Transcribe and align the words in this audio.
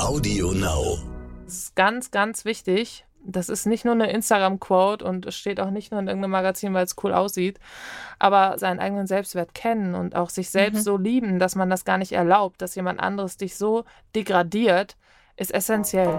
Audio 0.00 0.52
Now. 0.52 0.98
Das 1.44 1.54
ist 1.54 1.76
ganz, 1.76 2.10
ganz 2.10 2.44
wichtig. 2.44 3.04
Das 3.24 3.48
ist 3.48 3.66
nicht 3.66 3.84
nur 3.84 3.94
eine 3.94 4.10
Instagram-Quote 4.10 5.04
und 5.04 5.26
es 5.26 5.36
steht 5.36 5.60
auch 5.60 5.70
nicht 5.70 5.90
nur 5.90 6.00
in 6.00 6.08
irgendeinem 6.08 6.30
Magazin, 6.30 6.72
weil 6.72 6.84
es 6.84 6.96
cool 7.02 7.12
aussieht, 7.12 7.58
aber 8.18 8.58
seinen 8.58 8.80
eigenen 8.80 9.06
Selbstwert 9.06 9.54
kennen 9.54 9.94
und 9.94 10.16
auch 10.16 10.30
sich 10.30 10.50
selbst 10.50 10.78
mhm. 10.78 10.82
so 10.82 10.96
lieben, 10.96 11.38
dass 11.38 11.54
man 11.54 11.68
das 11.68 11.84
gar 11.84 11.98
nicht 11.98 12.12
erlaubt, 12.12 12.62
dass 12.62 12.74
jemand 12.74 13.00
anderes 13.00 13.36
dich 13.36 13.56
so 13.56 13.84
degradiert, 14.14 14.96
ist 15.36 15.52
essentiell. 15.52 16.18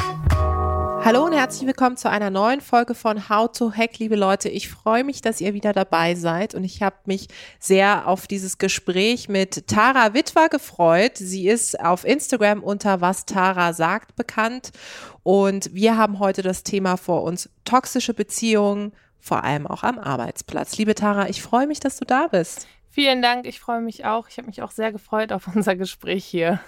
Hallo 1.03 1.25
und 1.25 1.33
herzlich 1.33 1.65
willkommen 1.65 1.97
zu 1.97 2.11
einer 2.11 2.29
neuen 2.29 2.61
Folge 2.61 2.93
von 2.93 3.27
How 3.27 3.51
to 3.51 3.73
Hack, 3.73 3.97
liebe 3.97 4.15
Leute. 4.15 4.49
Ich 4.49 4.69
freue 4.69 5.03
mich, 5.03 5.21
dass 5.21 5.41
ihr 5.41 5.55
wieder 5.55 5.73
dabei 5.73 6.13
seid 6.13 6.53
und 6.53 6.63
ich 6.63 6.83
habe 6.83 6.95
mich 7.05 7.27
sehr 7.59 8.07
auf 8.07 8.27
dieses 8.27 8.59
Gespräch 8.59 9.27
mit 9.27 9.67
Tara 9.67 10.13
Witwer 10.13 10.47
gefreut. 10.47 11.17
Sie 11.17 11.47
ist 11.47 11.79
auf 11.79 12.05
Instagram 12.05 12.61
unter 12.61 13.01
was 13.01 13.25
Tara 13.25 13.73
sagt 13.73 14.15
bekannt 14.15 14.69
und 15.23 15.73
wir 15.73 15.97
haben 15.97 16.19
heute 16.19 16.43
das 16.43 16.61
Thema 16.61 16.97
vor 16.97 17.23
uns 17.23 17.49
toxische 17.65 18.13
Beziehungen, 18.13 18.93
vor 19.19 19.43
allem 19.43 19.65
auch 19.65 19.81
am 19.81 19.97
Arbeitsplatz. 19.97 20.77
Liebe 20.77 20.93
Tara, 20.93 21.29
ich 21.29 21.41
freue 21.41 21.65
mich, 21.65 21.79
dass 21.79 21.97
du 21.97 22.05
da 22.05 22.27
bist. 22.27 22.67
Vielen 22.91 23.23
Dank, 23.23 23.47
ich 23.47 23.59
freue 23.59 23.81
mich 23.81 24.05
auch. 24.05 24.27
Ich 24.27 24.37
habe 24.37 24.45
mich 24.45 24.61
auch 24.61 24.71
sehr 24.71 24.91
gefreut 24.91 25.31
auf 25.31 25.47
unser 25.55 25.75
Gespräch 25.75 26.25
hier. 26.25 26.59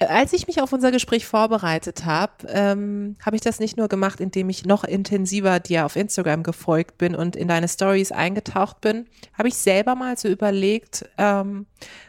Als 0.00 0.32
ich 0.32 0.48
mich 0.48 0.60
auf 0.60 0.72
unser 0.72 0.90
Gespräch 0.90 1.24
vorbereitet 1.24 2.04
habe, 2.04 2.32
ähm, 2.48 3.16
habe 3.24 3.36
ich 3.36 3.42
das 3.42 3.60
nicht 3.60 3.76
nur 3.76 3.86
gemacht, 3.86 4.18
indem 4.20 4.50
ich 4.50 4.66
noch 4.66 4.82
intensiver 4.82 5.60
dir 5.60 5.86
auf 5.86 5.94
Instagram 5.94 6.42
gefolgt 6.42 6.98
bin 6.98 7.14
und 7.14 7.36
in 7.36 7.46
deine 7.46 7.68
Stories 7.68 8.10
eingetaucht 8.10 8.80
bin, 8.80 9.06
habe 9.38 9.48
ich 9.48 9.54
selber 9.54 9.94
mal 9.94 10.18
so 10.18 10.26
überlegt, 10.28 11.08
ähm, 11.16 11.66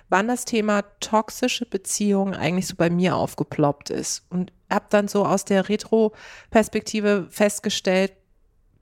wann 0.10 0.28
das 0.28 0.46
Thema 0.46 0.82
toxische 1.00 1.68
Beziehungen 1.68 2.34
eigentlich 2.34 2.66
so 2.68 2.76
bei 2.76 2.90
mir 2.90 3.16
aufgeploppt 3.16 3.92
ist. 3.92 4.26
Und 4.30 4.52
habe 4.70 4.86
dann 4.90 5.08
so 5.08 5.24
aus 5.24 5.46
der 5.46 5.70
Retro-Perspektive 5.70 7.28
festgestellt, 7.30 8.14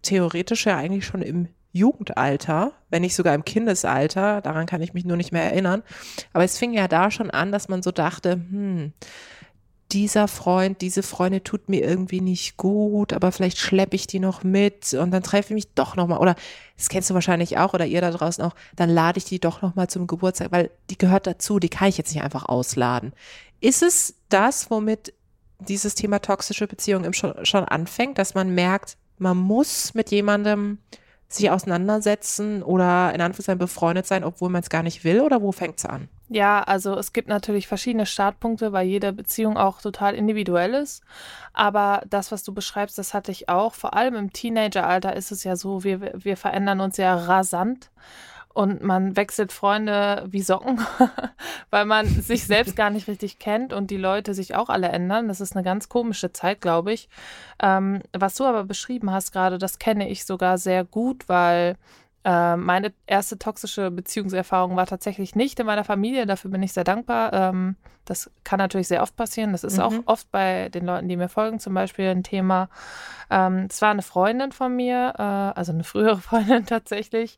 theoretisch 0.01 0.65
ja 0.65 0.77
eigentlich 0.77 1.05
schon 1.05 1.21
im 1.21 1.49
Jugendalter, 1.73 2.71
wenn 2.89 3.01
nicht 3.01 3.15
sogar 3.15 3.33
im 3.33 3.43
Kindesalter, 3.43 4.41
daran 4.41 4.67
kann 4.67 4.81
ich 4.81 4.93
mich 4.93 5.05
nur 5.05 5.17
nicht 5.17 5.31
mehr 5.31 5.43
erinnern. 5.43 5.83
Aber 6.31 6.43
es 6.43 6.57
fing 6.57 6.71
ja 6.71 6.87
da 6.87 7.11
schon 7.11 7.31
an, 7.31 7.51
dass 7.51 7.67
man 7.67 7.81
so 7.81 7.91
dachte, 7.91 8.33
hm, 8.33 8.93
dieser 9.91 10.27
Freund, 10.27 10.81
diese 10.81 11.03
Freundin 11.03 11.43
tut 11.43 11.69
mir 11.69 11.83
irgendwie 11.83 12.21
nicht 12.21 12.57
gut, 12.57 13.11
aber 13.11 13.31
vielleicht 13.31 13.57
schleppe 13.57 13.95
ich 13.95 14.07
die 14.07 14.19
noch 14.19 14.43
mit 14.43 14.93
und 14.93 15.11
dann 15.11 15.23
treffe 15.23 15.49
ich 15.49 15.65
mich 15.65 15.73
doch 15.73 15.95
nochmal. 15.95 16.19
Oder 16.19 16.35
das 16.77 16.89
kennst 16.89 17.09
du 17.09 17.13
wahrscheinlich 17.13 17.57
auch 17.57 17.73
oder 17.73 17.85
ihr 17.85 18.01
da 18.01 18.11
draußen 18.11 18.43
auch, 18.43 18.55
dann 18.75 18.89
lade 18.89 19.17
ich 19.17 19.25
die 19.25 19.39
doch 19.39 19.61
nochmal 19.61 19.89
zum 19.89 20.07
Geburtstag, 20.07 20.51
weil 20.51 20.71
die 20.89 20.97
gehört 20.97 21.27
dazu, 21.27 21.59
die 21.59 21.69
kann 21.69 21.89
ich 21.89 21.97
jetzt 21.97 22.13
nicht 22.13 22.23
einfach 22.23 22.45
ausladen. 22.45 23.13
Ist 23.61 23.83
es 23.83 24.15
das, 24.29 24.69
womit 24.69 25.13
dieses 25.59 25.95
Thema 25.95 26.19
toxische 26.19 26.67
Beziehung 26.67 27.13
schon, 27.13 27.45
schon 27.45 27.63
anfängt, 27.63 28.17
dass 28.17 28.33
man 28.33 28.53
merkt, 28.53 28.97
man 29.17 29.37
muss 29.37 29.93
mit 29.93 30.11
jemandem 30.11 30.79
sich 31.35 31.49
auseinandersetzen 31.49 32.63
oder 32.63 33.13
in 33.13 33.21
Anführungszeichen 33.21 33.59
befreundet 33.59 34.05
sein, 34.05 34.23
obwohl 34.23 34.49
man 34.49 34.61
es 34.61 34.69
gar 34.69 34.83
nicht 34.83 35.03
will? 35.03 35.21
Oder 35.21 35.41
wo 35.41 35.51
fängt 35.51 35.79
es 35.79 35.85
an? 35.85 36.09
Ja, 36.29 36.63
also 36.63 36.97
es 36.97 37.13
gibt 37.13 37.27
natürlich 37.27 37.67
verschiedene 37.67 38.05
Startpunkte, 38.05 38.71
weil 38.71 38.87
jede 38.87 39.13
Beziehung 39.13 39.57
auch 39.57 39.81
total 39.81 40.15
individuell 40.15 40.73
ist. 40.73 41.03
Aber 41.53 42.01
das, 42.09 42.31
was 42.31 42.43
du 42.43 42.53
beschreibst, 42.53 42.97
das 42.97 43.13
hatte 43.13 43.31
ich 43.31 43.49
auch. 43.49 43.73
Vor 43.73 43.93
allem 43.93 44.15
im 44.15 44.33
Teenageralter 44.33 45.15
ist 45.15 45.31
es 45.31 45.43
ja 45.43 45.55
so, 45.55 45.83
wir, 45.83 46.11
wir 46.15 46.37
verändern 46.37 46.79
uns 46.79 46.97
ja 46.97 47.15
rasant 47.15 47.91
und 48.53 48.83
man 48.83 49.15
wechselt 49.15 49.51
Freunde 49.51 50.25
wie 50.27 50.41
Socken, 50.41 50.79
weil 51.71 51.85
man 51.85 52.05
sich 52.05 52.45
selbst 52.45 52.75
gar 52.75 52.89
nicht 52.89 53.07
richtig 53.07 53.39
kennt 53.39 53.73
und 53.73 53.89
die 53.89 53.97
Leute 53.97 54.33
sich 54.33 54.55
auch 54.55 54.69
alle 54.69 54.89
ändern. 54.89 55.27
Das 55.27 55.41
ist 55.41 55.55
eine 55.55 55.63
ganz 55.63 55.89
komische 55.89 56.31
Zeit, 56.33 56.61
glaube 56.61 56.93
ich. 56.93 57.09
Ähm, 57.61 58.01
was 58.13 58.35
du 58.35 58.45
aber 58.45 58.63
beschrieben 58.63 59.11
hast 59.11 59.31
gerade, 59.31 59.57
das 59.57 59.79
kenne 59.79 60.09
ich 60.09 60.25
sogar 60.25 60.57
sehr 60.57 60.83
gut, 60.83 61.27
weil 61.27 61.77
äh, 62.25 62.55
meine 62.55 62.93
erste 63.05 63.37
toxische 63.37 63.91
Beziehungserfahrung 63.91 64.75
war 64.75 64.85
tatsächlich 64.85 65.35
nicht 65.35 65.59
in 65.59 65.65
meiner 65.65 65.83
Familie. 65.83 66.25
Dafür 66.25 66.51
bin 66.51 66.63
ich 66.63 66.71
sehr 66.71 66.85
dankbar. 66.85 67.33
Ähm, 67.33 67.75
das 68.05 68.31
kann 68.43 68.59
natürlich 68.59 68.87
sehr 68.87 69.01
oft 69.01 69.15
passieren. 69.15 69.51
Das 69.51 69.63
ist 69.63 69.77
mhm. 69.77 69.83
auch 69.83 69.93
oft 70.05 70.31
bei 70.31 70.69
den 70.69 70.85
Leuten, 70.85 71.07
die 71.07 71.17
mir 71.17 71.29
folgen, 71.29 71.59
zum 71.59 71.73
Beispiel 71.73 72.07
ein 72.07 72.23
Thema. 72.23 72.69
Ähm, 73.29 73.67
es 73.69 73.81
war 73.81 73.91
eine 73.91 74.01
Freundin 74.01 74.51
von 74.51 74.75
mir, 74.75 75.13
äh, 75.17 75.21
also 75.21 75.73
eine 75.73 75.83
frühere 75.83 76.17
Freundin 76.21 76.65
tatsächlich. 76.65 77.37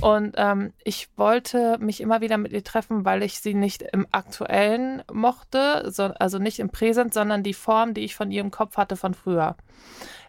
Und 0.00 0.34
ähm, 0.36 0.72
ich 0.82 1.08
wollte 1.16 1.78
mich 1.78 2.00
immer 2.00 2.20
wieder 2.20 2.36
mit 2.36 2.52
ihr 2.52 2.64
treffen, 2.64 3.04
weil 3.04 3.22
ich 3.22 3.40
sie 3.40 3.54
nicht 3.54 3.82
im 3.82 4.06
Aktuellen 4.10 5.02
mochte, 5.12 5.90
so, 5.92 6.04
also 6.04 6.38
nicht 6.38 6.58
im 6.58 6.70
Präsent, 6.70 7.14
sondern 7.14 7.42
die 7.42 7.54
Form, 7.54 7.94
die 7.94 8.02
ich 8.02 8.16
von 8.16 8.32
ihr 8.32 8.40
im 8.40 8.50
Kopf 8.50 8.76
hatte 8.76 8.96
von 8.96 9.14
früher. 9.14 9.56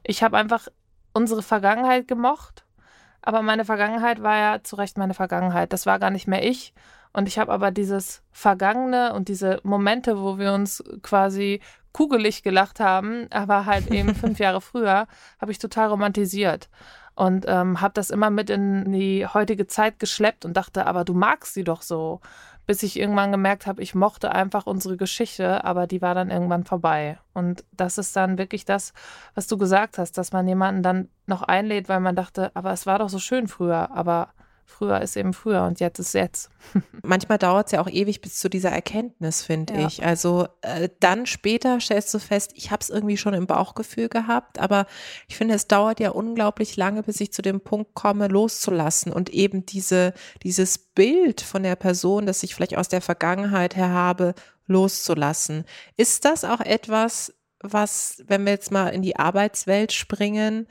Ich 0.03 0.21
habe 0.21 0.37
einfach 0.37 0.67
unsere 1.13 1.41
Vergangenheit 1.41 2.07
gemocht 2.07 2.64
aber 3.25 3.41
meine 3.41 3.65
Vergangenheit 3.65 4.21
war 4.21 4.37
ja 4.37 4.63
zu 4.63 4.75
Recht 4.75 4.97
meine 4.97 5.13
Vergangenheit. 5.13 5.73
Das 5.73 5.85
war 5.85 5.99
gar 5.99 6.11
nicht 6.11 6.27
mehr 6.27 6.47
ich. 6.47 6.73
Und 7.11 7.27
ich 7.27 7.39
habe 7.39 7.51
aber 7.51 7.71
dieses 7.71 8.21
Vergangene 8.31 9.13
und 9.13 9.29
diese 9.29 9.59
Momente, 9.63 10.21
wo 10.21 10.37
wir 10.37 10.53
uns 10.53 10.83
quasi 11.01 11.61
kugelig 11.91 12.43
gelacht 12.43 12.79
haben, 12.79 13.27
aber 13.31 13.65
halt 13.65 13.87
eben 13.87 14.13
fünf 14.15 14.37
Jahre 14.39 14.61
früher, 14.61 15.07
habe 15.39 15.51
ich 15.51 15.59
total 15.59 15.87
romantisiert. 15.87 16.69
Und 17.15 17.45
ähm, 17.47 17.79
habe 17.79 17.93
das 17.93 18.09
immer 18.09 18.29
mit 18.29 18.49
in 18.49 18.91
die 18.91 19.25
heutige 19.25 19.67
Zeit 19.67 19.99
geschleppt 19.99 20.43
und 20.43 20.55
dachte, 20.55 20.85
aber 20.85 21.05
du 21.05 21.13
magst 21.13 21.53
sie 21.53 21.63
doch 21.63 21.81
so 21.81 22.19
bis 22.65 22.83
ich 22.83 22.99
irgendwann 22.99 23.31
gemerkt 23.31 23.67
habe, 23.67 23.81
ich 23.81 23.95
mochte 23.95 24.31
einfach 24.31 24.65
unsere 24.65 24.97
Geschichte, 24.97 25.63
aber 25.63 25.87
die 25.87 26.01
war 26.01 26.15
dann 26.15 26.31
irgendwann 26.31 26.63
vorbei. 26.63 27.19
Und 27.33 27.63
das 27.71 27.97
ist 27.97 28.15
dann 28.15 28.37
wirklich 28.37 28.65
das, 28.65 28.93
was 29.35 29.47
du 29.47 29.57
gesagt 29.57 29.97
hast, 29.97 30.17
dass 30.17 30.31
man 30.31 30.47
jemanden 30.47 30.83
dann 30.83 31.09
noch 31.27 31.43
einlädt, 31.43 31.89
weil 31.89 31.99
man 31.99 32.15
dachte, 32.15 32.51
aber 32.55 32.71
es 32.71 32.85
war 32.85 32.99
doch 32.99 33.09
so 33.09 33.19
schön 33.19 33.47
früher, 33.47 33.91
aber 33.91 34.29
Früher 34.67 34.99
ist 34.99 35.15
eben 35.15 35.31
früher 35.33 35.63
und 35.63 35.79
jetzt 35.79 35.99
ist 35.99 36.13
jetzt. 36.13 36.49
Manchmal 37.03 37.37
dauert 37.37 37.67
es 37.67 37.71
ja 37.71 37.81
auch 37.81 37.89
ewig 37.89 38.19
bis 38.19 38.39
zu 38.39 38.49
dieser 38.49 38.71
Erkenntnis, 38.71 39.43
finde 39.43 39.75
ja. 39.75 39.87
ich. 39.87 40.03
Also 40.03 40.47
äh, 40.61 40.89
dann 40.99 41.25
später 41.27 41.79
stellst 41.79 42.13
du 42.13 42.19
fest, 42.19 42.51
ich 42.55 42.71
habe 42.71 42.81
es 42.81 42.89
irgendwie 42.89 43.15
schon 43.15 43.33
im 43.33 43.47
Bauchgefühl 43.47 44.09
gehabt, 44.09 44.59
aber 44.59 44.87
ich 45.27 45.37
finde, 45.37 45.53
es 45.53 45.67
dauert 45.67 45.99
ja 45.99 46.09
unglaublich 46.09 46.75
lange, 46.75 47.03
bis 47.03 47.21
ich 47.21 47.31
zu 47.31 47.41
dem 47.41 47.61
Punkt 47.61 47.93
komme, 47.93 48.27
loszulassen 48.27 49.13
und 49.13 49.29
eben 49.29 49.65
diese, 49.65 50.13
dieses 50.43 50.77
Bild 50.77 51.41
von 51.41 51.63
der 51.63 51.75
Person, 51.75 52.25
das 52.25 52.43
ich 52.43 52.55
vielleicht 52.55 52.75
aus 52.75 52.89
der 52.89 53.01
Vergangenheit 53.01 53.75
her 53.75 53.89
habe, 53.89 54.33
loszulassen. 54.67 55.63
Ist 55.95 56.25
das 56.25 56.43
auch 56.43 56.59
etwas, 56.59 57.33
was, 57.61 58.23
wenn 58.27 58.45
wir 58.45 58.53
jetzt 58.53 58.71
mal 58.71 58.89
in 58.89 59.01
die 59.01 59.15
Arbeitswelt 59.15 59.93
springen, 59.93 60.67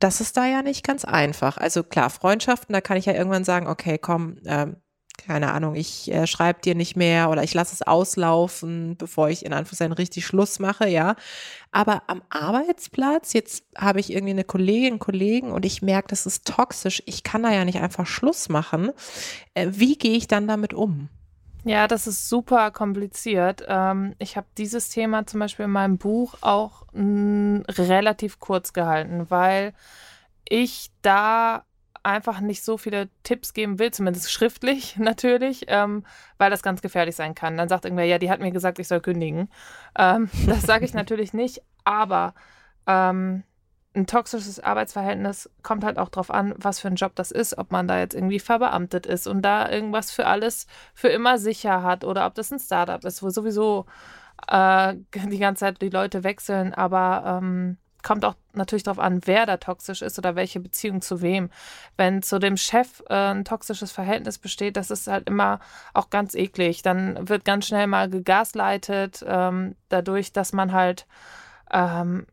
das 0.00 0.20
ist 0.20 0.36
da 0.36 0.46
ja 0.46 0.62
nicht 0.62 0.84
ganz 0.84 1.04
einfach. 1.04 1.56
Also 1.56 1.84
klar, 1.84 2.10
Freundschaften, 2.10 2.72
da 2.72 2.80
kann 2.80 2.96
ich 2.96 3.06
ja 3.06 3.12
irgendwann 3.12 3.44
sagen, 3.44 3.68
okay, 3.68 3.98
komm, 3.98 4.38
ähm, 4.44 4.76
keine 5.26 5.52
Ahnung, 5.52 5.74
ich 5.74 6.10
äh, 6.10 6.26
schreibe 6.26 6.62
dir 6.62 6.74
nicht 6.74 6.96
mehr 6.96 7.30
oder 7.30 7.42
ich 7.42 7.52
lasse 7.52 7.74
es 7.74 7.82
auslaufen, 7.82 8.96
bevor 8.96 9.28
ich 9.28 9.44
in 9.44 9.52
Anführungszeichen 9.52 9.92
richtig 9.92 10.24
Schluss 10.26 10.58
mache, 10.58 10.88
ja. 10.88 11.14
Aber 11.70 12.02
am 12.06 12.22
Arbeitsplatz, 12.30 13.34
jetzt 13.34 13.64
habe 13.76 14.00
ich 14.00 14.10
irgendwie 14.10 14.30
eine 14.30 14.44
Kollegin, 14.44 14.98
Kollegen 14.98 15.52
und 15.52 15.66
ich 15.66 15.82
merke, 15.82 16.08
das 16.08 16.26
ist 16.26 16.46
toxisch. 16.46 17.02
Ich 17.06 17.22
kann 17.22 17.42
da 17.42 17.52
ja 17.52 17.64
nicht 17.64 17.80
einfach 17.80 18.06
Schluss 18.06 18.48
machen. 18.48 18.92
Äh, 19.54 19.68
wie 19.72 19.96
gehe 19.96 20.16
ich 20.16 20.26
dann 20.26 20.48
damit 20.48 20.72
um? 20.72 21.10
Ja, 21.64 21.86
das 21.86 22.06
ist 22.06 22.28
super 22.28 22.70
kompliziert. 22.70 23.64
Ähm, 23.68 24.14
ich 24.18 24.36
habe 24.36 24.46
dieses 24.56 24.88
Thema 24.88 25.26
zum 25.26 25.40
Beispiel 25.40 25.66
in 25.66 25.70
meinem 25.70 25.98
Buch 25.98 26.34
auch 26.40 26.86
mh, 26.92 27.64
relativ 27.68 28.38
kurz 28.38 28.72
gehalten, 28.72 29.30
weil 29.30 29.74
ich 30.48 30.90
da 31.02 31.64
einfach 32.02 32.40
nicht 32.40 32.64
so 32.64 32.78
viele 32.78 33.10
Tipps 33.24 33.52
geben 33.52 33.78
will, 33.78 33.90
zumindest 33.90 34.32
schriftlich 34.32 34.96
natürlich, 34.98 35.66
ähm, 35.68 36.04
weil 36.38 36.50
das 36.50 36.62
ganz 36.62 36.80
gefährlich 36.80 37.14
sein 37.16 37.34
kann. 37.34 37.56
Dann 37.58 37.68
sagt 37.68 37.84
irgendwer, 37.84 38.06
ja, 38.06 38.18
die 38.18 38.30
hat 38.30 38.40
mir 38.40 38.52
gesagt, 38.52 38.78
ich 38.78 38.88
soll 38.88 39.00
kündigen. 39.00 39.50
Ähm, 39.98 40.30
das 40.46 40.62
sage 40.62 40.84
ich 40.86 40.94
natürlich 40.94 41.34
nicht, 41.34 41.62
aber 41.84 42.34
ähm, 42.86 43.42
ein 43.94 44.06
toxisches 44.06 44.60
Arbeitsverhältnis 44.60 45.50
kommt 45.62 45.82
halt 45.82 45.98
auch 45.98 46.08
darauf 46.08 46.30
an, 46.30 46.54
was 46.56 46.78
für 46.78 46.88
ein 46.88 46.94
Job 46.94 47.12
das 47.16 47.32
ist, 47.32 47.58
ob 47.58 47.72
man 47.72 47.88
da 47.88 47.98
jetzt 47.98 48.14
irgendwie 48.14 48.38
verbeamtet 48.38 49.04
ist 49.06 49.26
und 49.26 49.42
da 49.42 49.68
irgendwas 49.68 50.12
für 50.12 50.26
alles 50.26 50.66
für 50.94 51.08
immer 51.08 51.38
sicher 51.38 51.82
hat 51.82 52.04
oder 52.04 52.26
ob 52.26 52.34
das 52.34 52.52
ein 52.52 52.60
Startup 52.60 53.04
ist, 53.04 53.22
wo 53.22 53.30
sowieso 53.30 53.86
äh, 54.48 54.94
die 55.14 55.38
ganze 55.38 55.60
Zeit 55.60 55.82
die 55.82 55.88
Leute 55.88 56.22
wechseln, 56.22 56.72
aber 56.72 57.40
ähm, 57.42 57.78
kommt 58.02 58.24
auch 58.24 58.34
natürlich 58.52 58.84
darauf 58.84 58.98
an, 58.98 59.20
wer 59.24 59.44
da 59.44 59.56
toxisch 59.56 60.02
ist 60.02 60.18
oder 60.18 60.36
welche 60.36 60.60
Beziehung 60.60 61.02
zu 61.02 61.20
wem. 61.20 61.50
Wenn 61.96 62.22
zu 62.22 62.38
dem 62.38 62.56
Chef 62.56 63.02
äh, 63.08 63.14
ein 63.14 63.44
toxisches 63.44 63.92
Verhältnis 63.92 64.38
besteht, 64.38 64.76
das 64.76 64.90
ist 64.90 65.06
halt 65.08 65.28
immer 65.28 65.60
auch 65.94 66.10
ganz 66.10 66.34
eklig. 66.34 66.82
Dann 66.82 67.28
wird 67.28 67.44
ganz 67.44 67.66
schnell 67.66 67.86
mal 67.88 68.08
gegasleitet, 68.08 69.24
ähm, 69.26 69.76
dadurch, 69.88 70.32
dass 70.32 70.52
man 70.52 70.72
halt 70.72 71.06
ähm, 71.72 72.26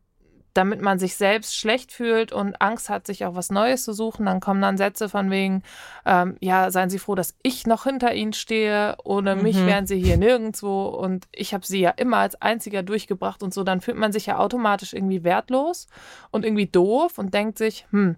damit 0.58 0.82
man 0.82 0.98
sich 0.98 1.14
selbst 1.14 1.56
schlecht 1.56 1.92
fühlt 1.92 2.32
und 2.32 2.60
Angst 2.60 2.88
hat, 2.88 3.06
sich 3.06 3.24
auch 3.24 3.36
was 3.36 3.50
Neues 3.50 3.84
zu 3.84 3.92
suchen. 3.92 4.26
Dann 4.26 4.40
kommen 4.40 4.60
dann 4.60 4.76
Sätze 4.76 5.08
von 5.08 5.30
wegen, 5.30 5.62
ähm, 6.04 6.36
ja, 6.40 6.72
seien 6.72 6.90
Sie 6.90 6.98
froh, 6.98 7.14
dass 7.14 7.36
ich 7.44 7.68
noch 7.68 7.84
hinter 7.84 8.12
Ihnen 8.12 8.32
stehe. 8.32 8.96
Ohne 9.04 9.36
mhm. 9.36 9.42
mich 9.42 9.64
wären 9.64 9.86
Sie 9.86 10.00
hier 10.00 10.16
nirgendwo 10.16 10.86
und 10.86 11.28
ich 11.30 11.54
habe 11.54 11.64
Sie 11.64 11.78
ja 11.78 11.90
immer 11.90 12.16
als 12.16 12.42
Einziger 12.42 12.82
durchgebracht 12.82 13.44
und 13.44 13.54
so. 13.54 13.62
Dann 13.62 13.80
fühlt 13.80 13.96
man 13.96 14.10
sich 14.10 14.26
ja 14.26 14.38
automatisch 14.38 14.94
irgendwie 14.94 15.22
wertlos 15.22 15.86
und 16.32 16.44
irgendwie 16.44 16.66
doof 16.66 17.18
und 17.18 17.32
denkt 17.32 17.56
sich, 17.56 17.86
hm, 17.92 18.16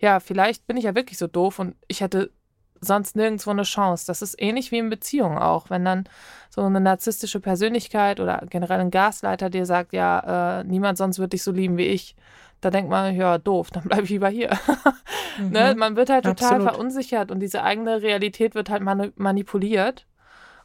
ja, 0.00 0.18
vielleicht 0.18 0.66
bin 0.66 0.76
ich 0.76 0.84
ja 0.84 0.96
wirklich 0.96 1.18
so 1.18 1.28
doof 1.28 1.60
und 1.60 1.76
ich 1.86 2.00
hätte 2.00 2.32
sonst 2.80 3.16
nirgendwo 3.16 3.50
eine 3.50 3.62
Chance. 3.62 4.06
Das 4.06 4.22
ist 4.22 4.40
ähnlich 4.40 4.72
wie 4.72 4.78
in 4.78 4.90
Beziehungen 4.90 5.38
auch. 5.38 5.70
Wenn 5.70 5.84
dann 5.84 6.04
so 6.50 6.62
eine 6.62 6.80
narzisstische 6.80 7.40
Persönlichkeit 7.40 8.20
oder 8.20 8.42
generell 8.48 8.80
ein 8.80 8.90
Gasleiter 8.90 9.50
dir 9.50 9.66
sagt, 9.66 9.92
ja, 9.92 10.60
äh, 10.60 10.64
niemand 10.64 10.98
sonst 10.98 11.18
wird 11.18 11.32
dich 11.32 11.42
so 11.42 11.52
lieben 11.52 11.76
wie 11.76 11.86
ich, 11.86 12.16
da 12.60 12.70
denkt 12.70 12.90
man, 12.90 13.14
ja, 13.14 13.38
doof, 13.38 13.70
dann 13.72 13.84
bleib 13.84 14.04
ich 14.04 14.10
lieber 14.10 14.28
hier. 14.28 14.50
mhm. 15.38 15.50
ne? 15.50 15.74
Man 15.76 15.96
wird 15.96 16.10
halt 16.10 16.24
total 16.24 16.54
Absolut. 16.54 16.72
verunsichert 16.72 17.30
und 17.30 17.40
diese 17.40 17.62
eigene 17.62 18.02
Realität 18.02 18.54
wird 18.54 18.70
halt 18.70 18.82
manipuliert. 19.16 20.06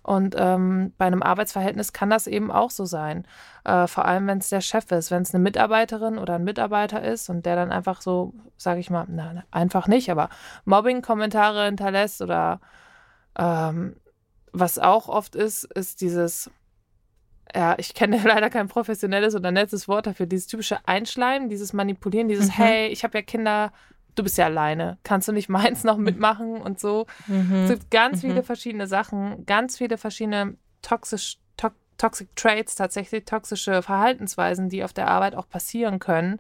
Und 0.03 0.36
ähm, 0.38 0.94
bei 0.98 1.06
einem 1.06 1.21
Arbeitsverhältnis 1.21 1.94
kann 1.94 2.09
das 2.09 2.25
eben 2.25 2.51
auch 2.51 2.71
so 2.71 2.86
sein. 2.86 3.27
Äh, 3.63 3.86
vor 3.86 4.06
allem, 4.06 4.25
wenn 4.27 4.39
es 4.39 4.50
der 4.50 4.62
Chef 4.62 4.92
ist. 4.92 5.12
Wenn 5.12 5.21
es 5.21 5.33
eine 5.33 5.44
Mitarbeiterin 5.44 6.18
oder 6.18 6.36
ein 6.36 6.44
Mitarbeiter 6.44 7.03
ist 7.03 7.30
und 7.30 7.45
der 7.45 7.56
dann 7.56 7.71
einfach 7.71 8.01
so, 8.01 8.33
sage 8.57 8.80
ich 8.80 8.89
mal, 8.89 9.06
na, 9.07 9.44
einfach 9.51 9.88
nicht, 9.88 10.09
aber 10.09 10.30
Mobbing-Kommentare 10.65 11.65
hinterlässt 11.65 12.21
oder 12.21 12.59
ähm, 13.38 13.95
was 14.51 14.80
auch 14.80 15.07
oft 15.07 15.36
ist, 15.36 15.65
ist 15.65 16.01
dieses, 16.01 16.50
ja, 17.56 17.75
ich 17.77 17.94
kenne 17.94 18.19
leider 18.24 18.50
kein 18.50 18.68
professionelles 18.68 19.36
oder 19.36 19.51
nettes 19.51 19.88
Wort 19.88 20.07
dafür, 20.07 20.25
dieses 20.25 20.48
typische 20.48 20.80
Einschleimen, 20.88 21.50
dieses 21.50 21.74
Manipulieren, 21.74 22.27
dieses, 22.27 22.48
mhm. 22.48 22.63
hey, 22.63 22.88
ich 22.88 23.03
habe 23.03 23.19
ja 23.19 23.21
Kinder, 23.21 23.71
du 24.15 24.23
bist 24.23 24.37
ja 24.37 24.45
alleine, 24.45 24.97
kannst 25.03 25.27
du 25.27 25.31
nicht 25.31 25.49
meins 25.49 25.83
noch 25.83 25.97
mitmachen 25.97 26.61
und 26.61 26.79
so. 26.79 27.07
Mhm. 27.27 27.63
Es 27.63 27.69
gibt 27.71 27.91
ganz 27.91 28.23
mhm. 28.23 28.27
viele 28.27 28.43
verschiedene 28.43 28.87
Sachen, 28.87 29.45
ganz 29.45 29.77
viele 29.77 29.97
verschiedene 29.97 30.55
toxisch, 30.81 31.37
to 31.57 31.69
toxic 31.97 32.35
Traits, 32.35 32.75
tatsächlich 32.75 33.25
toxische 33.25 33.81
Verhaltensweisen, 33.81 34.69
die 34.69 34.83
auf 34.83 34.93
der 34.93 35.07
Arbeit 35.07 35.35
auch 35.35 35.47
passieren 35.47 35.99
können. 35.99 36.39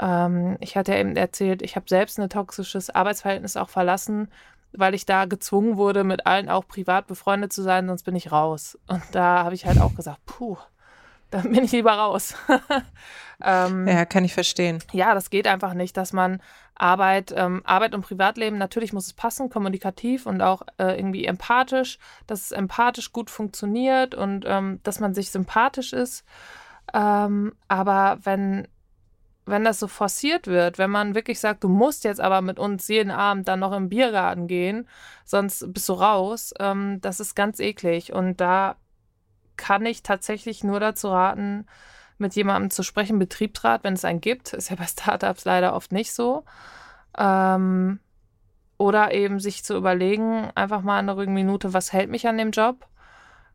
Ähm, 0.00 0.56
ich 0.60 0.76
hatte 0.76 0.92
ja 0.92 0.98
eben 0.98 1.16
erzählt, 1.16 1.62
ich 1.62 1.76
habe 1.76 1.86
selbst 1.88 2.18
ein 2.18 2.28
toxisches 2.28 2.90
Arbeitsverhältnis 2.90 3.56
auch 3.56 3.68
verlassen, 3.68 4.28
weil 4.72 4.94
ich 4.94 5.06
da 5.06 5.24
gezwungen 5.24 5.76
wurde, 5.76 6.04
mit 6.04 6.26
allen 6.26 6.48
auch 6.48 6.66
privat 6.66 7.06
befreundet 7.06 7.52
zu 7.52 7.62
sein, 7.62 7.86
sonst 7.86 8.02
bin 8.02 8.16
ich 8.16 8.32
raus. 8.32 8.78
Und 8.88 9.02
da 9.12 9.44
habe 9.44 9.54
ich 9.54 9.66
halt 9.66 9.80
auch 9.80 9.94
gesagt, 9.94 10.24
puh, 10.26 10.56
dann 11.30 11.52
bin 11.52 11.64
ich 11.64 11.72
lieber 11.72 11.92
raus. 11.92 12.34
ähm, 13.42 13.86
ja, 13.86 14.04
kann 14.04 14.24
ich 14.24 14.34
verstehen. 14.34 14.82
Ja, 14.92 15.14
das 15.14 15.30
geht 15.30 15.46
einfach 15.46 15.74
nicht, 15.74 15.96
dass 15.96 16.12
man 16.12 16.40
Arbeit, 16.74 17.32
ähm, 17.36 17.62
Arbeit 17.64 17.94
und 17.94 18.02
Privatleben, 18.02 18.58
natürlich 18.58 18.92
muss 18.92 19.06
es 19.06 19.12
passen, 19.12 19.48
kommunikativ 19.48 20.26
und 20.26 20.42
auch 20.42 20.62
äh, 20.78 20.96
irgendwie 20.98 21.24
empathisch, 21.24 21.98
dass 22.26 22.42
es 22.42 22.52
empathisch 22.52 23.12
gut 23.12 23.30
funktioniert 23.30 24.14
und 24.14 24.44
ähm, 24.46 24.80
dass 24.82 25.00
man 25.00 25.14
sich 25.14 25.30
sympathisch 25.30 25.92
ist. 25.92 26.24
Ähm, 26.92 27.54
aber 27.68 28.18
wenn, 28.24 28.66
wenn 29.46 29.64
das 29.64 29.78
so 29.78 29.86
forciert 29.86 30.46
wird, 30.46 30.78
wenn 30.78 30.90
man 30.90 31.14
wirklich 31.14 31.38
sagt, 31.38 31.62
du 31.62 31.68
musst 31.68 32.04
jetzt 32.04 32.20
aber 32.20 32.40
mit 32.40 32.58
uns 32.58 32.88
jeden 32.88 33.10
Abend 33.10 33.46
dann 33.46 33.60
noch 33.60 33.72
im 33.72 33.88
Biergarten 33.88 34.48
gehen, 34.48 34.88
sonst 35.24 35.72
bist 35.72 35.88
du 35.88 35.92
raus, 35.92 36.52
ähm, 36.58 37.00
das 37.00 37.20
ist 37.20 37.36
ganz 37.36 37.60
eklig. 37.60 38.12
Und 38.12 38.40
da 38.40 38.76
kann 39.56 39.86
ich 39.86 40.02
tatsächlich 40.02 40.64
nur 40.64 40.80
dazu 40.80 41.08
raten, 41.08 41.66
mit 42.18 42.34
jemandem 42.34 42.70
zu 42.70 42.82
sprechen, 42.82 43.18
Betriebsrat, 43.18 43.84
wenn 43.84 43.94
es 43.94 44.04
einen 44.04 44.20
gibt. 44.20 44.52
Ist 44.52 44.70
ja 44.70 44.76
bei 44.76 44.86
Startups 44.86 45.44
leider 45.44 45.74
oft 45.74 45.92
nicht 45.92 46.12
so. 46.12 46.44
Ähm, 47.18 48.00
oder 48.76 49.12
eben 49.12 49.40
sich 49.40 49.64
zu 49.64 49.76
überlegen, 49.76 50.50
einfach 50.54 50.82
mal 50.82 50.98
eine 50.98 51.12
ruhige 51.12 51.30
Minute, 51.30 51.72
was 51.72 51.92
hält 51.92 52.10
mich 52.10 52.26
an 52.26 52.38
dem 52.38 52.50
Job? 52.50 52.86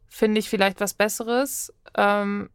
Finde 0.08 0.40
ich 0.40 0.50
vielleicht 0.50 0.80
was 0.80 0.94
Besseres? 0.94 1.74
Ähm, 1.96 2.50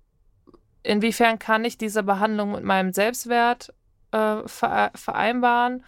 inwiefern 0.82 1.38
kann 1.38 1.64
ich 1.64 1.78
diese 1.78 2.02
Behandlung 2.02 2.52
mit 2.52 2.64
meinem 2.64 2.92
Selbstwert 2.92 3.72
äh, 4.12 4.42
vereinbaren? 4.46 5.84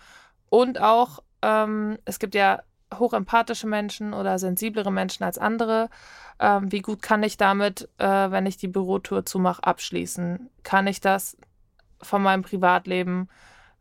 Und 0.49 0.81
auch, 0.81 1.23
ähm, 1.43 1.99
es 2.05 2.19
gibt 2.19 2.35
ja 2.35 2.63
hochempathische 2.95 3.67
Menschen 3.67 4.15
oder 4.15 4.39
sensiblere 4.39 4.93
Menschen 4.93 5.25
als 5.25 5.39
andere. 5.39 5.89
Ähm, 6.39 6.71
wie 6.71 6.83
gut 6.83 7.03
kann 7.03 7.23
ich 7.23 7.37
damit, 7.37 7.89
äh, 7.99 8.31
wenn 8.31 8.47
ich 8.47 8.57
die 8.57 8.69
Bürotour 8.69 9.25
zumache, 9.25 9.65
abschließen? 9.65 10.51
Kann 10.63 10.87
ich 10.87 11.01
das 11.01 11.37
von 12.01 12.23
meinem 12.23 12.43
Privatleben 12.43 13.29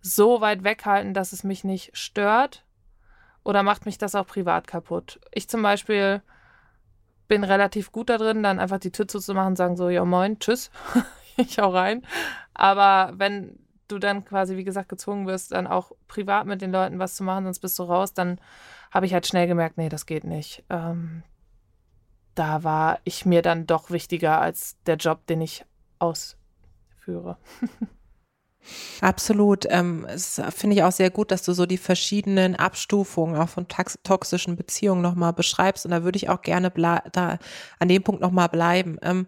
so 0.02 0.42
weit 0.42 0.63
weghalten, 0.63 1.13
dass 1.13 1.34
es 1.34 1.44
mich 1.44 1.63
nicht 1.63 1.96
stört? 1.98 2.63
Oder 3.44 3.62
macht 3.62 3.86
mich 3.86 3.98
das 3.98 4.16
auch 4.16 4.25
privat 4.25 4.68
kaputt? 4.68 5.19
Ich 5.31 5.48
zum 5.48 5.62
Beispiel 5.62 6.22
bin 7.28 7.44
relativ 7.44 7.92
gut 7.92 8.10
da 8.10 8.18
drin, 8.18 8.44
dann 8.44 8.60
einfach 8.60 8.80
die 8.80 8.92
Tür 8.92 9.08
zuzumachen 9.08 9.50
und 9.50 9.56
sagen 9.56 9.78
so, 9.78 9.90
ja 9.90 10.06
moin, 10.06 10.40
tschüss, 10.40 10.72
ich 11.38 11.60
hau 11.60 11.69
rein. 11.69 12.06
Aber 12.54 13.13
wenn 13.18 13.60
du 13.88 14.00
dann 14.00 14.25
quasi, 14.25 14.58
wie 14.58 14.63
gesagt, 14.63 14.90
gezwungen 14.90 15.28
wirst, 15.28 15.51
dann 15.51 15.68
auch 15.68 15.92
privat 16.08 16.48
mit 16.48 16.62
den 16.62 16.72
Leuten 16.72 17.00
was 17.00 17.16
zu 17.16 17.24
machen, 17.24 17.44
sonst 17.44 17.60
bist 17.60 17.78
du 17.78 17.84
raus, 17.84 18.13
dann 18.13 18.40
habe 18.96 19.06
ich 19.06 19.14
halt 19.14 19.28
schnell 19.28 19.46
gemerkt, 19.46 19.78
nee, 19.78 19.90
das 19.90 20.06
geht 20.06 20.24
nicht. 20.24 20.64
Ähm, 20.70 21.24
da 22.34 22.64
war 22.64 23.00
ich 23.04 23.26
mir 23.26 23.42
dann 23.42 23.68
doch 23.68 23.92
wichtiger 23.92 24.40
als 24.40 24.78
der 24.86 24.96
Job, 24.96 25.28
den 25.28 25.42
ich 25.42 25.66
ausführe. 26.00 27.38
Absolut. 29.02 29.66
Ähm, 29.70 30.06
es 30.10 30.42
finde 30.50 30.78
ich 30.78 30.84
auch 30.84 30.94
sehr 30.94 31.10
gut, 31.10 31.32
dass 31.32 31.44
du 31.44 31.52
so 31.52 31.66
die 31.66 31.78
verschiedenen 31.78 32.56
Abstufungen 32.56 33.36
auch 33.36 33.50
von 33.50 33.68
toxischen 33.68 34.56
Beziehungen 34.56 35.02
nochmal 35.02 35.34
beschreibst. 35.34 35.86
Und 35.86 35.92
da 35.92 36.06
würde 36.06 36.16
ich 36.16 36.30
auch 36.30 36.42
gerne 36.42 36.72
da 36.72 37.38
an 37.80 37.88
dem 37.90 38.02
Punkt 38.02 38.22
nochmal 38.22 38.48
bleiben. 38.48 38.98
Ähm, 39.02 39.28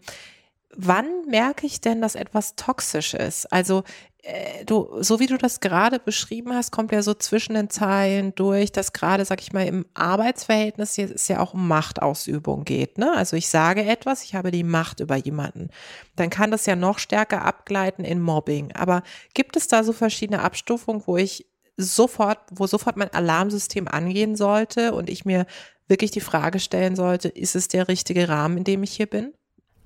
wann 0.75 1.25
merke 1.27 1.65
ich 1.65 1.81
denn, 1.81 2.01
dass 2.01 2.15
etwas 2.15 2.55
toxisch 2.55 3.13
ist? 3.13 3.51
Also 3.51 3.83
äh, 4.23 4.65
du, 4.65 5.01
so 5.01 5.19
wie 5.19 5.27
du 5.27 5.37
das 5.37 5.59
gerade 5.59 5.99
beschrieben 5.99 6.53
hast, 6.53 6.71
kommt 6.71 6.91
ja 6.91 7.01
so 7.01 7.13
zwischen 7.13 7.53
den 7.53 7.69
Zeilen 7.69 8.35
durch, 8.35 8.71
dass 8.71 8.93
gerade, 8.93 9.23
sag 9.23 9.41
ich 9.41 9.53
mal, 9.53 9.65
im 9.65 9.85
Arbeitsverhältnis 9.93 10.97
es 10.97 11.27
ja 11.27 11.39
auch 11.39 11.53
um 11.53 11.67
Machtausübung 11.67 12.65
geht. 12.65 12.97
Ne? 12.97 13.13
Also 13.15 13.37
ich 13.37 13.47
sage 13.47 13.85
etwas, 13.85 14.23
ich 14.23 14.35
habe 14.35 14.51
die 14.51 14.63
Macht 14.63 14.99
über 14.99 15.15
jemanden. 15.15 15.69
Dann 16.15 16.29
kann 16.29 16.51
das 16.51 16.65
ja 16.65 16.75
noch 16.75 16.99
stärker 16.99 17.43
abgleiten 17.45 18.03
in 18.03 18.21
Mobbing. 18.21 18.73
Aber 18.73 19.03
gibt 19.33 19.55
es 19.55 19.67
da 19.67 19.83
so 19.83 19.93
verschiedene 19.93 20.41
Abstufungen, 20.41 21.03
wo 21.05 21.15
ich 21.17 21.47
sofort, 21.77 22.39
wo 22.51 22.67
sofort 22.67 22.97
mein 22.97 23.13
Alarmsystem 23.13 23.87
angehen 23.87 24.35
sollte 24.35 24.93
und 24.93 25.09
ich 25.09 25.25
mir 25.25 25.45
wirklich 25.87 26.11
die 26.11 26.21
Frage 26.21 26.59
stellen 26.59 26.95
sollte, 26.95 27.29
ist 27.29 27.55
es 27.55 27.67
der 27.69 27.87
richtige 27.87 28.27
Rahmen, 28.27 28.57
in 28.57 28.63
dem 28.65 28.83
ich 28.83 28.91
hier 28.91 29.05
bin? 29.05 29.33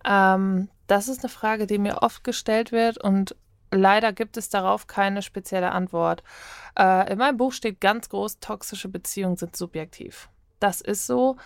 Ähm, 0.06 0.70
das 0.88 1.08
ist 1.08 1.24
eine 1.24 1.30
Frage, 1.30 1.68
die 1.68 1.78
mir 1.78 2.02
oft 2.02 2.24
gestellt 2.24 2.72
wird 2.72 2.98
und 2.98 3.36
leider 3.72 4.12
gibt 4.14 4.38
es 4.38 4.50
darauf 4.50 4.88
keine 4.88 5.22
spezielle 5.22 5.72
Antwort. 5.72 6.24
Äh, 6.78 7.12
in 7.12 7.18
meinem 7.18 7.38
Buch 7.38 7.54
steht 7.54 7.82
ganz 7.82 8.10
groß, 8.10 8.40
toxische 8.40 8.90
Beziehungen 8.90 9.38
sind 9.38 9.56
subjektiv. 9.56 10.30
Das 10.60 10.80
ist 10.82 11.08
so. 11.08 11.38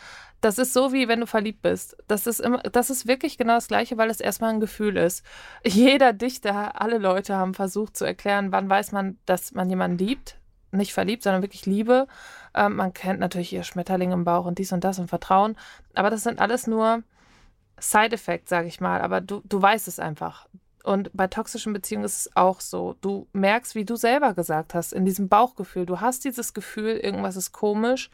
Das 0.42 0.60
ist 0.60 0.74
so, 0.74 0.94
wie 0.94 1.08
wenn 1.08 1.22
du 1.22 1.26
verliebt 1.26 1.64
bist. 1.64 1.98
Das 2.08 2.28
ist, 2.28 2.40
immer, 2.40 2.60
das 2.60 2.92
ist 2.92 3.08
wirklich 3.08 3.38
genau 3.38 3.56
das 3.56 3.68
Gleiche, 3.68 3.98
weil 3.98 4.12
es 4.12 4.20
erstmal 4.20 4.52
ein 4.52 4.60
Gefühl 4.60 4.98
ist. 4.98 5.26
Jeder 5.66 6.14
Dichter, 6.14 6.80
alle 6.80 7.00
Leute 7.00 7.36
haben 7.36 7.56
versucht 7.56 7.98
zu 7.98 8.06
erklären, 8.06 8.52
wann 8.52 8.70
weiß 8.70 8.92
man, 8.92 9.18
dass 9.26 9.54
man 9.54 9.70
jemanden 9.70 9.98
liebt. 9.98 10.38
Nicht 10.72 10.94
verliebt, 10.94 11.24
sondern 11.24 11.42
wirklich 11.42 11.66
Liebe. 11.66 12.08
Ähm, 12.54 12.76
man 12.76 12.94
kennt 12.94 13.20
natürlich 13.20 13.54
ihr 13.54 13.64
Schmetterling 13.64 14.12
im 14.12 14.26
Bauch 14.26 14.46
und 14.46 14.60
dies 14.60 14.74
und 14.74 14.84
das 14.84 15.00
und 15.00 15.08
Vertrauen. 15.08 15.58
Aber 15.96 16.10
das 16.10 16.24
sind 16.24 16.40
alles 16.40 16.68
nur 16.68 17.02
Side-Effects, 17.80 18.50
sage 18.50 18.68
ich 18.68 18.80
mal, 18.80 19.02
aber 19.02 19.22
du, 19.22 19.42
du 19.46 19.62
weißt 19.62 19.88
es 19.88 20.00
einfach. 20.00 20.48
Und 20.84 21.10
bei 21.14 21.28
toxischen 21.28 21.74
Beziehungen 21.74 22.06
ist 22.06 22.20
es 22.20 22.36
auch 22.36 22.62
so. 22.62 22.96
Du 23.02 23.28
merkst, 23.34 23.74
wie 23.74 23.86
du 23.86 23.96
selber 23.96 24.34
gesagt 24.34 24.76
hast, 24.76 24.94
in 24.94 25.04
diesem 25.04 25.30
Bauchgefühl. 25.30 25.86
Du 25.86 26.00
hast 26.00 26.26
dieses 26.26 26.54
Gefühl, 26.54 26.98
irgendwas 26.98 27.36
ist 27.36 27.52
komisch. 27.52 28.12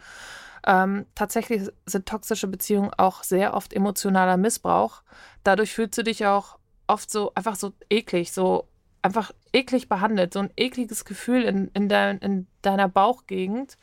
Ähm, 0.66 1.06
tatsächlich 1.16 1.70
sind 1.86 2.06
toxische 2.06 2.48
Beziehungen 2.48 2.92
auch 2.96 3.24
sehr 3.24 3.56
oft 3.56 3.74
emotionaler 3.74 4.38
Missbrauch. 4.38 5.02
Dadurch 5.44 5.74
fühlst 5.74 5.98
du 5.98 6.04
dich 6.04 6.26
auch 6.26 6.60
oft 6.88 7.12
so 7.12 7.34
einfach 7.36 7.56
so 7.56 7.74
eklig, 7.90 8.32
so 8.32 8.68
einfach 9.02 9.32
eklig 9.54 9.90
behandelt, 9.90 10.34
so 10.34 10.40
ein 10.40 10.52
ekliges 10.56 11.06
Gefühl 11.06 11.44
in, 11.44 11.70
in, 11.74 11.90
dein, 11.90 12.20
in 12.20 12.48
deiner 12.62 12.88
Bauchgegend, 12.88 13.78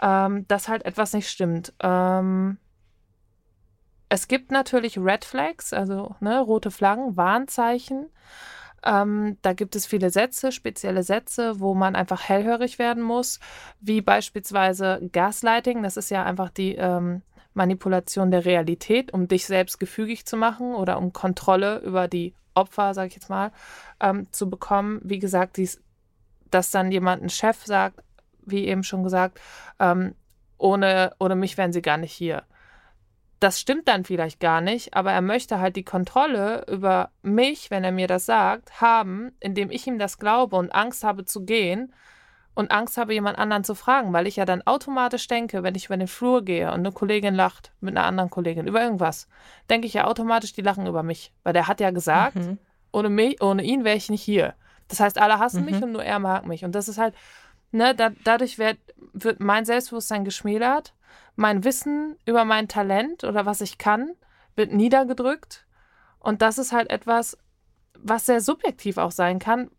ähm, 0.00 0.46
dass 0.48 0.68
halt 0.68 0.84
etwas 0.84 1.12
nicht 1.12 1.28
stimmt. 1.28 1.72
Ähm, 1.80 2.58
es 4.12 4.28
gibt 4.28 4.50
natürlich 4.50 4.98
Red 4.98 5.24
Flags, 5.24 5.72
also 5.72 6.14
ne, 6.20 6.38
rote 6.38 6.70
Flaggen, 6.70 7.16
Warnzeichen. 7.16 8.10
Ähm, 8.84 9.38
da 9.40 9.54
gibt 9.54 9.74
es 9.74 9.86
viele 9.86 10.10
Sätze, 10.10 10.52
spezielle 10.52 11.02
Sätze, 11.02 11.60
wo 11.60 11.72
man 11.72 11.96
einfach 11.96 12.28
hellhörig 12.28 12.78
werden 12.78 13.02
muss, 13.02 13.40
wie 13.80 14.02
beispielsweise 14.02 15.00
Gaslighting. 15.12 15.82
Das 15.82 15.96
ist 15.96 16.10
ja 16.10 16.24
einfach 16.24 16.50
die 16.50 16.74
ähm, 16.74 17.22
Manipulation 17.54 18.30
der 18.30 18.44
Realität, 18.44 19.14
um 19.14 19.28
dich 19.28 19.46
selbst 19.46 19.80
gefügig 19.80 20.26
zu 20.26 20.36
machen 20.36 20.74
oder 20.74 20.98
um 20.98 21.14
Kontrolle 21.14 21.78
über 21.78 22.06
die 22.06 22.34
Opfer, 22.52 22.92
sage 22.92 23.08
ich 23.08 23.14
jetzt 23.14 23.30
mal, 23.30 23.50
ähm, 23.98 24.30
zu 24.30 24.50
bekommen. 24.50 25.00
Wie 25.02 25.20
gesagt, 25.20 25.56
dies, 25.56 25.80
dass 26.50 26.70
dann 26.70 26.92
jemand 26.92 27.22
ein 27.22 27.30
Chef 27.30 27.64
sagt, 27.64 28.04
wie 28.44 28.66
eben 28.66 28.82
schon 28.82 29.04
gesagt, 29.04 29.40
ähm, 29.78 30.14
ohne, 30.58 31.14
ohne 31.18 31.34
mich 31.34 31.56
wären 31.56 31.72
sie 31.72 31.80
gar 31.80 31.96
nicht 31.96 32.12
hier 32.12 32.42
das 33.42 33.58
stimmt 33.58 33.88
dann 33.88 34.04
vielleicht 34.04 34.38
gar 34.38 34.60
nicht, 34.60 34.94
aber 34.94 35.10
er 35.10 35.20
möchte 35.20 35.58
halt 35.58 35.74
die 35.74 35.82
Kontrolle 35.82 36.64
über 36.68 37.10
mich, 37.22 37.72
wenn 37.72 37.82
er 37.82 37.90
mir 37.90 38.06
das 38.06 38.24
sagt, 38.24 38.80
haben, 38.80 39.32
indem 39.40 39.70
ich 39.70 39.86
ihm 39.86 39.98
das 39.98 40.18
glaube 40.18 40.54
und 40.56 40.72
Angst 40.72 41.02
habe 41.02 41.24
zu 41.24 41.44
gehen 41.44 41.92
und 42.54 42.70
Angst 42.70 42.98
habe, 42.98 43.14
jemand 43.14 43.38
anderen 43.38 43.64
zu 43.64 43.74
fragen, 43.74 44.12
weil 44.12 44.28
ich 44.28 44.36
ja 44.36 44.44
dann 44.44 44.62
automatisch 44.62 45.26
denke, 45.26 45.64
wenn 45.64 45.74
ich 45.74 45.86
über 45.86 45.96
den 45.96 46.06
Flur 46.06 46.44
gehe 46.44 46.68
und 46.68 46.80
eine 46.80 46.92
Kollegin 46.92 47.34
lacht 47.34 47.72
mit 47.80 47.96
einer 47.96 48.06
anderen 48.06 48.30
Kollegin 48.30 48.68
über 48.68 48.80
irgendwas, 48.80 49.26
denke 49.68 49.88
ich 49.88 49.94
ja 49.94 50.06
automatisch, 50.06 50.52
die 50.52 50.62
lachen 50.62 50.86
über 50.86 51.02
mich, 51.02 51.32
weil 51.42 51.52
der 51.52 51.66
hat 51.66 51.80
ja 51.80 51.90
gesagt, 51.90 52.36
mhm. 52.36 52.58
ohne, 52.92 53.08
mich, 53.08 53.42
ohne 53.42 53.64
ihn 53.64 53.82
wäre 53.82 53.96
ich 53.96 54.08
nicht 54.08 54.22
hier. 54.22 54.54
Das 54.86 55.00
heißt, 55.00 55.18
alle 55.20 55.40
hassen 55.40 55.64
mhm. 55.64 55.70
mich 55.70 55.82
und 55.82 55.92
nur 55.92 56.04
er 56.04 56.20
mag 56.20 56.46
mich. 56.46 56.64
Und 56.64 56.76
das 56.76 56.88
ist 56.88 56.98
halt, 56.98 57.14
ne, 57.72 57.92
da, 57.94 58.10
dadurch 58.22 58.58
wird, 58.58 58.78
wird 59.14 59.40
mein 59.40 59.64
Selbstbewusstsein 59.64 60.24
geschmälert 60.24 60.94
mein 61.36 61.64
Wissen 61.64 62.16
über 62.26 62.44
mein 62.44 62.68
Talent 62.68 63.24
oder 63.24 63.46
was 63.46 63.60
ich 63.60 63.78
kann 63.78 64.12
wird 64.56 64.72
niedergedrückt. 64.72 65.66
Und 66.18 66.42
das 66.42 66.58
ist 66.58 66.72
halt 66.72 66.90
etwas, 66.90 67.38
was 67.98 68.26
sehr 68.26 68.40
subjektiv 68.40 68.98
auch 68.98 69.10
sein 69.10 69.38
kann, 69.38 69.70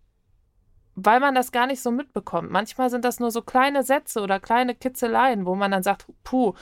weil 0.95 1.19
man 1.19 1.35
das 1.35 1.51
gar 1.51 1.67
nicht 1.67 1.81
so 1.81 1.91
mitbekommt. 1.91 2.51
Manchmal 2.51 2.89
sind 2.89 3.05
das 3.05 3.19
nur 3.19 3.31
so 3.31 3.41
kleine 3.41 3.83
Sätze 3.83 4.21
oder 4.21 4.39
kleine 4.39 4.75
Kitzeleien, 4.75 5.45
wo 5.45 5.55
man 5.55 5.71
dann 5.71 5.83
sagt, 5.83 6.05
puh, 6.23 6.53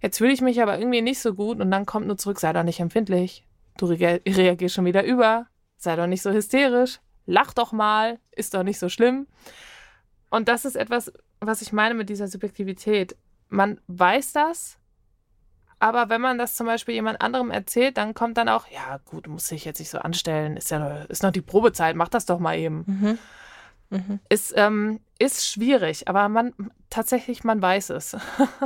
jetzt 0.00 0.18
fühle 0.18 0.32
ich 0.32 0.40
mich 0.40 0.62
aber 0.62 0.78
irgendwie 0.78 1.02
nicht 1.02 1.20
so 1.20 1.34
gut 1.34 1.60
und 1.60 1.70
dann 1.70 1.86
kommt 1.86 2.06
nur 2.06 2.16
zurück, 2.16 2.40
sei 2.40 2.52
doch 2.52 2.62
nicht 2.62 2.80
empfindlich, 2.80 3.44
du 3.78 3.86
reagierst 3.86 4.74
schon 4.74 4.84
wieder 4.84 5.04
über, 5.04 5.46
sei 5.76 5.96
doch 5.96 6.06
nicht 6.06 6.22
so 6.22 6.30
hysterisch, 6.30 7.00
lach 7.26 7.52
doch 7.52 7.72
mal, 7.72 8.18
ist 8.32 8.54
doch 8.54 8.62
nicht 8.62 8.78
so 8.78 8.88
schlimm. 8.88 9.26
Und 10.30 10.48
das 10.48 10.64
ist 10.64 10.76
etwas, 10.76 11.12
was 11.40 11.62
ich 11.62 11.72
meine 11.72 11.94
mit 11.94 12.08
dieser 12.08 12.28
Subjektivität 12.28 13.16
man 13.48 13.80
weiß 13.86 14.32
das, 14.32 14.78
aber 15.78 16.08
wenn 16.08 16.20
man 16.20 16.38
das 16.38 16.54
zum 16.54 16.66
Beispiel 16.66 16.94
jemand 16.94 17.20
anderem 17.20 17.50
erzählt, 17.50 17.98
dann 17.98 18.14
kommt 18.14 18.38
dann 18.38 18.48
auch, 18.48 18.66
ja 18.68 18.98
gut, 19.04 19.26
muss 19.26 19.50
ich 19.52 19.64
jetzt 19.64 19.78
nicht 19.78 19.90
so 19.90 19.98
anstellen, 19.98 20.56
ist 20.56 20.70
ja 20.70 21.02
ist 21.08 21.22
noch 21.22 21.32
die 21.32 21.42
Probezeit, 21.42 21.96
mach 21.96 22.08
das 22.08 22.26
doch 22.26 22.38
mal 22.38 22.56
eben. 22.56 22.84
Mhm. 22.86 23.18
Mhm. 23.90 24.20
Ist, 24.28 24.54
ähm, 24.56 25.00
ist 25.18 25.46
schwierig, 25.46 26.08
aber 26.08 26.28
man 26.28 26.54
tatsächlich, 26.90 27.44
man 27.44 27.60
weiß 27.60 27.90
es. 27.90 28.16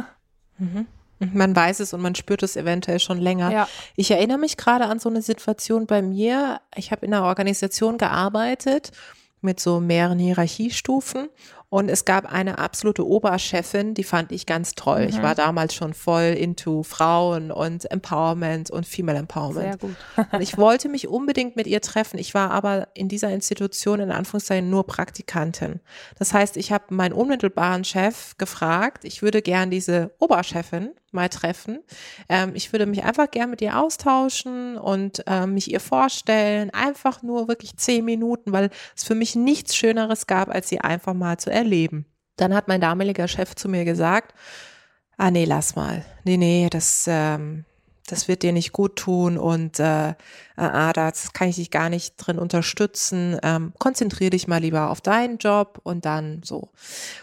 mhm. 0.59 0.87
Man 1.35 1.55
weiß 1.55 1.81
es 1.81 1.93
und 1.93 2.01
man 2.01 2.15
spürt 2.15 2.43
es 2.43 2.57
eventuell 2.57 2.99
schon 2.99 3.19
länger. 3.19 3.53
Ja. 3.53 3.69
Ich 3.95 4.11
erinnere 4.11 4.39
mich 4.39 4.57
gerade 4.57 4.87
an 4.87 4.99
so 4.99 5.11
eine 5.11 5.21
Situation 5.21 5.87
bei 5.87 6.01
mir. 6.01 6.63
Ich 6.75 6.93
habe 6.93 7.05
in 7.05 7.13
einer 7.13 7.27
Organisation 7.27 7.99
gearbeitet 7.99 8.93
mit 9.43 9.61
so 9.61 9.81
mehreren 9.81 10.19
Hierarchiestufen 10.19 11.29
und 11.71 11.89
es 11.89 12.05
gab 12.05 12.31
eine 12.31 12.59
absolute 12.59 13.07
Oberchefin, 13.07 13.95
die 13.95 14.03
fand 14.03 14.33
ich 14.33 14.45
ganz 14.45 14.75
toll. 14.75 15.03
Mhm. 15.03 15.09
Ich 15.09 15.23
war 15.23 15.37
damals 15.37 15.73
schon 15.73 15.95
voll 15.95 16.35
into 16.37 16.83
Frauen 16.83 17.53
und 17.53 17.89
Empowerment 17.89 18.73
und 18.73 18.87
Female 18.87 19.19
Empowerment. 19.19 19.81
Sehr 19.81 19.89
gut. 19.89 19.97
und 20.33 20.41
ich 20.41 20.59
wollte 20.59 20.89
mich 20.89 21.07
unbedingt 21.07 21.55
mit 21.55 21.69
ihr 21.69 21.81
treffen. 21.81 22.19
Ich 22.19 22.35
war 22.35 22.51
aber 22.51 22.89
in 22.95 23.09
dieser 23.09 23.31
Institution 23.31 24.01
in 24.01 24.11
Anführungszeichen 24.11 24.69
nur 24.69 24.85
Praktikantin. 24.85 25.79
Das 26.19 26.35
heißt, 26.35 26.57
ich 26.57 26.73
habe 26.73 26.93
meinen 26.93 27.13
unmittelbaren 27.13 27.85
Chef 27.85 28.37
gefragt, 28.37 29.05
ich 29.05 29.23
würde 29.23 29.41
gern 29.41 29.71
diese 29.71 30.11
Oberchefin 30.19 30.91
mal 31.13 31.29
treffen. 31.29 31.81
Ähm, 32.29 32.53
ich 32.55 32.73
würde 32.73 32.87
mich 32.87 33.03
einfach 33.05 33.31
gern 33.31 33.51
mit 33.51 33.61
ihr 33.63 33.79
austauschen 33.79 34.77
und 34.77 35.25
ähm, 35.27 35.55
mich 35.55 35.71
ihr 35.71 35.81
vorstellen. 35.81 36.71
Einfach 36.71 37.23
nur 37.23 37.49
wirklich 37.49 37.77
zehn 37.77 38.05
Minuten, 38.05 38.53
weil 38.53 38.71
es 38.97 39.05
für 39.05 39.15
mich 39.15 39.35
nichts 39.35 39.75
Schöneres 39.75 40.27
gab, 40.27 40.49
als 40.49 40.69
sie 40.69 40.81
einfach 40.81 41.15
mal 41.15 41.39
zu 41.39 41.51
erleben. 41.61 42.07
Dann 42.37 42.55
hat 42.55 42.69
mein 42.69 42.81
damaliger 42.81 43.29
Chef 43.29 43.55
zu 43.55 43.69
mir 43.69 43.85
gesagt, 43.85 44.35
ah 45.17 45.31
nee, 45.31 45.45
lass 45.45 45.77
mal. 45.77 46.05
Nee, 46.25 46.39
nee, 46.39 46.69
das, 46.71 47.05
ähm, 47.07 47.65
das 48.07 48.29
wird 48.29 48.43
dir 48.43 48.53
nicht 48.53 48.73
gut 48.73 48.97
tun 48.97 49.37
und 49.37 49.79
äh, 49.79 50.15
ah, 50.69 50.93
das 50.93 51.33
kann 51.33 51.49
ich 51.49 51.57
dich 51.57 51.71
gar 51.71 51.89
nicht 51.89 52.17
drin 52.17 52.39
unterstützen. 52.39 53.39
Ähm, 53.43 53.73
konzentrier 53.79 54.31
dich 54.31 54.49
mal 54.49 54.61
lieber 54.61 54.91
auf 54.91 55.01
deinen 55.01 55.39
Job 55.39 55.81
und 55.83 56.05
dann 56.05 56.43
so. 56.45 56.69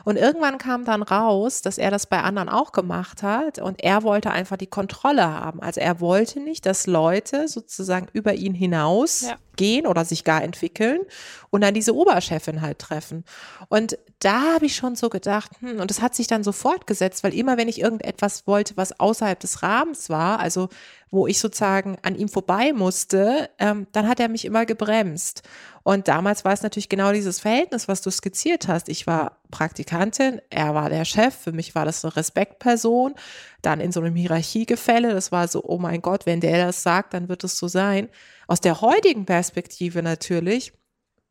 Und 0.03 0.17
irgendwann 0.17 0.57
kam 0.57 0.85
dann 0.85 1.03
raus, 1.03 1.61
dass 1.61 1.77
er 1.77 1.91
das 1.91 2.07
bei 2.07 2.21
anderen 2.21 2.49
auch 2.49 2.71
gemacht 2.71 3.23
hat 3.23 3.59
und 3.59 3.83
er 3.83 4.03
wollte 4.03 4.31
einfach 4.31 4.57
die 4.57 4.67
Kontrolle 4.67 5.27
haben. 5.27 5.61
Also 5.61 5.81
er 5.81 5.99
wollte 5.99 6.39
nicht, 6.39 6.65
dass 6.65 6.87
Leute 6.87 7.47
sozusagen 7.47 8.07
über 8.13 8.33
ihn 8.33 8.53
hinaus 8.53 9.21
ja. 9.21 9.35
gehen 9.55 9.87
oder 9.87 10.05
sich 10.05 10.23
gar 10.23 10.43
entwickeln 10.43 11.01
und 11.49 11.61
dann 11.61 11.73
diese 11.73 11.95
Oberchefin 11.95 12.61
halt 12.61 12.79
treffen. 12.79 13.23
Und 13.69 13.97
da 14.19 14.53
habe 14.53 14.65
ich 14.65 14.75
schon 14.75 14.95
so 14.95 15.09
gedacht, 15.09 15.51
hm, 15.59 15.79
und 15.79 15.91
das 15.91 16.01
hat 16.01 16.15
sich 16.15 16.27
dann 16.27 16.43
so 16.43 16.51
fortgesetzt, 16.51 17.23
weil 17.23 17.33
immer 17.33 17.57
wenn 17.57 17.67
ich 17.67 17.79
irgendetwas 17.79 18.47
wollte, 18.47 18.75
was 18.77 18.99
außerhalb 18.99 19.39
des 19.39 19.61
Rahmens 19.61 20.09
war, 20.09 20.39
also 20.39 20.69
wo 21.09 21.27
ich 21.27 21.39
sozusagen 21.39 21.97
an 22.01 22.15
ihm 22.15 22.27
vorbei 22.27 22.73
musste, 22.73 23.26
ähm, 23.59 23.87
dann 23.91 24.07
hat 24.07 24.19
er 24.19 24.29
mich 24.29 24.45
immer 24.45 24.65
gebremst. 24.65 25.43
Und 25.83 26.07
damals 26.07 26.43
war 26.43 26.53
es 26.53 26.63
natürlich 26.63 26.89
genau 26.89 27.11
dieses 27.13 27.39
Verhältnis, 27.39 27.87
was 27.87 28.01
du 28.01 28.11
skizziert 28.11 28.67
hast. 28.67 28.89
Ich 28.89 29.07
war 29.07 29.39
Praktikantin, 29.51 30.41
er 30.49 30.75
war 30.75 30.89
der 30.89 31.05
Chef, 31.05 31.33
für 31.33 31.53
mich 31.53 31.75
war 31.75 31.85
das 31.85 32.03
eine 32.03 32.15
Respektperson, 32.15 33.15
dann 33.61 33.79
in 33.79 33.91
so 33.91 34.01
einem 34.01 34.15
Hierarchiegefälle, 34.15 35.13
das 35.13 35.31
war 35.31 35.47
so, 35.47 35.63
oh 35.63 35.77
mein 35.77 36.01
Gott, 36.01 36.25
wenn 36.25 36.41
der 36.41 36.65
das 36.65 36.83
sagt, 36.83 37.13
dann 37.13 37.29
wird 37.29 37.43
es 37.43 37.57
so 37.57 37.67
sein. 37.67 38.09
Aus 38.47 38.59
der 38.59 38.81
heutigen 38.81 39.25
Perspektive 39.25 40.03
natürlich 40.03 40.73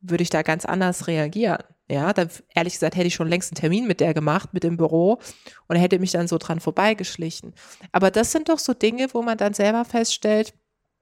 würde 0.01 0.23
ich 0.23 0.29
da 0.29 0.41
ganz 0.41 0.65
anders 0.65 1.07
reagieren. 1.07 1.63
Ja, 1.89 2.11
da 2.11 2.27
ehrlich 2.53 2.73
gesagt 2.73 2.95
hätte 2.95 3.07
ich 3.07 3.15
schon 3.15 3.29
längst 3.29 3.51
einen 3.51 3.61
Termin 3.61 3.87
mit 3.87 4.01
der 4.01 4.13
gemacht, 4.13 4.53
mit 4.53 4.63
dem 4.63 4.75
Büro 4.75 5.19
und 5.67 5.77
hätte 5.77 5.99
mich 5.99 6.11
dann 6.11 6.27
so 6.27 6.37
dran 6.37 6.59
vorbeigeschlichen. 6.59 7.53
Aber 7.93 8.11
das 8.11 8.33
sind 8.33 8.49
doch 8.49 8.59
so 8.59 8.73
Dinge, 8.73 9.07
wo 9.13 9.21
man 9.21 9.37
dann 9.37 9.53
selber 9.53 9.85
feststellt, 9.85 10.53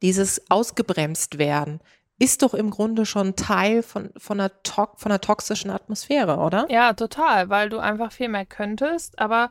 dieses 0.01 0.49
ausgebremst 0.49 1.37
werden 1.37 1.79
ist 2.17 2.41
doch 2.41 2.53
im 2.53 2.71
Grunde 2.71 3.05
schon 3.05 3.35
Teil 3.35 3.83
von, 3.83 4.09
von, 4.17 4.39
einer, 4.39 4.51
von 4.63 5.11
einer 5.11 5.21
toxischen 5.21 5.69
Atmosphäre, 5.69 6.37
oder? 6.37 6.65
Ja, 6.69 6.93
total, 6.93 7.49
weil 7.49 7.69
du 7.69 7.79
einfach 7.79 8.11
viel 8.11 8.29
mehr 8.29 8.45
könntest, 8.45 9.19
aber 9.19 9.49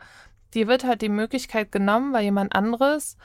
dir 0.54 0.66
wird 0.66 0.84
halt 0.84 1.02
die 1.02 1.08
Möglichkeit 1.08 1.72
genommen, 1.72 2.12
weil 2.12 2.24
jemand 2.24 2.54
anderes 2.54 3.16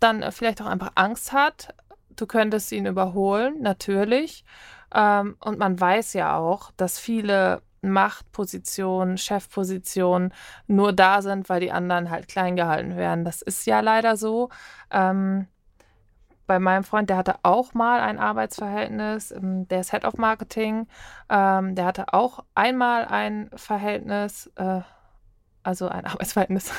dann 0.00 0.24
vielleicht 0.32 0.60
auch 0.60 0.66
einfach 0.66 0.92
Angst 0.96 1.32
hat. 1.32 1.74
Du 2.16 2.26
könntest 2.26 2.72
ihn 2.72 2.86
überholen, 2.86 3.60
natürlich. 3.60 4.44
Ähm, 4.92 5.36
und 5.40 5.58
man 5.58 5.78
weiß 5.78 6.14
ja 6.14 6.36
auch, 6.36 6.72
dass 6.76 6.98
viele 6.98 7.62
Machtpositionen, 7.82 9.18
Chefpositionen 9.18 10.34
nur 10.66 10.92
da 10.92 11.22
sind, 11.22 11.48
weil 11.48 11.60
die 11.60 11.70
anderen 11.70 12.10
halt 12.10 12.28
klein 12.28 12.56
gehalten 12.56 12.96
werden. 12.96 13.24
Das 13.24 13.40
ist 13.40 13.66
ja 13.66 13.80
leider 13.80 14.16
so. 14.16 14.48
Ähm, 14.90 15.46
bei 16.50 16.58
meinem 16.58 16.82
Freund, 16.82 17.08
der 17.08 17.16
hatte 17.16 17.36
auch 17.44 17.74
mal 17.74 18.00
ein 18.00 18.18
Arbeitsverhältnis, 18.18 19.30
ähm, 19.30 19.68
der 19.68 19.82
ist 19.82 19.92
Head 19.92 20.04
of 20.04 20.16
Marketing, 20.16 20.88
ähm, 21.28 21.76
der 21.76 21.84
hatte 21.84 22.12
auch 22.12 22.42
einmal 22.56 23.04
ein 23.04 23.50
Verhältnis, 23.54 24.50
äh, 24.56 24.80
also 25.62 25.86
ein 25.86 26.06
Arbeitsverhältnis 26.06 26.72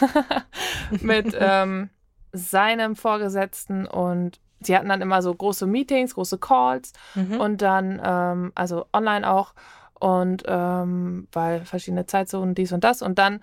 mit 0.99 1.33
ähm, 1.39 1.89
seinem 2.33 2.97
Vorgesetzten 2.97 3.87
und 3.87 4.41
sie 4.59 4.75
hatten 4.75 4.89
dann 4.89 5.01
immer 5.01 5.21
so 5.21 5.33
große 5.33 5.65
Meetings, 5.67 6.15
große 6.15 6.37
Calls 6.37 6.91
mhm. 7.15 7.39
und 7.39 7.61
dann, 7.61 8.01
ähm, 8.03 8.51
also 8.55 8.87
online 8.91 9.31
auch 9.31 9.53
und 10.01 10.43
ähm, 10.47 11.29
weil 11.31 11.63
verschiedene 11.63 12.05
Zeitzonen 12.05 12.55
dies 12.55 12.73
und 12.73 12.83
das 12.83 13.01
und 13.01 13.17
dann 13.17 13.39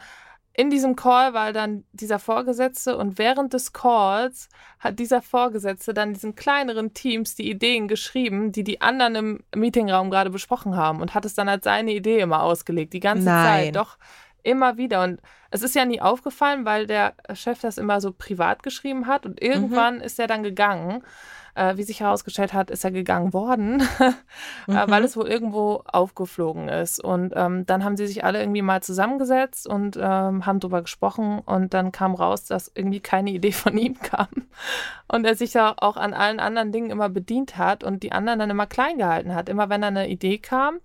in 0.58 0.70
diesem 0.70 0.96
Call 0.96 1.34
war 1.34 1.52
dann 1.52 1.84
dieser 1.92 2.18
Vorgesetzte 2.18 2.96
und 2.96 3.16
während 3.16 3.52
des 3.52 3.72
Calls 3.72 4.48
hat 4.80 4.98
dieser 4.98 5.22
Vorgesetzte 5.22 5.94
dann 5.94 6.14
diesen 6.14 6.34
kleineren 6.34 6.94
Teams 6.94 7.36
die 7.36 7.48
Ideen 7.48 7.86
geschrieben, 7.86 8.50
die 8.50 8.64
die 8.64 8.80
anderen 8.80 9.14
im 9.14 9.44
Meetingraum 9.54 10.10
gerade 10.10 10.30
besprochen 10.30 10.74
haben 10.74 11.00
und 11.00 11.14
hat 11.14 11.24
es 11.24 11.34
dann 11.34 11.48
als 11.48 11.62
seine 11.62 11.92
Idee 11.92 12.18
immer 12.18 12.42
ausgelegt, 12.42 12.92
die 12.92 12.98
ganze 12.98 13.26
Nein. 13.26 13.66
Zeit. 13.66 13.76
Doch 13.76 13.98
immer 14.42 14.76
wieder. 14.76 15.04
Und 15.04 15.20
es 15.52 15.62
ist 15.62 15.76
ja 15.76 15.84
nie 15.84 16.00
aufgefallen, 16.00 16.64
weil 16.64 16.88
der 16.88 17.14
Chef 17.34 17.60
das 17.60 17.78
immer 17.78 18.00
so 18.00 18.10
privat 18.10 18.64
geschrieben 18.64 19.06
hat 19.06 19.26
und 19.26 19.40
irgendwann 19.40 19.98
mhm. 19.98 20.02
ist 20.02 20.18
er 20.18 20.26
dann 20.26 20.42
gegangen. 20.42 21.04
Äh, 21.58 21.76
wie 21.76 21.82
sich 21.82 21.98
herausgestellt 21.98 22.52
hat, 22.52 22.70
ist 22.70 22.84
er 22.84 22.92
gegangen 22.92 23.32
worden, 23.32 23.78
mhm. 24.68 24.74
weil 24.86 25.02
es 25.02 25.16
wohl 25.16 25.26
irgendwo 25.26 25.82
aufgeflogen 25.86 26.68
ist. 26.68 27.02
Und 27.02 27.32
ähm, 27.34 27.66
dann 27.66 27.82
haben 27.82 27.96
sie 27.96 28.06
sich 28.06 28.22
alle 28.22 28.38
irgendwie 28.38 28.62
mal 28.62 28.80
zusammengesetzt 28.80 29.66
und 29.66 29.96
ähm, 29.96 30.46
haben 30.46 30.60
drüber 30.60 30.82
gesprochen. 30.82 31.40
Und 31.40 31.74
dann 31.74 31.90
kam 31.90 32.14
raus, 32.14 32.44
dass 32.44 32.70
irgendwie 32.72 33.00
keine 33.00 33.30
Idee 33.30 33.50
von 33.50 33.76
ihm 33.76 33.98
kam. 34.02 34.28
Und 35.08 35.24
er 35.24 35.34
sich 35.34 35.52
ja 35.52 35.74
auch 35.78 35.96
an 35.96 36.14
allen 36.14 36.38
anderen 36.38 36.70
Dingen 36.70 36.90
immer 36.90 37.08
bedient 37.08 37.56
hat 37.58 37.82
und 37.82 38.04
die 38.04 38.12
anderen 38.12 38.38
dann 38.38 38.50
immer 38.50 38.66
klein 38.66 38.96
gehalten 38.98 39.34
hat. 39.34 39.48
Immer 39.48 39.68
wenn 39.68 39.80
da 39.80 39.88
eine 39.88 40.08
Idee 40.08 40.38
kam, 40.38 40.78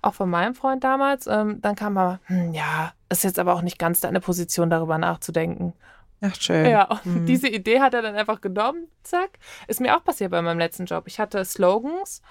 auch 0.00 0.14
von 0.14 0.30
meinem 0.30 0.54
Freund 0.54 0.84
damals, 0.84 1.26
ähm, 1.26 1.60
dann 1.60 1.74
kam 1.74 1.98
er, 1.98 2.20
hm, 2.26 2.54
ja, 2.54 2.92
ist 3.08 3.24
jetzt 3.24 3.40
aber 3.40 3.54
auch 3.54 3.62
nicht 3.62 3.80
ganz 3.80 3.98
deine 3.98 4.20
Position, 4.20 4.70
darüber 4.70 4.96
nachzudenken. 4.96 5.74
Ach, 6.22 6.34
schön. 6.34 6.66
Ja, 6.66 6.84
und 6.84 7.06
mhm. 7.06 7.26
diese 7.26 7.48
Idee 7.48 7.80
hat 7.80 7.94
er 7.94 8.02
dann 8.02 8.14
einfach 8.14 8.40
genommen, 8.40 8.88
zack. 9.02 9.38
Ist 9.68 9.80
mir 9.80 9.96
auch 9.96 10.04
passiert 10.04 10.30
bei 10.30 10.42
meinem 10.42 10.58
letzten 10.58 10.84
Job. 10.84 11.04
Ich 11.06 11.18
hatte 11.18 11.44
Slogans. 11.44 12.22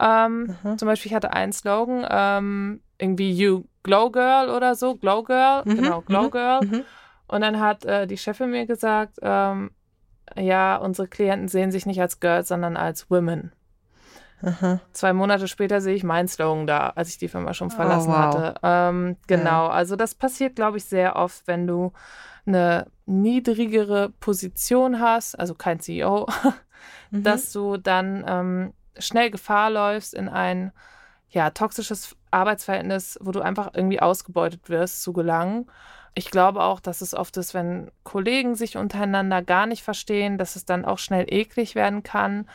Ähm, 0.00 0.56
mhm. 0.62 0.78
Zum 0.78 0.86
Beispiel, 0.86 1.10
ich 1.10 1.14
hatte 1.14 1.32
einen 1.32 1.52
Slogan, 1.52 2.06
ähm, 2.08 2.80
irgendwie 2.98 3.32
You 3.32 3.64
Glow 3.82 4.10
Girl 4.10 4.50
oder 4.50 4.74
so, 4.74 4.94
Glow 4.96 5.22
Girl, 5.22 5.62
mhm. 5.64 5.76
genau, 5.76 6.00
Glow 6.02 6.24
mhm. 6.24 6.30
Girl. 6.30 6.60
Mhm. 6.64 6.84
Und 7.26 7.40
dann 7.40 7.60
hat 7.60 7.84
äh, 7.84 8.06
die 8.06 8.16
Chefin 8.16 8.50
mir 8.50 8.66
gesagt, 8.66 9.18
ähm, 9.22 9.70
ja, 10.36 10.76
unsere 10.76 11.08
Klienten 11.08 11.48
sehen 11.48 11.70
sich 11.70 11.86
nicht 11.86 12.00
als 12.00 12.20
Girls, 12.20 12.48
sondern 12.48 12.76
als 12.76 13.10
Women. 13.10 13.52
Aha. 14.42 14.80
Zwei 14.92 15.12
Monate 15.12 15.48
später 15.48 15.80
sehe 15.80 15.94
ich 15.94 16.04
meinen 16.04 16.28
Slogan 16.28 16.66
da, 16.66 16.92
als 16.94 17.08
ich 17.08 17.18
die 17.18 17.28
Firma 17.28 17.54
schon 17.54 17.68
oh, 17.68 17.74
verlassen 17.74 18.10
oh, 18.10 18.14
wow. 18.14 18.18
hatte. 18.18 18.54
Ähm, 18.62 19.16
genau, 19.26 19.66
ja. 19.66 19.70
also 19.70 19.96
das 19.96 20.14
passiert, 20.14 20.54
glaube 20.54 20.76
ich, 20.76 20.84
sehr 20.84 21.16
oft, 21.16 21.46
wenn 21.46 21.66
du 21.66 21.92
eine 22.48 22.86
niedrigere 23.06 24.10
Position 24.20 25.00
hast, 25.00 25.38
also 25.38 25.54
kein 25.54 25.80
CEO, 25.80 26.26
mhm. 27.10 27.22
dass 27.22 27.52
du 27.52 27.76
dann 27.76 28.24
ähm, 28.26 28.72
schnell 28.98 29.30
Gefahr 29.30 29.70
läufst 29.70 30.14
in 30.14 30.28
ein 30.28 30.72
ja, 31.30 31.50
toxisches 31.50 32.16
Arbeitsverhältnis, 32.30 33.18
wo 33.20 33.32
du 33.32 33.40
einfach 33.40 33.70
irgendwie 33.74 34.00
ausgebeutet 34.00 34.68
wirst, 34.68 35.02
zu 35.02 35.12
gelangen. 35.12 35.66
Ich 36.14 36.30
glaube 36.30 36.62
auch, 36.62 36.80
dass 36.80 37.00
es 37.00 37.14
oft 37.14 37.36
ist, 37.36 37.54
wenn 37.54 37.90
Kollegen 38.02 38.54
sich 38.54 38.76
untereinander 38.76 39.42
gar 39.42 39.66
nicht 39.66 39.82
verstehen, 39.82 40.38
dass 40.38 40.56
es 40.56 40.64
dann 40.64 40.84
auch 40.84 40.98
schnell 40.98 41.26
eklig 41.28 41.74
werden 41.74 42.02
kann. 42.02 42.48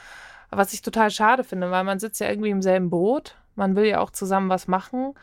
Was 0.50 0.74
ich 0.74 0.82
total 0.82 1.12
schade 1.12 1.44
finde, 1.44 1.72
weil 1.72 1.84
man 1.84 2.00
sitzt 2.00 2.20
ja 2.20 2.30
irgendwie 2.30 2.50
im 2.50 2.62
selben 2.62 2.90
Boot. 2.90 3.38
Man 3.56 3.76
will 3.76 3.86
ja 3.86 4.00
auch 4.00 4.12
zusammen 4.12 4.50
was 4.50 4.68
machen. 4.68 5.14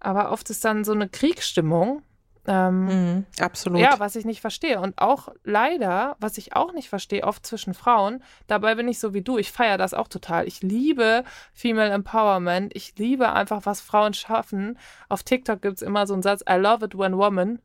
Aber 0.00 0.32
oft 0.32 0.50
ist 0.50 0.64
dann 0.64 0.84
so 0.84 0.92
eine 0.92 1.08
Kriegsstimmung, 1.08 2.02
ähm, 2.46 2.84
mhm, 2.86 3.26
absolut. 3.40 3.80
Ja, 3.80 3.98
was 3.98 4.16
ich 4.16 4.24
nicht 4.24 4.40
verstehe. 4.40 4.80
Und 4.80 4.98
auch 4.98 5.28
leider, 5.44 6.16
was 6.20 6.38
ich 6.38 6.54
auch 6.54 6.72
nicht 6.72 6.88
verstehe, 6.88 7.24
oft 7.24 7.44
zwischen 7.46 7.74
Frauen, 7.74 8.22
dabei 8.46 8.74
bin 8.74 8.88
ich 8.88 8.98
so 8.98 9.14
wie 9.14 9.22
du, 9.22 9.38
ich 9.38 9.52
feiere 9.52 9.78
das 9.78 9.94
auch 9.94 10.08
total. 10.08 10.46
Ich 10.46 10.62
liebe 10.62 11.24
Female 11.52 11.90
Empowerment. 11.90 12.74
Ich 12.74 12.96
liebe 12.98 13.32
einfach, 13.32 13.62
was 13.64 13.80
Frauen 13.80 14.14
schaffen. 14.14 14.78
Auf 15.08 15.22
TikTok 15.22 15.62
gibt 15.62 15.76
es 15.76 15.82
immer 15.82 16.06
so 16.06 16.14
einen 16.14 16.22
Satz, 16.22 16.42
I 16.48 16.54
love 16.54 16.84
it 16.84 16.96
when 16.96 17.16
woman. 17.16 17.60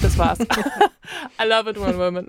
Das 0.00 0.18
war's. 0.18 0.38
I 1.42 1.46
love 1.46 1.68
it 1.68 1.80
when 1.80 1.98
women. 1.98 2.26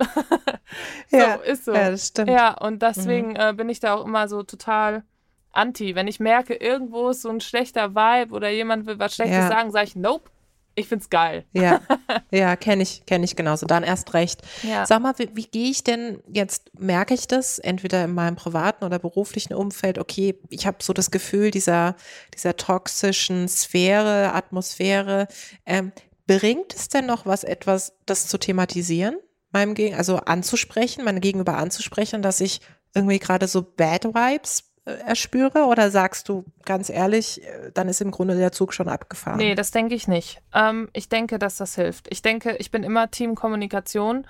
so, 1.10 1.16
ja, 1.16 1.34
ist 1.34 1.64
so. 1.64 1.74
Ja, 1.74 1.90
das 1.90 2.08
stimmt. 2.08 2.30
Ja, 2.30 2.54
und 2.54 2.82
deswegen 2.82 3.30
mhm. 3.30 3.36
äh, 3.36 3.52
bin 3.52 3.68
ich 3.68 3.80
da 3.80 3.94
auch 3.94 4.04
immer 4.04 4.28
so 4.28 4.42
total 4.42 5.04
anti. 5.52 5.94
Wenn 5.94 6.08
ich 6.08 6.20
merke, 6.20 6.54
irgendwo 6.54 7.10
ist 7.10 7.22
so 7.22 7.28
ein 7.28 7.40
schlechter 7.40 7.94
Vibe 7.94 8.34
oder 8.34 8.48
jemand 8.50 8.86
will 8.86 8.98
was 8.98 9.14
Schlechtes 9.14 9.36
ja. 9.36 9.48
sagen, 9.48 9.70
sage 9.70 9.86
ich, 9.86 9.96
nope, 9.96 10.30
ich 10.74 10.88
find's 10.88 11.10
geil. 11.10 11.44
Ja, 11.52 11.80
ja, 12.30 12.56
kenne 12.56 12.82
ich, 12.82 13.04
kenne 13.06 13.24
ich 13.24 13.36
genauso. 13.36 13.66
Dann 13.66 13.82
erst 13.82 14.14
recht. 14.14 14.42
Ja. 14.62 14.86
Sag 14.86 15.02
mal, 15.02 15.14
wie, 15.18 15.28
wie 15.34 15.46
gehe 15.46 15.70
ich 15.70 15.84
denn 15.84 16.22
jetzt, 16.32 16.70
merke 16.78 17.14
ich 17.14 17.26
das, 17.26 17.58
entweder 17.58 18.04
in 18.04 18.14
meinem 18.14 18.36
privaten 18.36 18.84
oder 18.84 18.98
beruflichen 18.98 19.54
Umfeld, 19.54 19.98
okay, 19.98 20.38
ich 20.48 20.66
habe 20.66 20.78
so 20.80 20.92
das 20.92 21.10
Gefühl, 21.10 21.50
dieser, 21.50 21.96
dieser 22.34 22.56
toxischen 22.56 23.48
Sphäre, 23.48 24.32
Atmosphäre, 24.32 25.28
ähm, 25.66 25.92
bringt 26.26 26.74
es 26.74 26.88
denn 26.88 27.06
noch 27.06 27.26
was, 27.26 27.44
etwas, 27.44 27.92
das 28.06 28.28
zu 28.28 28.38
thematisieren? 28.38 29.16
Meinem 29.52 29.74
Gegen 29.74 29.96
also 29.96 30.16
anzusprechen, 30.18 31.04
meine 31.04 31.20
Gegenüber 31.20 31.56
anzusprechen, 31.56 32.22
dass 32.22 32.40
ich 32.40 32.60
irgendwie 32.94 33.18
gerade 33.18 33.48
so 33.48 33.62
Bad 33.62 34.04
Vibes 34.04 34.69
erspüre? 34.98 35.64
Oder 35.64 35.90
sagst 35.90 36.28
du 36.28 36.44
ganz 36.64 36.90
ehrlich, 36.90 37.42
äh, 37.44 37.70
dann 37.72 37.88
ist 37.88 38.00
im 38.00 38.10
Grunde 38.10 38.36
der 38.36 38.52
Zug 38.52 38.74
schon 38.74 38.88
abgefahren? 38.88 39.38
Nee, 39.38 39.54
das 39.54 39.70
denke 39.70 39.94
ich 39.94 40.08
nicht. 40.08 40.40
Ähm, 40.54 40.88
ich 40.92 41.08
denke, 41.08 41.38
dass 41.38 41.56
das 41.56 41.74
hilft. 41.74 42.06
Ich 42.10 42.22
denke, 42.22 42.56
ich 42.56 42.70
bin 42.70 42.82
immer 42.82 43.10
Teamkommunikation. 43.10 44.26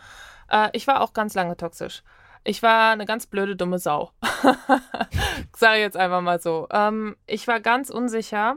Äh, 0.50 0.68
ich 0.72 0.86
war 0.86 1.00
auch 1.00 1.12
ganz 1.12 1.34
lange 1.34 1.56
toxisch. 1.56 2.02
Ich 2.42 2.62
war 2.62 2.92
eine 2.92 3.04
ganz 3.04 3.26
blöde, 3.26 3.56
dumme 3.56 3.78
Sau. 3.78 4.12
Sage 5.56 5.80
jetzt 5.80 5.96
einfach 5.96 6.22
mal 6.22 6.40
so. 6.40 6.68
Ähm, 6.72 7.16
ich 7.26 7.46
war 7.46 7.60
ganz 7.60 7.90
unsicher, 7.90 8.56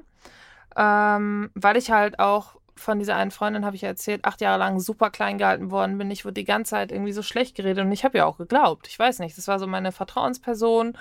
ähm, 0.77 1.51
weil 1.53 1.75
ich 1.77 1.91
halt 1.91 2.19
auch 2.19 2.55
von 2.75 2.99
dieser 2.99 3.15
einen 3.15 3.31
Freundin, 3.31 3.65
habe 3.65 3.75
ich 3.75 3.83
ja 3.83 3.89
erzählt, 3.89 4.25
acht 4.25 4.41
Jahre 4.41 4.59
lang 4.59 4.79
super 4.79 5.09
klein 5.09 5.37
gehalten 5.37 5.69
worden 5.69 5.97
bin. 5.97 6.09
Ich 6.11 6.25
wurde 6.25 6.33
die 6.33 6.43
ganze 6.43 6.71
Zeit 6.71 6.91
irgendwie 6.91 7.11
so 7.11 7.21
schlecht 7.21 7.55
geredet 7.55 7.85
und 7.85 7.91
ich 7.91 8.03
habe 8.03 8.17
ja 8.17 8.25
auch 8.25 8.37
geglaubt. 8.37 8.87
Ich 8.87 8.97
weiß 8.97 9.19
nicht, 9.19 9.37
das 9.37 9.47
war 9.47 9.59
so 9.59 9.67
meine 9.67 9.91
Vertrauensperson. 9.91 10.97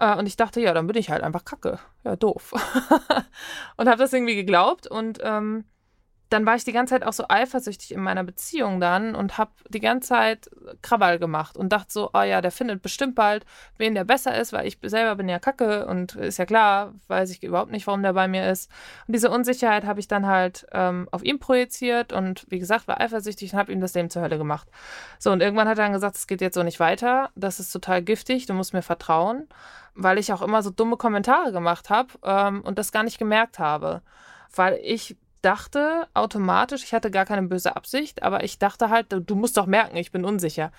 Äh, 0.00 0.16
und 0.16 0.26
ich 0.26 0.36
dachte, 0.36 0.60
ja, 0.60 0.74
dann 0.74 0.86
bin 0.86 0.96
ich 0.96 1.10
halt 1.10 1.22
einfach 1.22 1.44
kacke. 1.44 1.78
Ja, 2.04 2.16
doof. 2.16 2.52
und 3.76 3.88
habe 3.88 3.98
das 3.98 4.12
irgendwie 4.12 4.34
geglaubt. 4.34 4.88
Und 4.88 5.18
ähm, 5.22 5.64
dann 6.30 6.46
war 6.46 6.54
ich 6.54 6.64
die 6.64 6.72
ganze 6.72 6.94
Zeit 6.94 7.04
auch 7.04 7.12
so 7.12 7.24
eifersüchtig 7.28 7.92
in 7.92 8.00
meiner 8.00 8.22
Beziehung 8.24 8.80
dann 8.80 9.16
und 9.16 9.36
habe 9.36 9.50
die 9.68 9.80
ganze 9.80 10.10
Zeit 10.10 10.48
Krawall 10.80 11.18
gemacht 11.18 11.56
und 11.56 11.70
dachte 11.70 11.92
so, 11.92 12.10
oh 12.14 12.22
ja, 12.22 12.40
der 12.40 12.52
findet 12.52 12.82
bestimmt 12.82 13.16
bald, 13.16 13.44
wen 13.78 13.94
der 13.94 14.04
besser 14.04 14.38
ist, 14.38 14.52
weil 14.52 14.66
ich 14.66 14.78
selber 14.82 15.16
bin 15.16 15.28
ja 15.28 15.40
kacke 15.40 15.86
und 15.86 16.14
ist 16.14 16.38
ja 16.38 16.46
klar, 16.46 16.94
weiß 17.08 17.30
ich 17.30 17.42
überhaupt 17.42 17.72
nicht, 17.72 17.86
warum 17.88 18.02
der 18.02 18.12
bei 18.12 18.28
mir 18.28 18.48
ist. 18.48 18.70
Und 19.08 19.14
diese 19.14 19.28
Unsicherheit 19.28 19.84
habe 19.84 19.98
ich 19.98 20.06
dann 20.06 20.26
halt 20.26 20.66
ähm, 20.70 21.08
auf 21.10 21.24
ihn 21.24 21.40
projiziert 21.40 22.12
und 22.12 22.46
wie 22.48 22.60
gesagt, 22.60 22.86
war 22.86 23.00
eifersüchtig 23.00 23.52
und 23.52 23.58
habe 23.58 23.72
ihm 23.72 23.80
das 23.80 23.94
Leben 23.94 24.08
zur 24.08 24.22
Hölle 24.22 24.38
gemacht. 24.38 24.68
So, 25.18 25.32
und 25.32 25.42
irgendwann 25.42 25.68
hat 25.68 25.78
er 25.78 25.84
dann 25.84 25.92
gesagt, 25.92 26.16
es 26.16 26.28
geht 26.28 26.40
jetzt 26.40 26.54
so 26.54 26.62
nicht 26.62 26.78
weiter, 26.78 27.30
das 27.34 27.58
ist 27.58 27.72
total 27.72 28.02
giftig, 28.02 28.46
du 28.46 28.54
musst 28.54 28.72
mir 28.72 28.82
vertrauen 28.82 29.48
weil 29.96 30.18
ich 30.18 30.32
auch 30.32 30.40
immer 30.40 30.62
so 30.62 30.70
dumme 30.70 30.96
Kommentare 30.96 31.50
gemacht 31.52 31.90
habe 31.90 32.10
ähm, 32.22 32.62
und 32.62 32.78
das 32.78 32.92
gar 32.92 33.02
nicht 33.02 33.18
gemerkt 33.18 33.58
habe. 33.58 34.02
Weil 34.54 34.78
ich 34.82 35.16
dachte 35.42 36.08
automatisch, 36.14 36.84
ich 36.84 36.94
hatte 36.94 37.10
gar 37.10 37.24
keine 37.24 37.42
böse 37.42 37.76
Absicht, 37.76 38.22
aber 38.22 38.44
ich 38.44 38.58
dachte 38.58 38.90
halt, 38.90 39.06
du, 39.10 39.34
musst 39.34 39.56
doch 39.56 39.66
merken, 39.66 39.96
ich 39.96 40.12
bin 40.12 40.24
unsicher. 40.24 40.72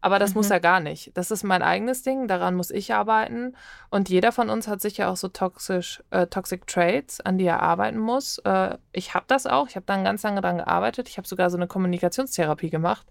Aber 0.00 0.18
das 0.18 0.30
mhm. 0.30 0.38
muss 0.38 0.50
er 0.50 0.60
gar 0.60 0.78
nicht. 0.78 1.10
Das 1.16 1.30
ist 1.30 1.42
mein 1.42 1.62
eigenes 1.62 2.02
Ding, 2.02 2.28
daran 2.28 2.54
muss 2.54 2.70
ich 2.70 2.94
arbeiten. 2.94 3.56
Und 3.90 4.08
jeder 4.08 4.30
von 4.30 4.48
uns 4.48 4.68
hat 4.68 4.80
sicher 4.80 5.10
auch 5.10 5.16
so 5.16 5.26
toxisch, 5.26 6.02
äh, 6.10 6.28
Toxic 6.28 6.66
Traits, 6.68 7.20
an 7.20 7.36
die 7.36 7.46
er 7.46 7.62
arbeiten 7.62 7.98
muss. 7.98 8.38
Äh, 8.44 8.78
ich 8.92 9.14
habe 9.14 9.24
das 9.26 9.46
auch. 9.46 9.68
Ich 9.68 9.74
habe 9.74 9.86
dann 9.86 10.04
ganz 10.04 10.22
lange 10.22 10.40
daran 10.40 10.58
gearbeitet. 10.58 11.08
Ich 11.08 11.16
habe 11.18 11.26
sogar 11.26 11.50
so 11.50 11.56
eine 11.56 11.66
Kommunikationstherapie 11.66 12.70
gemacht, 12.70 13.08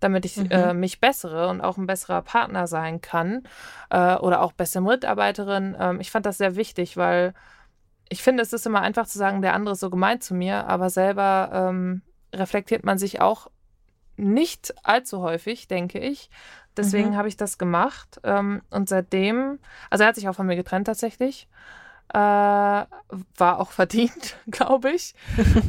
damit 0.00 0.24
ich 0.24 0.38
mhm. 0.38 0.50
äh, 0.50 0.72
mich 0.72 0.98
bessere 0.98 1.48
und 1.48 1.60
auch 1.60 1.76
ein 1.76 1.86
besserer 1.86 2.22
Partner 2.22 2.66
sein 2.66 3.02
kann 3.02 3.42
äh, 3.90 4.16
oder 4.16 4.40
auch 4.40 4.52
bessere 4.52 4.82
Mitarbeiterin. 4.82 5.76
Ähm, 5.78 6.00
ich 6.00 6.10
fand 6.10 6.24
das 6.24 6.38
sehr 6.38 6.56
wichtig, 6.56 6.96
weil 6.96 7.34
ich 8.10 8.22
finde, 8.22 8.42
es 8.42 8.52
ist 8.52 8.66
immer 8.66 8.82
einfach 8.82 9.06
zu 9.06 9.16
sagen, 9.16 9.40
der 9.40 9.54
andere 9.54 9.72
ist 9.72 9.80
so 9.80 9.88
gemeint 9.88 10.22
zu 10.22 10.34
mir, 10.34 10.66
aber 10.66 10.90
selber 10.90 11.50
ähm, 11.52 12.02
reflektiert 12.34 12.84
man 12.84 12.98
sich 12.98 13.20
auch 13.20 13.50
nicht 14.16 14.74
allzu 14.82 15.22
häufig, 15.22 15.68
denke 15.68 15.98
ich. 16.00 16.28
Deswegen 16.76 17.10
mhm. 17.10 17.16
habe 17.16 17.28
ich 17.28 17.36
das 17.36 17.56
gemacht. 17.56 18.20
Ähm, 18.24 18.62
und 18.70 18.88
seitdem, 18.88 19.60
also 19.88 20.04
er 20.04 20.08
hat 20.08 20.16
sich 20.16 20.28
auch 20.28 20.34
von 20.34 20.46
mir 20.46 20.56
getrennt 20.56 20.88
tatsächlich. 20.88 21.48
Äh, 22.12 22.16
war 22.16 23.60
auch 23.60 23.70
verdient, 23.70 24.36
glaube 24.50 24.90
ich. 24.90 25.14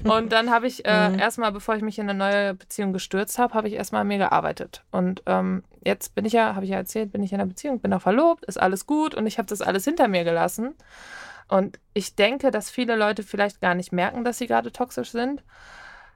Und 0.03 0.31
dann 0.31 0.49
habe 0.49 0.65
ich 0.65 0.83
äh, 0.85 1.09
mhm. 1.09 1.19
erstmal, 1.19 1.51
bevor 1.51 1.75
ich 1.75 1.83
mich 1.83 1.99
in 1.99 2.09
eine 2.09 2.17
neue 2.17 2.55
Beziehung 2.55 2.91
gestürzt 2.91 3.37
habe, 3.37 3.53
habe 3.53 3.67
ich 3.67 3.75
erstmal 3.75 4.01
an 4.01 4.07
mir 4.07 4.17
gearbeitet. 4.17 4.83
Und 4.89 5.21
ähm, 5.27 5.63
jetzt 5.83 6.15
bin 6.15 6.25
ich 6.25 6.33
ja, 6.33 6.55
habe 6.55 6.65
ich 6.65 6.71
ja 6.71 6.77
erzählt, 6.77 7.11
bin 7.11 7.21
ich 7.21 7.31
in 7.31 7.39
einer 7.39 7.47
Beziehung, 7.47 7.79
bin 7.79 7.93
auch 7.93 8.01
verlobt, 8.01 8.45
ist 8.45 8.59
alles 8.59 8.87
gut 8.87 9.13
und 9.13 9.27
ich 9.27 9.37
habe 9.37 9.47
das 9.47 9.61
alles 9.61 9.85
hinter 9.85 10.07
mir 10.07 10.23
gelassen. 10.23 10.73
Und 11.51 11.81
ich 11.93 12.15
denke, 12.15 12.49
dass 12.49 12.69
viele 12.69 12.95
Leute 12.95 13.23
vielleicht 13.23 13.59
gar 13.59 13.75
nicht 13.75 13.91
merken, 13.91 14.23
dass 14.23 14.37
sie 14.37 14.47
gerade 14.47 14.71
toxisch 14.71 15.11
sind. 15.11 15.43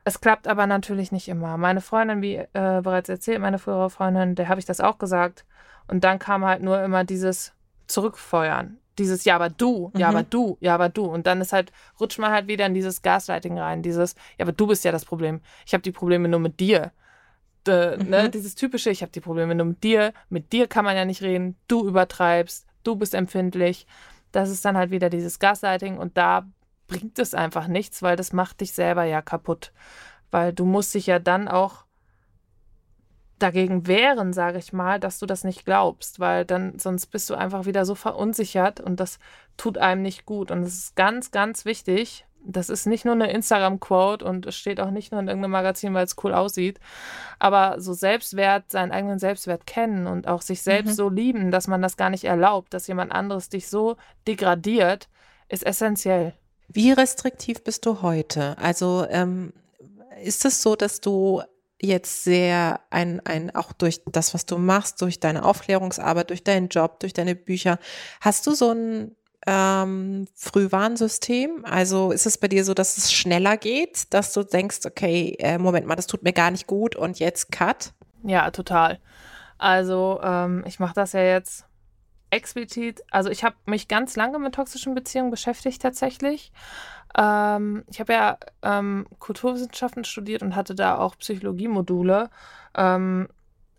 Es 0.05 0.21
klappt 0.21 0.47
aber 0.47 0.65
natürlich 0.65 1.11
nicht 1.11 1.27
immer. 1.27 1.57
Meine 1.57 1.81
Freundin, 1.81 2.21
wie 2.21 2.35
äh, 2.35 2.47
bereits 2.53 3.09
erzählt, 3.09 3.41
meine 3.41 3.59
frühere 3.59 3.89
Freundin, 3.89 4.35
der 4.35 4.47
habe 4.47 4.61
ich 4.61 4.65
das 4.65 4.79
auch 4.79 4.97
gesagt. 4.97 5.43
Und 5.89 6.05
dann 6.05 6.19
kam 6.19 6.45
halt 6.45 6.61
nur 6.61 6.81
immer 6.81 7.03
dieses 7.03 7.51
Zurückfeuern. 7.87 8.77
Dieses, 8.97 9.25
ja, 9.25 9.35
aber 9.35 9.49
du, 9.49 9.91
ja, 9.97 10.09
mhm. 10.09 10.15
aber 10.15 10.23
du, 10.23 10.57
ja, 10.61 10.73
aber 10.73 10.87
du. 10.87 11.03
Und 11.03 11.27
dann 11.27 11.41
ist 11.41 11.51
halt, 11.51 11.73
rutscht 11.99 12.17
man 12.17 12.31
halt 12.31 12.47
wieder 12.47 12.65
in 12.65 12.73
dieses 12.73 13.01
Gaslighting 13.01 13.59
rein. 13.59 13.81
Dieses, 13.81 14.15
ja, 14.37 14.45
aber 14.45 14.53
du 14.53 14.67
bist 14.67 14.85
ja 14.85 14.93
das 14.93 15.03
Problem. 15.03 15.41
Ich 15.65 15.73
habe 15.73 15.81
die 15.81 15.91
Probleme 15.91 16.29
nur 16.29 16.39
mit 16.39 16.61
dir. 16.61 16.93
De, 17.67 18.01
mhm. 18.01 18.09
ne, 18.09 18.29
dieses 18.29 18.55
typische, 18.55 18.89
ich 18.89 19.01
habe 19.01 19.11
die 19.11 19.19
Probleme 19.19 19.53
nur 19.53 19.65
mit 19.65 19.83
dir. 19.83 20.13
Mit 20.29 20.53
dir 20.53 20.67
kann 20.67 20.85
man 20.85 20.95
ja 20.95 21.03
nicht 21.03 21.23
reden. 21.23 21.57
Du 21.67 21.85
übertreibst. 21.85 22.65
Du 22.85 22.95
bist 22.95 23.13
empfindlich. 23.13 23.85
Das 24.35 24.49
ist 24.49 24.65
dann 24.65 24.77
halt 24.77 24.91
wieder 24.91 25.09
dieses 25.09 25.39
Gaslighting. 25.39 25.97
Und 25.97 26.17
da 26.17 26.47
bringt 26.87 27.19
es 27.19 27.33
einfach 27.33 27.67
nichts, 27.67 28.01
weil 28.01 28.15
das 28.15 28.33
macht 28.33 28.61
dich 28.61 28.73
selber 28.73 29.03
ja 29.03 29.21
kaputt. 29.21 29.71
Weil 30.31 30.53
du 30.53 30.65
musst 30.65 30.93
dich 30.93 31.07
ja 31.07 31.19
dann 31.19 31.47
auch 31.47 31.85
dagegen 33.39 33.87
wehren, 33.87 34.33
sage 34.33 34.57
ich 34.57 34.71
mal, 34.73 34.99
dass 34.99 35.19
du 35.19 35.25
das 35.25 35.43
nicht 35.43 35.65
glaubst, 35.65 36.19
weil 36.19 36.45
dann 36.45 36.79
sonst 36.79 37.07
bist 37.07 37.29
du 37.29 37.35
einfach 37.35 37.65
wieder 37.65 37.85
so 37.85 37.95
verunsichert 37.95 38.79
und 38.79 38.99
das 38.99 39.19
tut 39.57 39.77
einem 39.77 40.01
nicht 40.01 40.25
gut. 40.25 40.51
Und 40.51 40.63
es 40.63 40.75
ist 40.75 40.95
ganz, 40.95 41.31
ganz 41.31 41.65
wichtig. 41.65 42.25
Das 42.47 42.69
ist 42.69 42.85
nicht 42.85 43.05
nur 43.05 43.13
eine 43.13 43.31
Instagram-Quote 43.31 44.23
und 44.23 44.45
es 44.45 44.55
steht 44.55 44.79
auch 44.79 44.91
nicht 44.91 45.11
nur 45.11 45.19
in 45.21 45.27
irgendeinem 45.27 45.51
Magazin, 45.51 45.93
weil 45.93 46.05
es 46.05 46.15
cool 46.23 46.33
aussieht. 46.33 46.79
Aber 47.39 47.79
so 47.79 47.93
Selbstwert, 47.93 48.71
seinen 48.71 48.91
eigenen 48.91 49.19
Selbstwert 49.19 49.65
kennen 49.65 50.07
und 50.07 50.27
auch 50.27 50.41
sich 50.41 50.61
selbst 50.61 50.91
mhm. 50.91 50.95
so 50.95 51.09
lieben, 51.09 51.51
dass 51.51 51.67
man 51.67 51.81
das 51.81 51.97
gar 51.97 52.09
nicht 52.09 52.23
erlaubt, 52.23 52.73
dass 52.73 52.87
jemand 52.87 53.11
anderes 53.11 53.49
dich 53.49 53.67
so 53.67 53.97
degradiert, 54.27 55.09
ist 55.49 55.65
essentiell. 55.65 56.33
Wie 56.67 56.91
restriktiv 56.91 57.63
bist 57.63 57.85
du 57.85 58.01
heute? 58.01 58.57
Also 58.57 59.05
ähm, 59.09 59.53
ist 60.23 60.45
es 60.45 60.61
so, 60.61 60.75
dass 60.75 61.01
du 61.01 61.41
jetzt 61.81 62.23
sehr 62.23 62.79
ein, 62.89 63.21
ein, 63.25 63.53
auch 63.53 63.73
durch 63.73 64.01
das, 64.05 64.33
was 64.33 64.45
du 64.45 64.57
machst, 64.57 65.01
durch 65.01 65.19
deine 65.19 65.43
Aufklärungsarbeit, 65.43 66.29
durch 66.29 66.43
deinen 66.43 66.69
Job, 66.69 66.99
durch 66.99 67.13
deine 67.13 67.35
Bücher, 67.35 67.79
hast 68.21 68.47
du 68.47 68.53
so 68.53 68.71
ein 68.71 69.15
ähm, 69.45 70.27
Frühwarnsystem? 70.35 71.65
Also 71.65 72.11
ist 72.11 72.25
es 72.25 72.37
bei 72.37 72.47
dir 72.47 72.63
so, 72.63 72.73
dass 72.73 72.97
es 72.97 73.13
schneller 73.13 73.57
geht, 73.57 74.13
dass 74.13 74.33
du 74.33 74.43
denkst, 74.43 74.79
okay, 74.85 75.35
äh, 75.39 75.57
Moment 75.57 75.87
mal, 75.87 75.95
das 75.95 76.07
tut 76.07 76.23
mir 76.23 76.33
gar 76.33 76.51
nicht 76.51 76.67
gut 76.67 76.95
und 76.95 77.19
jetzt 77.19 77.51
Cut? 77.51 77.93
Ja, 78.23 78.49
total. 78.51 78.99
Also 79.57 80.19
ähm, 80.23 80.63
ich 80.67 80.79
mache 80.79 80.95
das 80.95 81.13
ja 81.13 81.21
jetzt 81.21 81.65
explizit, 82.31 83.01
also 83.11 83.29
ich 83.29 83.43
habe 83.43 83.55
mich 83.65 83.87
ganz 83.87 84.15
lange 84.15 84.39
mit 84.39 84.55
toxischen 84.55 84.95
Beziehungen 84.95 85.31
beschäftigt 85.31 85.81
tatsächlich. 85.81 86.51
Ähm, 87.17 87.85
ich 87.87 87.99
habe 87.99 88.13
ja 88.13 88.37
ähm, 88.61 89.07
Kulturwissenschaften 89.19 90.03
studiert 90.03 90.41
und 90.41 90.55
hatte 90.55 90.75
da 90.75 90.97
auch 90.97 91.17
Psychologiemodule, 91.17 92.29
ähm, 92.75 93.29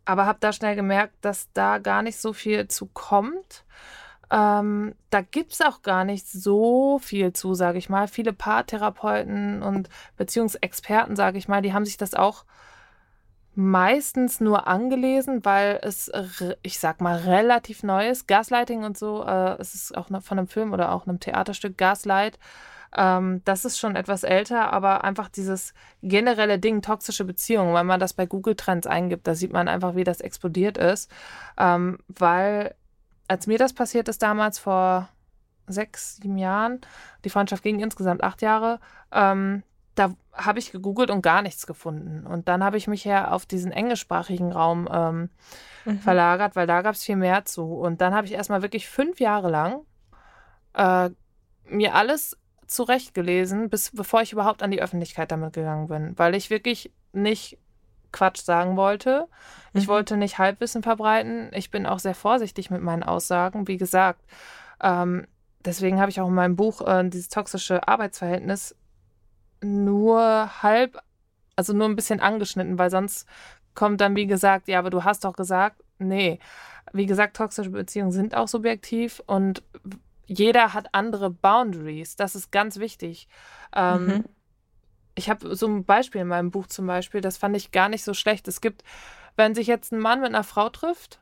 aber 0.05 0.27
habe 0.27 0.39
da 0.41 0.53
schnell 0.53 0.77
gemerkt, 0.77 1.15
dass 1.21 1.53
da 1.53 1.79
gar 1.79 2.03
nicht 2.03 2.19
so 2.19 2.33
viel 2.33 2.69
zu 2.69 2.87
kommt. 2.87 3.65
Ähm, 4.31 4.95
da 5.11 5.21
gibt 5.21 5.53
es 5.53 5.61
auch 5.61 5.83
gar 5.83 6.05
nicht 6.05 6.29
so 6.29 6.99
viel 6.99 7.33
zu, 7.33 7.55
sage 7.55 7.79
ich 7.79 7.89
mal. 7.89 8.09
Viele 8.09 8.33
Paartherapeuten 8.33 9.63
und 9.63 9.89
Beziehungsexperten, 10.17 11.17
sage 11.17 11.39
ich 11.39 11.49
mal, 11.49 11.63
die 11.63 11.73
haben 11.73 11.85
sich 11.85 11.97
das 11.97 12.15
auch 12.15 12.45
meistens 13.55 14.39
nur 14.41 14.67
angelesen, 14.67 15.45
weil 15.45 15.79
es, 15.83 16.13
ich 16.63 16.79
sag 16.79 17.01
mal, 17.01 17.17
relativ 17.17 17.83
neu 17.83 18.09
ist. 18.09 18.29
Gaslighting 18.29 18.85
und 18.85 18.99
so, 18.99 19.25
äh, 19.25 19.57
es 19.59 19.75
ist 19.75 19.97
auch 19.97 20.09
von 20.09 20.39
einem 20.39 20.47
Film 20.47 20.73
oder 20.73 20.93
auch 20.93 21.07
einem 21.07 21.21
Theaterstück 21.21 21.79
Gaslight. 21.79 22.39
Ähm, 22.95 23.43
das 23.45 23.65
ist 23.65 23.79
schon 23.79 23.97
etwas 23.97 24.25
älter, 24.25 24.73
aber 24.73 25.05
einfach 25.05 25.29
dieses 25.29 25.73
generelle 26.03 26.59
Ding, 26.59 26.83
toxische 26.83 27.25
Beziehungen, 27.25 27.75
wenn 27.75 27.87
man 27.87 28.01
das 28.01 28.13
bei 28.13 28.27
Google 28.27 28.57
Trends 28.57 28.87
eingibt, 28.87 29.27
da 29.27 29.35
sieht 29.35 29.53
man 29.53 29.69
einfach, 29.69 29.95
wie 29.97 30.05
das 30.05 30.21
explodiert 30.21 30.79
ist. 30.79 31.11
Ähm, 31.59 31.99
weil 32.09 32.75
als 33.29 33.47
mir 33.47 33.59
das 33.59 33.73
passiert 33.73 34.09
ist 34.09 34.23
damals 34.23 34.59
vor 34.59 35.09
sechs, 35.67 36.17
sieben 36.17 36.39
Jahren, 36.39 36.81
die 37.25 37.31
Freundschaft 37.31 37.63
ging 37.63 37.81
insgesamt 37.81 38.23
acht 38.23 38.43
Jahre, 38.43 38.81
ähm, 39.13 39.63
da 39.97 40.13
habe 40.33 40.59
ich 40.59 40.73
gegoogelt 40.73 41.11
und 41.11 41.23
gar 41.23 41.43
nichts 41.43 41.67
gefunden. 41.67 42.27
Und 42.27 42.49
dann 42.49 42.63
habe 42.63 42.77
ich 42.77 42.87
mich 42.87 43.05
ja 43.05 43.31
auf 43.31 43.47
diesen 43.47 43.73
englischsprachigen 43.73 44.53
Raum 44.53 44.89
ähm, 44.93 45.31
mhm. 45.87 45.99
verlagert, 46.01 46.55
weil 46.55 46.67
da 46.67 46.83
gab 46.83 46.95
es 46.95 47.05
viel 47.05 47.17
mehr 47.17 47.47
zu. 47.47 47.65
Und 47.65 48.01
dann 48.03 48.15
habe 48.15 48.27
ich 48.27 48.35
erstmal 48.35 48.63
wirklich 48.63 48.89
fünf 48.89 49.21
Jahre 49.21 49.51
lang 49.51 49.81
äh, 50.75 51.11
mir 51.65 51.95
alles 51.95 52.37
zurechtgelesen, 52.67 53.71
bis 53.71 53.91
bevor 53.93 54.21
ich 54.21 54.33
überhaupt 54.33 54.63
an 54.63 54.71
die 54.71 54.83
Öffentlichkeit 54.83 55.31
damit 55.31 55.55
gegangen 55.55 55.89
bin, 55.89 56.19
weil 56.19 56.35
ich 56.35 56.51
wirklich 56.51 56.93
nicht 57.13 57.59
Quatsch 58.17 58.41
sagen 58.41 58.77
wollte. 58.77 59.29
Ich 59.75 59.87
mhm. 59.87 59.91
wollte 59.91 60.17
nicht 60.17 60.39
Halbwissen 60.39 60.83
verbreiten. 60.83 61.51
Ich 61.53 61.71
bin 61.71 61.87
auch 61.87 61.99
sehr 61.99 62.15
vorsichtig 62.15 62.71
mit 62.71 62.81
meinen 62.81 63.03
Aussagen. 63.03 63.69
Wie 63.69 63.77
gesagt, 63.77 64.25
ähm, 64.81 65.27
deswegen 65.65 66.01
habe 66.01 66.11
ich 66.11 66.21
auch 66.21 66.29
in 66.29 66.35
meinem 66.35 66.57
Buch 66.57 66.81
äh, 66.81 67.09
dieses 67.09 67.29
toxische 67.29 67.87
Arbeitsverhältnis 67.87 68.75
nur 69.63 70.63
halb, 70.63 70.99
also 71.57 71.75
nur 71.75 71.89
ein 71.89 71.97
bisschen 71.97 72.21
angeschnitten, 72.21 72.79
weil 72.79 72.91
sonst 72.91 73.29
kommt 73.75 74.01
dann, 74.01 74.17
wie 74.17 74.27
gesagt, 74.27 74.69
ja, 74.69 74.79
aber 74.79 74.91
du 74.91 75.05
hast 75.05 75.25
doch 75.25 75.35
gesagt, 75.35 75.83
nee. 75.99 76.39
Wie 76.93 77.07
gesagt, 77.07 77.37
toxische 77.37 77.71
Beziehungen 77.71 78.13
sind 78.13 78.35
auch 78.35 78.49
subjektiv 78.49 79.23
und 79.27 79.63
jeder 80.27 80.73
hat 80.73 80.89
andere 80.93 81.31
Boundaries. 81.31 82.17
Das 82.17 82.35
ist 82.35 82.51
ganz 82.51 82.79
wichtig. 82.79 83.29
Ähm, 83.75 84.07
mhm. 84.07 84.25
Ich 85.17 85.29
habe 85.29 85.57
so 85.57 85.67
ein 85.67 85.85
Beispiel 85.85 86.21
in 86.21 86.29
meinem 86.29 86.51
Buch 86.51 86.69
zum 86.69 86.87
Beispiel, 86.87 87.21
das 87.21 87.39
fand 87.39 87.57
ich 87.57 87.73
gar 87.73 87.89
nicht 87.89 88.05
so 88.05 88.15
schlecht. 88.15 88.47
Es 88.47 88.61
gibt, 88.61 88.85
wenn 89.35 89.55
sich 89.55 89.67
jetzt 89.67 89.93
ein 89.93 89.99
Mann 89.99 90.21
mit 90.21 90.29
einer 90.29 90.45
Frau 90.45 90.69
trifft, 90.69 91.21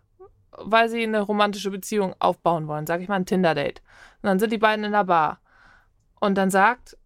weil 0.50 0.88
sie 0.88 1.02
eine 1.02 1.20
romantische 1.20 1.70
Beziehung 1.70 2.14
aufbauen 2.18 2.68
wollen, 2.68 2.86
sage 2.86 3.02
ich 3.02 3.08
mal 3.08 3.16
ein 3.16 3.26
Tinder-Date, 3.26 3.82
und 4.22 4.28
dann 4.28 4.38
sind 4.38 4.52
die 4.52 4.58
beiden 4.58 4.84
in 4.84 4.92
der 4.92 5.04
Bar. 5.04 5.40
Und 6.20 6.36
dann 6.36 6.50
sagt 6.50 6.96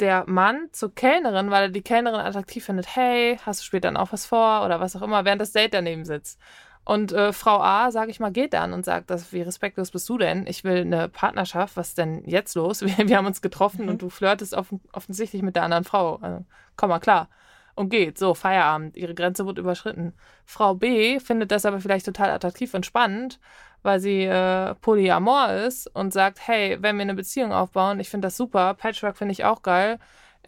der 0.00 0.24
Mann 0.26 0.68
zur 0.72 0.94
Kellnerin, 0.94 1.50
weil 1.50 1.64
er 1.64 1.68
die 1.70 1.82
Kellnerin 1.82 2.20
attraktiv 2.20 2.64
findet, 2.64 2.94
hey, 2.94 3.38
hast 3.44 3.60
du 3.60 3.64
später 3.64 3.88
dann 3.88 3.96
auch 3.96 4.12
was 4.12 4.26
vor 4.26 4.64
oder 4.64 4.80
was 4.80 4.96
auch 4.96 5.02
immer, 5.02 5.24
während 5.24 5.40
das 5.40 5.52
Date 5.52 5.74
daneben 5.74 6.04
sitzt. 6.04 6.40
Und 6.86 7.10
äh, 7.12 7.32
Frau 7.32 7.60
A, 7.60 7.90
sage 7.90 8.12
ich 8.12 8.20
mal, 8.20 8.30
geht 8.30 8.52
dann 8.52 8.72
und 8.72 8.84
sagt, 8.84 9.10
das, 9.10 9.32
wie 9.32 9.42
respektlos 9.42 9.90
bist 9.90 10.08
du 10.08 10.18
denn? 10.18 10.46
Ich 10.46 10.62
will 10.62 10.82
eine 10.82 11.08
Partnerschaft, 11.08 11.76
was 11.76 11.88
ist 11.88 11.98
denn 11.98 12.22
jetzt 12.26 12.54
los? 12.54 12.80
Wir, 12.82 13.08
wir 13.08 13.16
haben 13.16 13.26
uns 13.26 13.42
getroffen 13.42 13.82
mhm. 13.82 13.88
und 13.88 14.02
du 14.02 14.08
flirtest 14.08 14.54
offen, 14.54 14.80
offensichtlich 14.92 15.42
mit 15.42 15.56
der 15.56 15.64
anderen 15.64 15.82
Frau. 15.82 16.20
Also, 16.22 16.44
komm 16.76 16.90
mal 16.90 17.00
klar. 17.00 17.28
Und 17.74 17.88
geht, 17.88 18.18
so, 18.18 18.34
Feierabend, 18.34 18.96
ihre 18.96 19.14
Grenze 19.14 19.44
wird 19.46 19.58
überschritten. 19.58 20.14
Frau 20.44 20.76
B 20.76 21.18
findet 21.18 21.50
das 21.50 21.66
aber 21.66 21.80
vielleicht 21.80 22.06
total 22.06 22.30
attraktiv 22.30 22.72
und 22.72 22.86
spannend, 22.86 23.40
weil 23.82 23.98
sie 23.98 24.22
äh, 24.22 24.76
polyamor 24.76 25.50
ist 25.50 25.88
und 25.88 26.12
sagt, 26.12 26.46
hey, 26.46 26.78
wenn 26.80 26.96
wir 26.96 27.02
eine 27.02 27.14
Beziehung 27.14 27.52
aufbauen, 27.52 27.98
ich 27.98 28.10
finde 28.10 28.28
das 28.28 28.36
super, 28.36 28.74
Patchwork 28.74 29.16
finde 29.16 29.32
ich 29.32 29.44
auch 29.44 29.62
geil, 29.62 29.98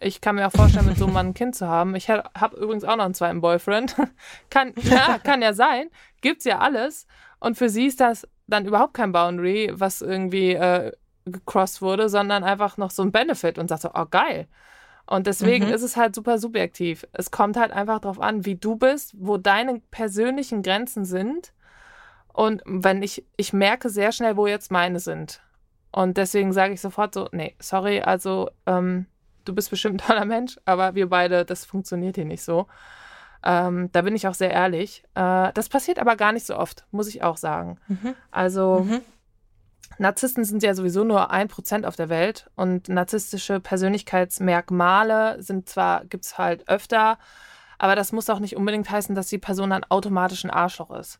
ich 0.01 0.21
kann 0.21 0.35
mir 0.35 0.47
auch 0.47 0.51
vorstellen, 0.51 0.85
mit 0.85 0.97
so 0.97 1.05
einem 1.05 1.13
Mann 1.13 1.27
ein 1.27 1.33
Kind 1.33 1.55
zu 1.55 1.67
haben. 1.67 1.95
Ich 1.95 2.09
habe 2.09 2.57
übrigens 2.57 2.83
auch 2.83 2.95
noch 2.95 3.05
einen 3.05 3.13
zweiten 3.13 3.41
Boyfriend. 3.41 3.95
kann, 4.49 4.73
ja, 4.83 5.19
kann 5.19 5.41
ja 5.41 5.53
sein. 5.53 5.89
Gibt's 6.21 6.45
ja 6.45 6.59
alles. 6.59 7.07
Und 7.39 7.57
für 7.57 7.69
sie 7.69 7.87
ist 7.87 7.99
das 7.99 8.27
dann 8.47 8.65
überhaupt 8.65 8.93
kein 8.93 9.11
Boundary, 9.11 9.71
was 9.73 10.01
irgendwie 10.01 10.53
äh, 10.53 10.91
gecrossed 11.25 11.81
wurde, 11.81 12.09
sondern 12.09 12.43
einfach 12.43 12.77
noch 12.77 12.91
so 12.91 13.03
ein 13.03 13.11
Benefit 13.11 13.57
und 13.57 13.67
sagt 13.67 13.83
so, 13.83 13.91
oh 13.93 14.05
geil. 14.09 14.47
Und 15.05 15.25
deswegen 15.25 15.67
mhm. 15.67 15.73
ist 15.73 15.81
es 15.81 15.97
halt 15.97 16.13
super 16.13 16.37
subjektiv. 16.37 17.05
Es 17.13 17.31
kommt 17.31 17.57
halt 17.57 17.71
einfach 17.71 17.99
darauf 17.99 18.19
an, 18.19 18.45
wie 18.45 18.55
du 18.55 18.75
bist, 18.75 19.15
wo 19.17 19.37
deine 19.37 19.81
persönlichen 19.91 20.61
Grenzen 20.61 21.03
sind. 21.03 21.53
Und 22.31 22.61
wenn 22.65 23.01
ich, 23.01 23.25
ich 23.35 23.51
merke 23.51 23.89
sehr 23.89 24.11
schnell, 24.11 24.37
wo 24.37 24.45
jetzt 24.45 24.71
meine 24.71 24.99
sind. 24.99 25.41
Und 25.91 26.17
deswegen 26.17 26.53
sage 26.53 26.73
ich 26.73 26.81
sofort 26.81 27.15
so, 27.15 27.27
nee, 27.31 27.55
sorry, 27.59 28.01
also 28.01 28.51
ähm, 28.67 29.07
du 29.49 29.55
bist 29.55 29.69
bestimmt 29.69 29.95
ein 29.95 30.07
toller 30.07 30.25
Mensch, 30.25 30.57
aber 30.65 30.95
wir 30.95 31.09
beide, 31.09 31.43
das 31.43 31.65
funktioniert 31.65 32.15
hier 32.15 32.25
nicht 32.25 32.43
so. 32.43 32.67
Ähm, 33.43 33.89
da 33.91 34.01
bin 34.01 34.15
ich 34.15 34.27
auch 34.27 34.33
sehr 34.33 34.51
ehrlich. 34.51 35.03
Äh, 35.15 35.51
das 35.53 35.69
passiert 35.69 35.97
aber 35.99 36.15
gar 36.15 36.31
nicht 36.31 36.45
so 36.45 36.55
oft, 36.55 36.85
muss 36.91 37.07
ich 37.07 37.23
auch 37.23 37.37
sagen. 37.37 37.79
Mhm. 37.87 38.15
Also 38.31 38.85
mhm. 38.87 39.01
Narzissten 39.97 40.45
sind 40.45 40.61
ja 40.61 40.75
sowieso 40.75 41.03
nur 41.03 41.31
ein 41.31 41.47
Prozent 41.47 41.85
auf 41.85 41.95
der 41.95 42.09
Welt 42.09 42.49
und 42.55 42.89
narzisstische 42.89 43.59
Persönlichkeitsmerkmale 43.59 45.41
sind 45.41 45.67
zwar, 45.67 46.05
gibt 46.05 46.25
es 46.25 46.37
halt 46.37 46.69
öfter, 46.69 47.17
aber 47.77 47.95
das 47.95 48.11
muss 48.11 48.29
auch 48.29 48.39
nicht 48.39 48.55
unbedingt 48.55 48.89
heißen, 48.89 49.15
dass 49.15 49.27
die 49.27 49.37
Person 49.37 49.71
dann 49.71 49.85
automatisch 49.85 50.43
ein 50.43 50.51
Arschloch 50.51 50.91
ist. 50.91 51.19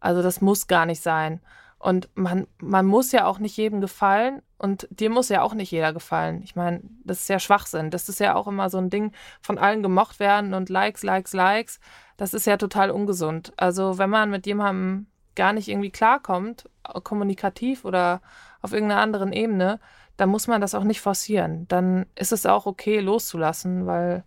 Also 0.00 0.22
das 0.22 0.40
muss 0.40 0.66
gar 0.66 0.86
nicht 0.86 1.02
sein. 1.02 1.40
Und 1.80 2.10
man, 2.14 2.46
man 2.58 2.84
muss 2.84 3.10
ja 3.10 3.24
auch 3.24 3.38
nicht 3.38 3.56
jedem 3.56 3.80
gefallen 3.80 4.42
und 4.58 4.86
dir 4.90 5.08
muss 5.08 5.30
ja 5.30 5.40
auch 5.40 5.54
nicht 5.54 5.70
jeder 5.70 5.94
gefallen. 5.94 6.42
Ich 6.44 6.54
meine, 6.54 6.82
das 7.04 7.20
ist 7.20 7.28
ja 7.28 7.38
Schwachsinn. 7.38 7.90
Das 7.90 8.10
ist 8.10 8.20
ja 8.20 8.34
auch 8.34 8.46
immer 8.46 8.68
so 8.68 8.76
ein 8.76 8.90
Ding 8.90 9.12
von 9.40 9.56
allen 9.56 9.82
gemocht 9.82 10.20
werden 10.20 10.52
und 10.52 10.68
Likes, 10.68 11.02
Likes, 11.02 11.32
Likes. 11.32 11.80
Das 12.18 12.34
ist 12.34 12.46
ja 12.46 12.58
total 12.58 12.90
ungesund. 12.90 13.54
Also 13.56 13.96
wenn 13.96 14.10
man 14.10 14.28
mit 14.28 14.44
jemandem 14.44 15.06
gar 15.34 15.54
nicht 15.54 15.68
irgendwie 15.68 15.90
klarkommt, 15.90 16.68
kommunikativ 17.02 17.86
oder 17.86 18.20
auf 18.60 18.74
irgendeiner 18.74 19.00
anderen 19.00 19.32
Ebene, 19.32 19.80
dann 20.18 20.28
muss 20.28 20.48
man 20.48 20.60
das 20.60 20.74
auch 20.74 20.84
nicht 20.84 21.00
forcieren. 21.00 21.66
Dann 21.68 22.04
ist 22.14 22.32
es 22.32 22.44
auch 22.44 22.66
okay 22.66 23.00
loszulassen, 23.00 23.86
weil 23.86 24.24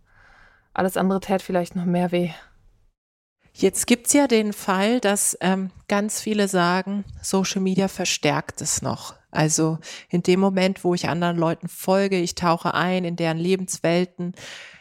alles 0.73 0.97
andere 0.97 1.19
tät 1.19 1.43
vielleicht 1.43 1.75
noch 1.75 1.85
mehr 1.85 2.11
weh. 2.11 2.31
Jetzt 3.55 3.85
gibt 3.85 4.07
es 4.07 4.13
ja 4.13 4.27
den 4.27 4.51
Fall, 4.51 4.99
dass 4.99 5.37
ähm, 5.39 5.69
ganz 5.87 6.19
viele 6.19 6.47
sagen, 6.47 7.05
Social 7.21 7.61
Media 7.61 7.87
verstärkt 7.87 8.61
es 8.61 8.81
noch. 8.81 9.13
Also 9.29 9.77
in 10.09 10.23
dem 10.23 10.39
Moment, 10.39 10.83
wo 10.83 10.93
ich 10.95 11.07
anderen 11.07 11.37
Leuten 11.37 11.67
folge, 11.67 12.17
ich 12.17 12.35
tauche 12.35 12.73
ein 12.73 13.05
in 13.05 13.15
deren 13.15 13.37
Lebenswelten. 13.37 14.33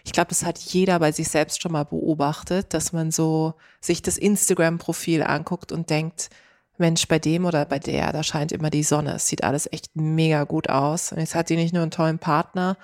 Ich 0.05 0.13
glaube, 0.13 0.29
das 0.31 0.45
hat 0.45 0.59
jeder 0.59 0.99
bei 0.99 1.13
sich 1.13 1.29
selbst 1.29 1.63
schon 1.63 1.73
mal 1.73 1.85
beobachtet, 1.85 2.73
dass 2.75 2.93
man 2.93 3.11
so 3.11 3.55
sich 3.81 4.03
das 4.03 4.19
Instagram-Profil 4.19 5.23
anguckt 5.23 5.71
und 5.71 5.91
denkt, 5.91 6.31
Mensch, 6.79 7.07
bei 7.09 7.19
dem 7.19 7.45
oder 7.45 7.67
bei 7.67 7.79
der, 7.79 8.13
da 8.13 8.23
scheint 8.23 8.53
immer 8.53 8.71
die 8.71 8.83
Sonne. 8.83 9.15
Es 9.15 9.29
sieht 9.29 9.45
alles 9.45 9.71
echt 9.71 9.95
mega 9.95 10.45
gut 10.45 10.71
aus. 10.71 11.13
Und 11.13 11.19
jetzt 11.19 11.35
hat 11.35 11.49
sie 11.49 11.57
nicht 11.57 11.75
nur 11.75 11.83
einen 11.83 11.91
tollen 11.91 12.19
Partner 12.19 12.77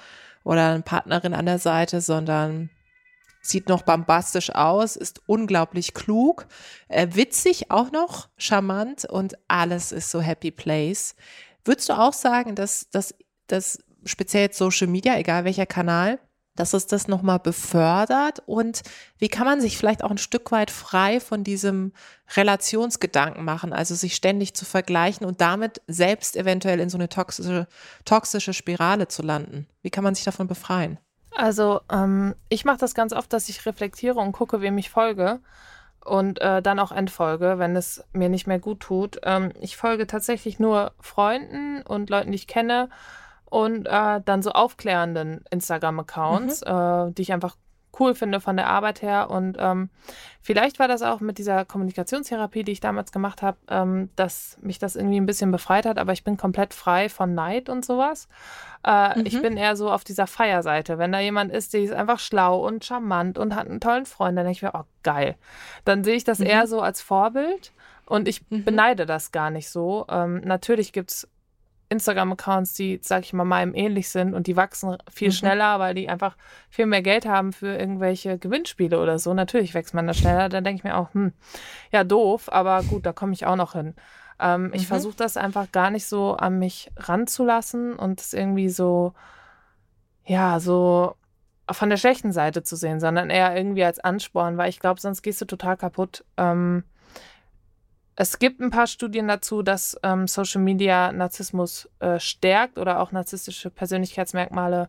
oder 0.45 0.71
eine 0.71 0.83
Partnerin 0.83 1.35
an 1.35 1.47
der 1.47 1.59
Seite, 1.59 2.01
sondern 2.01 2.71
sieht 3.49 3.69
noch 3.69 3.83
bombastisch 3.83 4.51
aus, 4.55 4.97
ist 4.97 5.23
unglaublich 5.27 5.95
klug, 5.95 6.47
äh, 6.89 7.09
witzig 7.13 7.71
auch 7.71 7.91
noch, 7.91 8.29
charmant 8.37 9.05
und 9.05 9.35
alles 9.49 9.93
ist 9.93 10.11
so 10.11 10.21
Happy 10.21 10.51
Place. 10.51 11.15
Würdest 11.65 11.89
du 11.89 11.99
auch 11.99 12.13
sagen, 12.13 12.55
dass 12.55 12.89
das 12.91 13.15
speziell 14.05 14.53
Social 14.53 14.87
Media, 14.87 15.19
egal 15.19 15.45
welcher 15.45 15.67
Kanal, 15.67 16.19
dass 16.59 16.73
es 16.73 16.87
das 16.87 17.07
nochmal 17.07 17.39
befördert 17.39 18.43
und 18.47 18.83
wie 19.19 19.29
kann 19.29 19.47
man 19.47 19.61
sich 19.61 19.79
vielleicht 19.79 20.03
auch 20.03 20.11
ein 20.11 20.19
Stück 20.19 20.51
weit 20.51 20.73
frei 20.73 21.21
von 21.21 21.45
diesem 21.45 21.93
Relationsgedanken 22.37 23.45
machen, 23.45 23.73
also 23.73 23.95
sich 23.95 24.17
ständig 24.17 24.55
zu 24.55 24.65
vergleichen 24.65 25.25
und 25.25 25.41
damit 25.41 25.81
selbst 25.87 26.37
eventuell 26.37 26.81
in 26.81 26.91
so 26.91 26.99
eine 26.99 27.09
toxische, 27.09 27.69
toxische 28.05 28.53
Spirale 28.53 29.07
zu 29.07 29.23
landen? 29.23 29.69
Wie 29.83 29.91
kann 29.91 30.03
man 30.03 30.17
sich 30.17 30.25
davon 30.25 30.49
befreien? 30.49 30.99
Also 31.39 31.83
ähm, 31.89 32.35
ich 32.49 32.65
mache 32.65 32.79
das 32.79 32.97
ganz 32.97 33.13
oft, 33.13 33.33
dass 33.33 33.49
ich 33.49 33.65
reflektiere 33.65 34.19
und 34.19 34.33
gucke, 34.33 34.61
wem 34.61 34.77
ich 34.77 34.91
folge 34.91 35.39
und 36.05 36.41
äh, 36.41 36.61
dann 36.61 36.81
auch 36.81 36.91
entfolge, 36.91 37.61
wenn 37.61 37.77
es 37.77 38.05
mir 38.13 38.29
nicht 38.29 38.49
mehr 38.49 38.59
gut 38.59 38.81
tut. 38.81 39.21
Ähm, 39.23 39.53
ich 39.61 39.77
folge 39.77 40.09
tatsächlich 40.09 40.59
nur 40.59 40.91
Freunden 40.99 41.83
und 41.83 42.11
Leuten, 42.11 42.33
die 42.33 42.37
ich 42.37 42.49
kenne 42.49 42.89
und 43.45 43.87
äh, 43.87 44.21
dann 44.25 44.43
so 44.43 44.51
aufklärenden 44.51 45.45
Instagram-Accounts, 45.51 46.63
mhm. 46.63 46.71
äh, 46.73 47.13
die 47.13 47.23
ich 47.23 47.33
einfach 47.33 47.55
cool 47.99 48.15
finde 48.15 48.41
von 48.41 48.57
der 48.57 48.69
Arbeit 48.69 49.03
her. 49.03 49.31
Und 49.31 49.57
ähm, 49.59 49.91
vielleicht 50.41 50.79
war 50.79 50.89
das 50.89 51.03
auch 51.03 51.21
mit 51.21 51.39
dieser 51.39 51.65
Kommunikationstherapie, 51.65 52.63
die 52.63 52.73
ich 52.73 52.81
damals 52.81 53.13
gemacht 53.13 53.43
habe, 53.43 53.59
ähm, 53.69 54.11
dass 54.17 54.59
mich 54.61 54.79
das 54.79 54.97
irgendwie 54.97 55.21
ein 55.21 55.27
bisschen 55.27 55.51
befreit 55.51 55.87
hat. 55.87 55.99
Aber 55.99 56.13
ich 56.13 56.25
bin 56.25 56.37
komplett 56.37 56.75
frei 56.75 57.09
von 57.09 57.35
Neid 57.35 57.69
und 57.69 57.85
sowas. 57.85 58.29
Äh, 58.85 59.19
mhm. 59.19 59.27
Ich 59.27 59.41
bin 59.41 59.57
eher 59.57 59.77
so 59.77 59.91
auf 59.91 60.05
dieser 60.05 60.27
Feierseite. 60.27 60.99
Wenn 60.99 61.13
da 61.13 61.21
jemand 61.21 61.53
ist, 61.53 61.75
der 61.75 61.83
ist 61.83 61.93
einfach 61.93 62.19
schlau 62.19 62.67
und 62.67 62.85
charmant 62.85 63.39
und 63.39 63.55
hat 63.55 63.69
einen 63.69 63.81
tollen 63.81 64.07
Freund, 64.07 64.37
dann 64.37 64.45
denke 64.45 64.57
ich 64.57 64.63
mir, 64.63 64.73
oh 64.75 64.85
geil. 65.03 65.37
Dann 65.85 66.05
sehe 66.05 66.17
ich 66.17 66.25
das 66.25 66.39
mhm. 66.39 66.47
eher 66.47 66.67
so 66.67 66.81
als 66.81 67.01
Vorbild. 67.01 67.73
Und 68.07 68.27
ich 68.27 68.43
mhm. 68.51 68.65
beneide 68.65 69.05
das 69.07 69.33
gar 69.33 69.51
nicht 69.51 69.69
so. 69.69 70.07
Ähm, 70.09 70.41
natürlich 70.45 70.93
gibt 70.93 71.11
es 71.11 71.29
Instagram-Accounts, 71.89 72.75
die, 72.75 73.01
sag 73.03 73.23
ich 73.23 73.33
mal, 73.33 73.45
meinem 73.45 73.75
ähnlich 73.75 74.11
sind 74.11 74.35
und 74.35 74.47
die 74.47 74.57
wachsen 74.57 74.97
viel 75.11 75.29
mhm. 75.29 75.33
schneller, 75.33 75.79
weil 75.79 75.95
die 75.95 76.09
einfach 76.09 76.37
viel 76.69 76.87
mehr 76.87 77.03
Geld 77.03 77.27
haben 77.27 77.53
für 77.53 77.75
irgendwelche 77.77 78.39
Gewinnspiele 78.39 79.01
oder 79.01 79.19
so. 79.19 79.33
Natürlich 79.33 79.75
wächst 79.75 79.95
man 79.95 80.07
da 80.07 80.15
schneller. 80.15 80.49
Dann 80.49 80.65
denke 80.65 80.79
ich 80.79 80.85
mir 80.85 80.97
auch, 80.97 81.15
hm, 81.15 81.33
ja, 81.91 82.05
doof, 82.05 82.51
aber 82.53 82.83
gut, 82.83 83.07
da 83.07 83.13
komme 83.13 83.33
ich 83.33 83.47
auch 83.47 83.57
noch 83.57 83.73
hin. 83.73 83.95
Ähm, 84.39 84.65
mhm. 84.65 84.75
Ich 84.75 84.87
versuche 84.87 85.17
das 85.17 85.37
einfach 85.37 85.73
gar 85.73 85.91
nicht 85.91 86.07
so 86.07 86.35
an 86.35 86.59
mich 86.59 86.91
ranzulassen 86.97 87.95
und 87.97 88.21
es 88.21 88.35
irgendwie 88.35 88.69
so, 88.69 89.15
ja, 90.25 90.61
so 90.61 91.15
von 91.71 91.91
der 91.91 91.97
schlechten 91.97 92.33
Seite 92.33 92.63
zu 92.63 92.77
sehen, 92.77 93.01
sondern 93.01 93.31
eher 93.31 93.55
irgendwie 93.57 93.85
als 93.85 94.01
Ansporn, 94.01 94.57
weil 94.57 94.71
ich 94.71 94.81
glaube, 94.81 95.01
sonst 95.01 95.23
gehst 95.23 95.41
du 95.41 95.45
total 95.45 95.77
kaputt. 95.77 96.25
Ähm, 96.37 96.85
es 98.21 98.41
gibt 98.41 98.61
ein 98.61 98.71
paar 98.71 98.89
Studien 98.89 99.29
dazu, 99.29 99.63
dass 99.63 99.97
ähm, 100.03 100.27
Social 100.27 100.61
Media 100.61 101.13
Narzissmus 101.13 101.89
äh, 102.01 102.19
stärkt 102.19 102.77
oder 102.77 102.99
auch 102.99 103.13
narzisstische 103.13 103.71
Persönlichkeitsmerkmale 103.71 104.89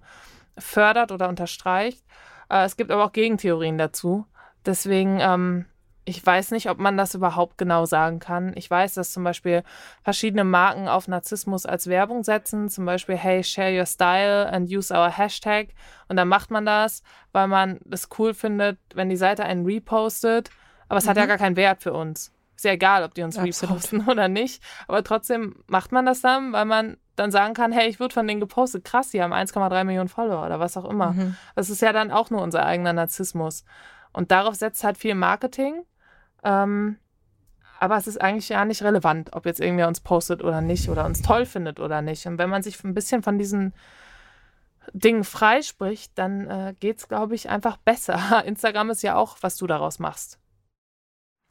fördert 0.58 1.12
oder 1.12 1.30
unterstreicht. 1.30 2.04
Äh, 2.50 2.66
es 2.66 2.76
gibt 2.76 2.90
aber 2.90 3.06
auch 3.06 3.12
Gegentheorien 3.12 3.78
dazu. 3.78 4.26
Deswegen, 4.66 5.20
ähm, 5.22 5.66
ich 6.06 6.26
weiß 6.26 6.50
nicht, 6.50 6.72
ob 6.72 6.80
man 6.80 6.98
das 6.98 7.14
überhaupt 7.14 7.60
genau 7.60 7.86
sagen 7.86 8.18
kann. 8.18 8.54
Ich 8.56 8.68
weiß, 8.68 8.96
dass 8.96 9.14
zum 9.14 9.24
Beispiel 9.24 9.62
verschiedene 10.02 10.44
Marken 10.44 10.88
auf 10.88 11.08
Narzissmus 11.08 11.68
als 11.68 11.86
Werbung 11.86 12.24
setzen. 12.24 12.68
Zum 12.68 12.86
Beispiel, 12.86 13.16
hey, 13.16 13.44
share 13.44 13.78
your 13.78 13.86
style 13.86 14.52
and 14.52 14.72
use 14.72 14.92
our 14.92 15.16
hashtag. 15.16 15.68
Und 16.08 16.18
dann 16.18 16.30
macht 16.30 16.50
man 16.50 16.66
das, 16.66 17.04
weil 17.32 17.48
man 17.48 17.80
es 17.92 18.10
cool 18.18 18.34
findet, 18.34 18.80
wenn 18.96 19.08
die 19.08 19.18
Seite 19.18 19.44
einen 19.44 19.68
repostet. 19.68 20.50
Aber 20.88 20.98
es 20.98 21.06
mhm. 21.06 21.10
hat 21.10 21.18
ja 21.18 21.24
mhm. 21.26 21.30
gar 21.30 21.38
keinen 21.38 21.58
Wert 21.58 21.84
für 21.84 21.94
uns. 21.94 22.32
Ist 22.60 22.66
ja 22.66 22.74
egal, 22.74 23.06
ob 23.06 23.14
die 23.14 23.24
uns 23.24 23.38
Absolut. 23.38 23.72
reposten 23.72 24.06
oder 24.10 24.28
nicht. 24.28 24.62
Aber 24.90 25.02
trotzdem 25.02 25.64
macht 25.68 25.94
man 25.94 26.06
das 26.06 26.20
dann, 26.20 26.52
weil 26.52 26.66
man 26.66 26.98
dann 27.16 27.32
sagen 27.32 27.54
kann, 27.54 27.72
hey, 27.72 27.88
ich 27.88 28.02
wurde 28.02 28.14
von 28.14 28.28
denen 28.28 28.42
gepostet. 28.42 28.84
Krass, 28.84 29.12
die 29.12 29.24
haben 29.24 29.32
1,3 29.32 29.86
Millionen 29.86 30.10
Follower 30.10 30.46
oder 30.46 30.60
was 30.60 30.76
auch 30.76 30.84
immer. 30.84 31.14
Mhm. 31.14 31.38
Das 31.56 31.70
ist 31.70 31.82
ja 31.82 31.94
dann 31.94 32.12
auch 32.12 32.32
nur 32.32 32.42
unser 32.42 32.66
eigener 32.66 32.92
Narzissmus. 32.92 33.64
Und 34.12 34.32
darauf 34.32 34.56
setzt 34.56 34.84
halt 34.84 34.98
viel 34.98 35.16
Marketing. 35.16 35.86
Ähm, 36.44 36.98
aber 37.80 37.96
es 37.96 38.08
ist 38.08 38.20
eigentlich 38.20 38.50
ja 38.50 38.66
nicht 38.66 38.84
relevant, 38.84 39.32
ob 39.32 39.46
jetzt 39.46 39.62
irgendwer 39.62 39.88
uns 39.88 40.02
postet 40.02 40.44
oder 40.44 40.60
nicht 40.60 40.90
oder 40.90 41.06
uns 41.06 41.22
toll 41.22 41.46
findet 41.46 41.80
oder 41.80 42.02
nicht. 42.02 42.28
Und 42.28 42.40
wenn 42.40 42.50
man 42.50 42.62
sich 42.62 42.84
ein 42.84 42.94
bisschen 42.94 43.24
von 43.24 43.38
diesen 43.38 43.74
Dingen 44.92 45.24
freispricht, 45.24 46.12
dann 46.16 46.46
äh, 46.50 46.76
geht 46.78 46.98
es, 46.98 47.08
glaube 47.08 47.36
ich, 47.36 47.50
einfach 47.50 47.78
besser. 47.78 48.44
Instagram 48.46 48.90
ist 48.90 49.02
ja 49.02 49.16
auch, 49.16 49.38
was 49.40 49.56
du 49.56 49.66
daraus 49.66 50.00
machst. 50.00 50.40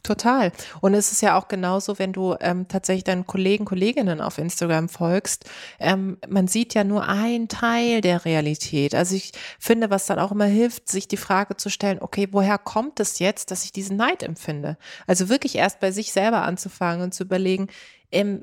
Total. 0.09 0.53
Und 0.81 0.94
es 0.94 1.12
ist 1.12 1.21
ja 1.21 1.38
auch 1.38 1.49
genauso, 1.49 1.99
wenn 1.99 2.14
du 2.14 2.35
ähm, 2.40 2.66
tatsächlich 2.66 3.05
deinen 3.05 3.27
Kollegen, 3.27 3.66
Kolleginnen 3.66 4.23
auf 4.23 4.38
Instagram 4.38 4.88
folgst. 4.88 5.44
Ähm, 5.79 6.16
man 6.27 6.49
sieht 6.49 6.73
ja 6.73 6.83
nur 6.83 7.07
einen 7.07 7.49
Teil 7.49 8.01
der 8.01 8.25
Realität. 8.25 8.94
Also 8.94 9.16
ich 9.16 9.33
finde, 9.59 9.90
was 9.90 10.07
dann 10.07 10.18
auch 10.18 10.33
immer 10.33 10.47
hilft, 10.47 10.88
sich 10.88 11.09
die 11.09 11.18
Frage 11.18 11.59
zu 11.59 11.68
stellen, 11.68 11.99
okay, 12.01 12.27
woher 12.31 12.57
kommt 12.57 13.01
es 13.01 13.18
jetzt, 13.18 13.51
dass 13.51 13.64
ich 13.64 13.73
diesen 13.73 13.99
Neid 13.99 14.23
empfinde? 14.23 14.79
Also 15.07 15.29
wirklich 15.29 15.57
erst 15.57 15.79
bei 15.79 15.90
sich 15.90 16.11
selber 16.11 16.40
anzufangen 16.40 17.03
und 17.03 17.12
zu 17.12 17.25
überlegen, 17.25 17.66
ähm, 18.11 18.42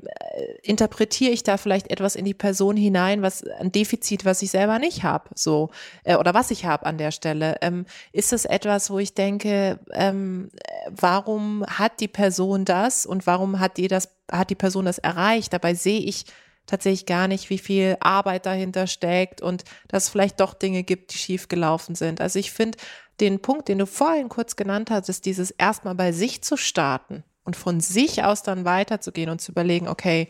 interpretiere 0.62 1.32
ich 1.32 1.42
da 1.42 1.56
vielleicht 1.56 1.90
etwas 1.90 2.14
in 2.14 2.24
die 2.24 2.34
Person 2.34 2.76
hinein, 2.76 3.22
was 3.22 3.44
ein 3.44 3.72
Defizit, 3.72 4.24
was 4.24 4.42
ich 4.42 4.50
selber 4.50 4.78
nicht 4.78 5.02
habe, 5.02 5.30
so 5.34 5.70
äh, 6.04 6.16
oder 6.16 6.34
was 6.34 6.50
ich 6.50 6.64
habe 6.64 6.86
an 6.86 6.98
der 6.98 7.10
Stelle. 7.10 7.56
Ähm, 7.62 7.86
ist 8.12 8.32
es 8.32 8.44
etwas, 8.44 8.90
wo 8.90 8.98
ich 8.98 9.14
denke, 9.14 9.80
ähm, 9.92 10.50
warum 10.90 11.64
hat 11.66 12.00
die 12.00 12.08
Person 12.08 12.64
das 12.64 13.06
und 13.06 13.26
warum 13.26 13.58
hat 13.58 13.76
die 13.76 13.88
das, 13.88 14.08
hat 14.30 14.50
die 14.50 14.54
Person 14.54 14.84
das 14.84 14.98
erreicht? 14.98 15.52
Dabei 15.52 15.74
sehe 15.74 16.00
ich 16.00 16.26
tatsächlich 16.66 17.06
gar 17.06 17.28
nicht, 17.28 17.50
wie 17.50 17.58
viel 17.58 17.96
Arbeit 18.00 18.46
dahinter 18.46 18.86
steckt 18.86 19.40
und 19.40 19.64
dass 19.88 20.04
es 20.04 20.08
vielleicht 20.10 20.40
doch 20.40 20.54
Dinge 20.54 20.82
gibt, 20.82 21.12
die 21.12 21.18
schief 21.18 21.48
gelaufen 21.48 21.94
sind. 21.94 22.20
Also 22.20 22.38
ich 22.38 22.52
finde 22.52 22.78
den 23.20 23.40
Punkt, 23.40 23.68
den 23.68 23.78
du 23.78 23.86
vorhin 23.86 24.28
kurz 24.28 24.56
genannt 24.56 24.90
hast, 24.90 25.08
ist 25.08 25.26
dieses 25.26 25.50
erstmal 25.50 25.94
bei 25.94 26.12
sich 26.12 26.42
zu 26.42 26.56
starten 26.56 27.24
und 27.46 27.56
von 27.56 27.80
sich 27.80 28.24
aus 28.24 28.42
dann 28.42 28.64
weiterzugehen 28.64 29.30
und 29.30 29.40
zu 29.40 29.52
überlegen, 29.52 29.88
okay, 29.88 30.28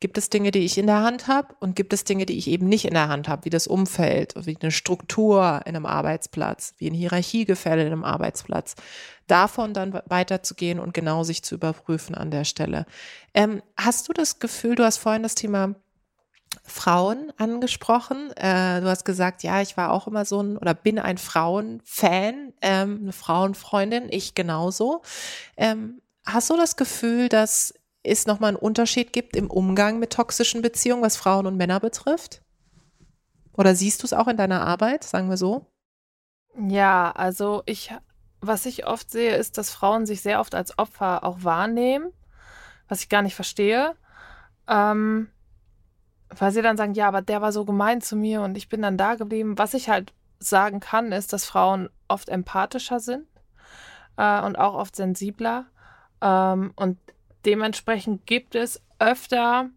gibt 0.00 0.16
es 0.16 0.30
Dinge, 0.30 0.50
die 0.50 0.60
ich 0.60 0.78
in 0.78 0.86
der 0.86 1.02
Hand 1.02 1.26
habe 1.26 1.54
und 1.60 1.74
gibt 1.74 1.92
es 1.92 2.04
Dinge, 2.04 2.24
die 2.24 2.38
ich 2.38 2.48
eben 2.48 2.68
nicht 2.68 2.84
in 2.84 2.94
der 2.94 3.08
Hand 3.08 3.28
habe, 3.28 3.44
wie 3.44 3.50
das 3.50 3.66
Umfeld, 3.66 4.34
wie 4.46 4.56
eine 4.60 4.70
Struktur 4.70 5.60
in 5.64 5.74
einem 5.74 5.86
Arbeitsplatz, 5.86 6.74
wie 6.78 6.88
ein 6.88 6.94
Hierarchiegefälle 6.94 7.82
in 7.82 7.92
einem 7.92 8.04
Arbeitsplatz. 8.04 8.76
Davon 9.26 9.74
dann 9.74 10.00
weiterzugehen 10.06 10.78
und 10.78 10.94
genau 10.94 11.24
sich 11.24 11.42
zu 11.42 11.56
überprüfen 11.56 12.14
an 12.14 12.30
der 12.30 12.44
Stelle. 12.44 12.86
Ähm, 13.34 13.62
hast 13.76 14.08
du 14.08 14.12
das 14.12 14.38
Gefühl, 14.38 14.76
du 14.76 14.84
hast 14.84 14.98
vorhin 14.98 15.22
das 15.22 15.34
Thema 15.34 15.74
Frauen 16.62 17.32
angesprochen. 17.36 18.30
Äh, 18.36 18.80
du 18.80 18.88
hast 18.88 19.04
gesagt, 19.04 19.42
ja, 19.42 19.60
ich 19.60 19.76
war 19.76 19.90
auch 19.90 20.06
immer 20.06 20.24
so 20.24 20.40
ein 20.40 20.56
oder 20.56 20.74
bin 20.74 20.98
ein 20.98 21.18
Frauenfan, 21.18 22.52
ähm, 22.62 23.00
eine 23.02 23.12
Frauenfreundin, 23.12 24.06
ich 24.10 24.34
genauso. 24.34 25.02
Ähm, 25.56 26.00
Hast 26.28 26.50
du 26.50 26.58
das 26.58 26.76
Gefühl, 26.76 27.30
dass 27.30 27.72
es 28.02 28.26
nochmal 28.26 28.48
einen 28.48 28.58
Unterschied 28.58 29.14
gibt 29.14 29.34
im 29.34 29.50
Umgang 29.50 29.98
mit 29.98 30.12
toxischen 30.12 30.60
Beziehungen, 30.60 31.02
was 31.02 31.16
Frauen 31.16 31.46
und 31.46 31.56
Männer 31.56 31.80
betrifft? 31.80 32.42
Oder 33.54 33.74
siehst 33.74 34.02
du 34.02 34.04
es 34.04 34.12
auch 34.12 34.28
in 34.28 34.36
deiner 34.36 34.66
Arbeit, 34.66 35.04
sagen 35.04 35.30
wir 35.30 35.38
so? 35.38 35.64
Ja, 36.54 37.12
also 37.12 37.62
ich, 37.64 37.94
was 38.42 38.66
ich 38.66 38.86
oft 38.86 39.10
sehe, 39.10 39.36
ist, 39.36 39.56
dass 39.56 39.70
Frauen 39.70 40.04
sich 40.04 40.20
sehr 40.20 40.40
oft 40.40 40.54
als 40.54 40.78
Opfer 40.78 41.24
auch 41.24 41.44
wahrnehmen, 41.44 42.12
was 42.88 43.00
ich 43.00 43.08
gar 43.08 43.22
nicht 43.22 43.34
verstehe. 43.34 43.96
Ähm, 44.68 45.30
weil 46.28 46.52
sie 46.52 46.60
dann 46.60 46.76
sagen, 46.76 46.92
ja, 46.92 47.08
aber 47.08 47.22
der 47.22 47.40
war 47.40 47.52
so 47.52 47.64
gemein 47.64 48.02
zu 48.02 48.16
mir 48.16 48.42
und 48.42 48.58
ich 48.58 48.68
bin 48.68 48.82
dann 48.82 48.98
da 48.98 49.14
geblieben. 49.14 49.56
Was 49.56 49.72
ich 49.72 49.88
halt 49.88 50.12
sagen 50.40 50.80
kann, 50.80 51.10
ist, 51.10 51.32
dass 51.32 51.46
Frauen 51.46 51.88
oft 52.06 52.28
empathischer 52.28 53.00
sind 53.00 53.26
äh, 54.18 54.42
und 54.42 54.58
auch 54.58 54.74
oft 54.74 54.94
sensibler 54.94 55.64
ähm, 56.20 56.72
und 56.76 56.98
dementsprechend 57.44 58.26
gibt 58.26 58.54
es 58.54 58.82
öfter 58.98 59.70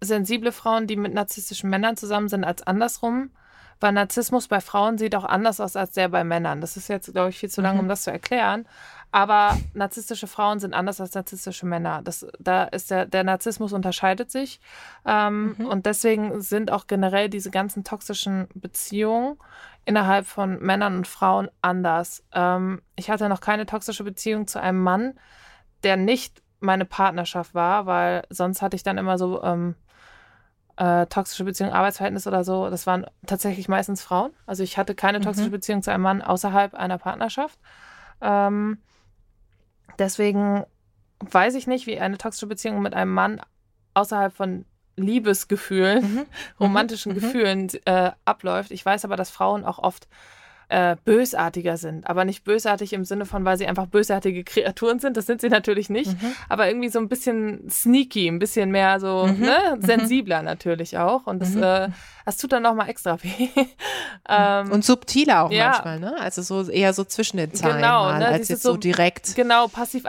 sensible 0.00 0.52
Frauen, 0.52 0.86
die 0.86 0.96
mit 0.96 1.14
narzisstischen 1.14 1.70
Männern 1.70 1.96
zusammen 1.96 2.28
sind, 2.28 2.44
als 2.44 2.62
andersrum. 2.62 3.30
Weil 3.78 3.92
Narzissmus 3.92 4.48
bei 4.48 4.60
Frauen 4.60 4.96
sieht 4.96 5.14
auch 5.14 5.24
anders 5.24 5.60
aus 5.60 5.76
als 5.76 5.92
der 5.92 6.08
bei 6.08 6.24
Männern. 6.24 6.62
Das 6.62 6.78
ist 6.78 6.88
jetzt, 6.88 7.12
glaube 7.12 7.28
ich, 7.28 7.38
viel 7.38 7.50
zu 7.50 7.60
lang, 7.60 7.74
mhm. 7.74 7.80
um 7.80 7.88
das 7.88 8.02
zu 8.02 8.10
erklären. 8.10 8.66
Aber 9.12 9.56
narzisstische 9.72 10.26
Frauen 10.26 10.58
sind 10.58 10.74
anders 10.74 11.00
als 11.00 11.14
narzisstische 11.14 11.64
Männer. 11.64 12.02
Das, 12.02 12.26
da 12.38 12.64
ist 12.64 12.90
der, 12.90 13.06
der 13.06 13.24
Narzissmus 13.24 13.72
unterscheidet 13.72 14.30
sich. 14.30 14.60
Ähm, 15.06 15.54
mhm. 15.56 15.66
Und 15.66 15.86
deswegen 15.86 16.40
sind 16.42 16.70
auch 16.70 16.86
generell 16.86 17.28
diese 17.28 17.50
ganzen 17.50 17.84
toxischen 17.84 18.48
Beziehungen 18.54 19.38
innerhalb 19.84 20.26
von 20.26 20.60
Männern 20.60 20.96
und 20.96 21.06
Frauen 21.06 21.48
anders. 21.62 22.24
Ähm, 22.32 22.82
ich 22.96 23.08
hatte 23.08 23.28
noch 23.28 23.40
keine 23.40 23.64
toxische 23.66 24.04
Beziehung 24.04 24.46
zu 24.46 24.60
einem 24.60 24.82
Mann, 24.82 25.14
der 25.82 25.96
nicht 25.96 26.42
meine 26.60 26.84
Partnerschaft 26.84 27.54
war, 27.54 27.86
weil 27.86 28.24
sonst 28.28 28.60
hatte 28.60 28.76
ich 28.76 28.82
dann 28.82 28.98
immer 28.98 29.18
so 29.18 29.42
ähm, 29.42 29.76
äh, 30.76 31.06
toxische 31.06 31.44
Beziehung, 31.44 31.72
Arbeitsverhältnis 31.72 32.26
oder 32.26 32.44
so, 32.44 32.68
das 32.68 32.86
waren 32.86 33.06
tatsächlich 33.26 33.68
meistens 33.68 34.02
Frauen. 34.02 34.32
Also 34.46 34.62
ich 34.62 34.76
hatte 34.76 34.94
keine 34.94 35.20
toxische 35.20 35.48
mhm. 35.48 35.52
Beziehung 35.52 35.82
zu 35.82 35.90
einem 35.90 36.02
Mann 36.02 36.22
außerhalb 36.22 36.74
einer 36.74 36.98
Partnerschaft. 36.98 37.58
Ähm, 38.20 38.78
deswegen 39.98 40.64
weiß 41.20 41.54
ich 41.54 41.66
nicht, 41.66 41.86
wie 41.86 41.98
eine 41.98 42.18
toxische 42.18 42.46
Beziehung 42.46 42.82
mit 42.82 42.94
einem 42.94 43.12
Mann 43.12 43.40
außerhalb 43.94 44.32
von 44.32 44.64
Liebesgefühlen, 44.96 46.02
mhm. 46.02 46.18
mhm. 46.18 46.26
romantischen 46.60 47.12
mhm. 47.12 47.16
Gefühlen 47.16 47.70
äh, 47.84 48.12
abläuft. 48.24 48.70
Ich 48.70 48.84
weiß 48.84 49.04
aber, 49.04 49.16
dass 49.16 49.30
Frauen 49.30 49.64
auch 49.64 49.78
oft 49.78 50.08
äh, 50.68 50.96
bösartiger 51.04 51.76
sind. 51.76 52.08
Aber 52.08 52.24
nicht 52.24 52.42
bösartig 52.42 52.92
im 52.92 53.04
Sinne 53.04 53.24
von, 53.24 53.44
weil 53.44 53.56
sie 53.56 53.66
einfach 53.66 53.86
bösartige 53.86 54.42
Kreaturen 54.44 54.98
sind. 54.98 55.16
Das 55.16 55.26
sind 55.26 55.40
sie 55.40 55.48
natürlich 55.48 55.90
nicht. 55.90 56.20
Mhm. 56.20 56.32
Aber 56.48 56.66
irgendwie 56.66 56.88
so 56.88 56.98
ein 56.98 57.08
bisschen 57.08 57.70
sneaky, 57.70 58.26
ein 58.28 58.38
bisschen 58.38 58.70
mehr 58.70 58.98
so 58.98 59.26
mhm. 59.26 59.40
ne? 59.40 59.76
Mhm. 59.76 59.82
sensibler 59.82 60.42
natürlich 60.42 60.98
auch. 60.98 61.26
Und 61.26 61.40
das, 61.40 61.50
mhm. 61.50 61.62
äh, 61.62 61.88
das 62.24 62.36
tut 62.38 62.52
dann 62.52 62.64
nochmal 62.64 62.88
extra 62.88 63.22
weh. 63.22 63.48
ähm, 64.28 64.72
und 64.72 64.84
subtiler 64.84 65.44
auch 65.44 65.52
ja. 65.52 65.70
manchmal, 65.70 66.00
ne? 66.00 66.16
Also 66.18 66.42
so 66.42 66.68
eher 66.68 66.92
so 66.92 67.04
zwischen 67.04 67.36
den 67.36 67.54
Zeilen 67.54 67.76
genau, 67.76 68.04
mal, 68.04 68.18
ne? 68.18 68.26
als 68.26 68.48
jetzt 68.48 68.62
so, 68.62 68.72
so 68.72 68.76
direkt. 68.76 69.36
Genau, 69.36 69.68
passiv 69.68 70.04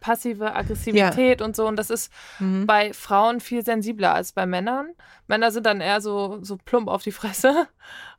passive 0.00 0.54
Aggressivität 0.54 1.40
ja. 1.40 1.46
und 1.46 1.56
so. 1.56 1.66
Und 1.66 1.76
das 1.76 1.90
ist 1.90 2.12
mhm. 2.38 2.66
bei 2.66 2.92
Frauen 2.92 3.40
viel 3.40 3.64
sensibler 3.64 4.14
als 4.14 4.32
bei 4.32 4.46
Männern. 4.46 4.90
Männer 5.26 5.50
sind 5.50 5.66
dann 5.66 5.80
eher 5.80 6.00
so, 6.00 6.38
so 6.42 6.56
plump 6.56 6.88
auf 6.88 7.02
die 7.02 7.12
Fresse, 7.12 7.68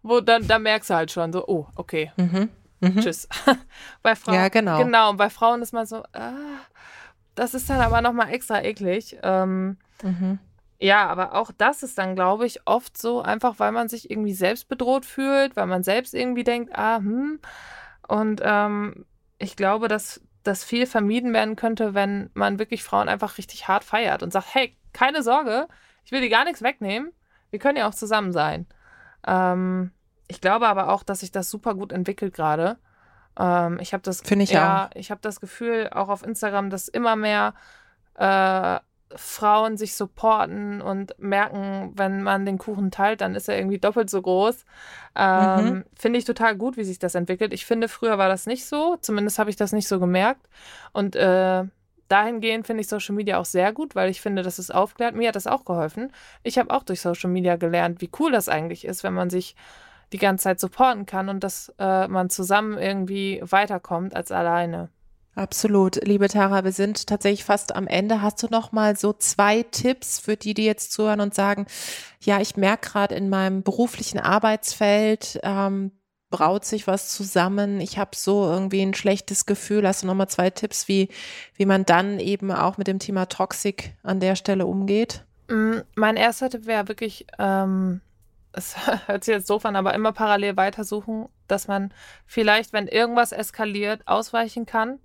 wo 0.02 0.22
dann, 0.22 0.48
da 0.48 0.60
merkst 0.60 0.90
du 0.90 0.94
halt 0.96 1.12
schon 1.12 1.34
so, 1.34 1.48
oh, 1.48 1.68
okay. 1.76 2.12
Mhm. 2.18 2.50
Mhm. 2.80 3.02
Tschüss. 3.02 3.28
bei 4.02 4.16
Frauen. 4.16 4.36
Ja, 4.36 4.48
genau. 4.50 4.84
Genau. 4.84 5.10
Und 5.10 5.18
bei 5.18 5.30
Frauen 5.30 5.62
ist 5.62 5.74
man 5.74 5.86
so, 5.86 6.04
ah, 6.14 6.32
das 7.36 7.54
ist 7.54 7.70
dann 7.70 7.82
aber 7.82 8.02
nochmal 8.02 8.32
extra 8.32 8.62
eklig. 8.62 9.18
Ähm, 9.24 9.78
mhm. 10.04 10.40
Ja, 10.80 11.08
aber 11.08 11.36
auch 11.36 11.52
das 11.58 11.84
ist 11.84 11.98
dann, 11.98 12.16
glaube 12.16 12.46
ich, 12.46 12.66
oft 12.66 12.98
so, 12.98 13.22
einfach 13.22 13.60
weil 13.60 13.74
man 13.74 13.90
sich 13.90 14.10
irgendwie 14.10 14.34
selbst 14.34 14.70
bedroht 14.70 15.06
fühlt, 15.06 15.58
weil 15.58 15.68
man 15.68 15.84
selbst 15.84 16.14
irgendwie 16.14 16.46
denkt, 16.46 16.74
ah, 16.74 16.98
hm. 16.98 17.40
Und 18.08 18.42
ähm, 18.44 19.06
ich 19.38 19.56
glaube, 19.56 19.88
dass 19.90 20.22
das 20.44 20.64
viel 20.64 20.86
vermieden 20.86 21.34
werden 21.34 21.58
könnte, 21.58 21.94
wenn 21.94 22.30
man 22.34 22.60
wirklich 22.60 22.84
Frauen 22.84 23.10
einfach 23.10 23.38
richtig 23.38 23.68
hart 23.68 23.84
feiert 23.84 24.24
und 24.24 24.32
sagt, 24.32 24.56
hey, 24.56 24.76
keine 24.94 25.22
Sorge, 25.22 25.68
ich 26.06 26.12
will 26.12 26.22
dir 26.22 26.30
gar 26.30 26.46
nichts 26.46 26.62
wegnehmen, 26.62 27.12
wir 27.52 27.60
können 27.60 27.78
ja 27.78 27.88
auch 27.88 27.94
zusammen 27.94 28.32
sein. 28.32 28.66
Ähm, 29.26 29.92
ich 30.28 30.42
glaube 30.42 30.68
aber 30.68 30.90
auch, 30.90 31.04
dass 31.04 31.22
sich 31.22 31.32
das 31.32 31.50
super 31.50 31.76
gut 31.76 31.92
entwickelt 31.92 32.34
gerade. 32.34 32.78
Ähm, 33.38 33.80
ich 33.80 33.94
habe 33.94 34.04
das, 34.04 34.22
Finde 34.22 34.44
ich 34.44 34.52
ja, 34.52 34.86
auch. 34.86 34.96
ich 34.96 35.12
habe 35.12 35.22
das 35.22 35.40
Gefühl 35.42 35.90
auch 35.92 36.10
auf 36.10 36.24
Instagram, 36.24 36.70
dass 36.70 36.88
immer 36.88 37.16
mehr 37.16 37.54
äh, 38.16 38.80
Frauen 39.16 39.78
sich 39.78 39.96
supporten 39.96 40.82
und 40.82 41.16
merken, 41.18 41.94
wenn 41.96 42.22
man 42.22 42.46
den 42.46 42.60
Kuchen 42.60 42.92
teilt, 42.92 43.22
dann 43.22 43.34
ist 43.34 43.50
er 43.50 43.58
irgendwie 43.58 43.80
doppelt 43.80 44.10
so 44.10 44.22
groß. 44.22 44.66
Ähm, 45.16 45.66
mhm. 45.66 45.86
Finde 45.98 46.20
ich 46.20 46.26
total 46.26 46.56
gut, 46.56 46.78
wie 46.78 46.84
sich 46.84 47.00
das 47.00 47.16
entwickelt. 47.16 47.54
Ich 47.54 47.66
finde, 47.66 47.88
früher 47.88 48.18
war 48.18 48.30
das 48.30 48.46
nicht 48.46 48.66
so. 48.66 48.98
Zumindest 49.02 49.40
habe 49.40 49.50
ich 49.50 49.56
das 49.56 49.72
nicht 49.72 49.88
so 49.88 50.00
gemerkt. 50.00 50.48
Und 50.94 51.16
äh, 51.16 51.64
dahingehend 52.10 52.68
finde 52.68 52.82
ich 52.82 52.88
Social 52.88 53.16
Media 53.16 53.38
auch 53.38 53.46
sehr 53.46 53.72
gut, 53.72 53.96
weil 53.96 54.10
ich 54.10 54.22
finde, 54.22 54.44
dass 54.44 54.60
es 54.60 54.72
aufklärt. 54.72 55.16
Mir 55.16 55.30
hat 55.30 55.36
das 55.36 55.48
auch 55.48 55.64
geholfen. 55.64 56.12
Ich 56.44 56.58
habe 56.58 56.72
auch 56.74 56.84
durch 56.84 57.02
Social 57.02 57.30
Media 57.30 57.56
gelernt, 57.56 58.02
wie 58.02 58.10
cool 58.20 58.32
das 58.32 58.50
eigentlich 58.50 58.86
ist, 58.86 59.04
wenn 59.04 59.14
man 59.14 59.30
sich 59.30 59.56
die 60.12 60.18
ganze 60.18 60.44
Zeit 60.44 60.60
supporten 60.60 61.06
kann 61.06 61.30
und 61.30 61.44
dass 61.44 61.74
äh, 61.80 62.08
man 62.08 62.30
zusammen 62.30 62.78
irgendwie 62.78 63.42
weiterkommt 63.44 64.16
als 64.16 64.32
alleine. 64.32 64.90
Absolut, 65.36 66.06
liebe 66.06 66.28
Tara, 66.28 66.66
wir 66.66 66.72
sind 66.72 67.08
tatsächlich 67.08 67.46
fast 67.46 67.74
am 67.76 67.88
Ende. 67.88 68.22
Hast 68.22 68.44
du 68.44 68.48
noch 68.50 68.72
mal 68.72 68.98
so 68.98 69.14
zwei 69.14 69.64
Tipps 69.64 70.20
für 70.20 70.36
die, 70.36 70.54
die 70.54 70.66
jetzt 70.66 70.92
zuhören 70.92 71.22
und 71.22 71.34
sagen, 71.34 71.66
ja, 72.20 72.42
ich 72.42 72.58
merke 72.58 72.90
gerade 72.90 73.16
in 73.16 73.30
meinem 73.30 73.64
beruflichen 73.64 74.20
Arbeitsfeld 74.20 75.40
ähm, 75.44 75.92
braut 76.30 76.66
sich 76.66 76.88
was 76.88 77.10
zusammen. 77.10 77.82
Ich 77.82 77.98
habe 77.98 78.12
so 78.16 78.46
irgendwie 78.46 78.82
ein 78.82 78.94
schlechtes 78.94 79.46
Gefühl. 79.46 79.88
Hast 79.88 80.04
du 80.04 80.08
noch 80.08 80.16
mal 80.16 80.28
zwei 80.28 80.50
Tipps, 80.50 80.88
wie 80.88 81.10
wie 81.56 81.66
man 81.66 81.86
dann 81.86 82.20
eben 82.20 82.52
auch 82.52 82.78
mit 82.78 82.88
dem 82.88 83.00
Thema 83.00 83.26
Toxik 83.28 83.94
an 84.04 84.20
der 84.20 84.36
Stelle 84.36 84.66
umgeht? 84.66 85.26
Mm, 85.48 85.80
mein 85.96 86.18
erster 86.18 86.50
Tipp 86.50 86.66
wäre 86.66 86.88
wirklich, 86.88 87.26
ähm, 87.38 88.02
es 88.54 88.76
hört 89.08 89.24
sich 89.24 89.34
jetzt 89.34 89.50
doof 89.50 89.66
an, 89.66 89.76
aber 89.76 89.94
immer 89.94 90.12
parallel 90.12 90.58
weitersuchen, 90.58 91.30
dass 91.48 91.68
man 91.68 91.94
vielleicht, 92.26 92.74
wenn 92.74 92.88
irgendwas 92.88 93.32
eskaliert, 93.32 94.08
ausweichen 94.08 94.66
kann 94.66 95.00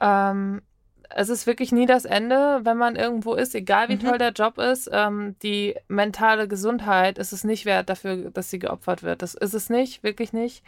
ähm, 0.00 0.62
es 1.10 1.28
ist 1.28 1.46
wirklich 1.46 1.72
nie 1.72 1.86
das 1.86 2.04
Ende, 2.04 2.60
wenn 2.62 2.76
man 2.76 2.96
irgendwo 2.96 3.34
ist, 3.34 3.54
egal 3.54 3.88
wie 3.88 3.96
mhm. 3.96 4.00
toll 4.00 4.18
der 4.18 4.32
Job 4.32 4.58
ist. 4.58 4.88
Ähm, 4.92 5.36
die 5.42 5.74
mentale 5.88 6.48
Gesundheit 6.48 7.18
ist 7.18 7.32
es 7.32 7.44
nicht 7.44 7.64
wert 7.64 7.88
dafür, 7.88 8.30
dass 8.30 8.50
sie 8.50 8.58
geopfert 8.58 9.02
wird. 9.02 9.22
Das 9.22 9.34
ist 9.34 9.54
es 9.54 9.70
nicht, 9.70 10.02
wirklich 10.02 10.32
nicht 10.32 10.62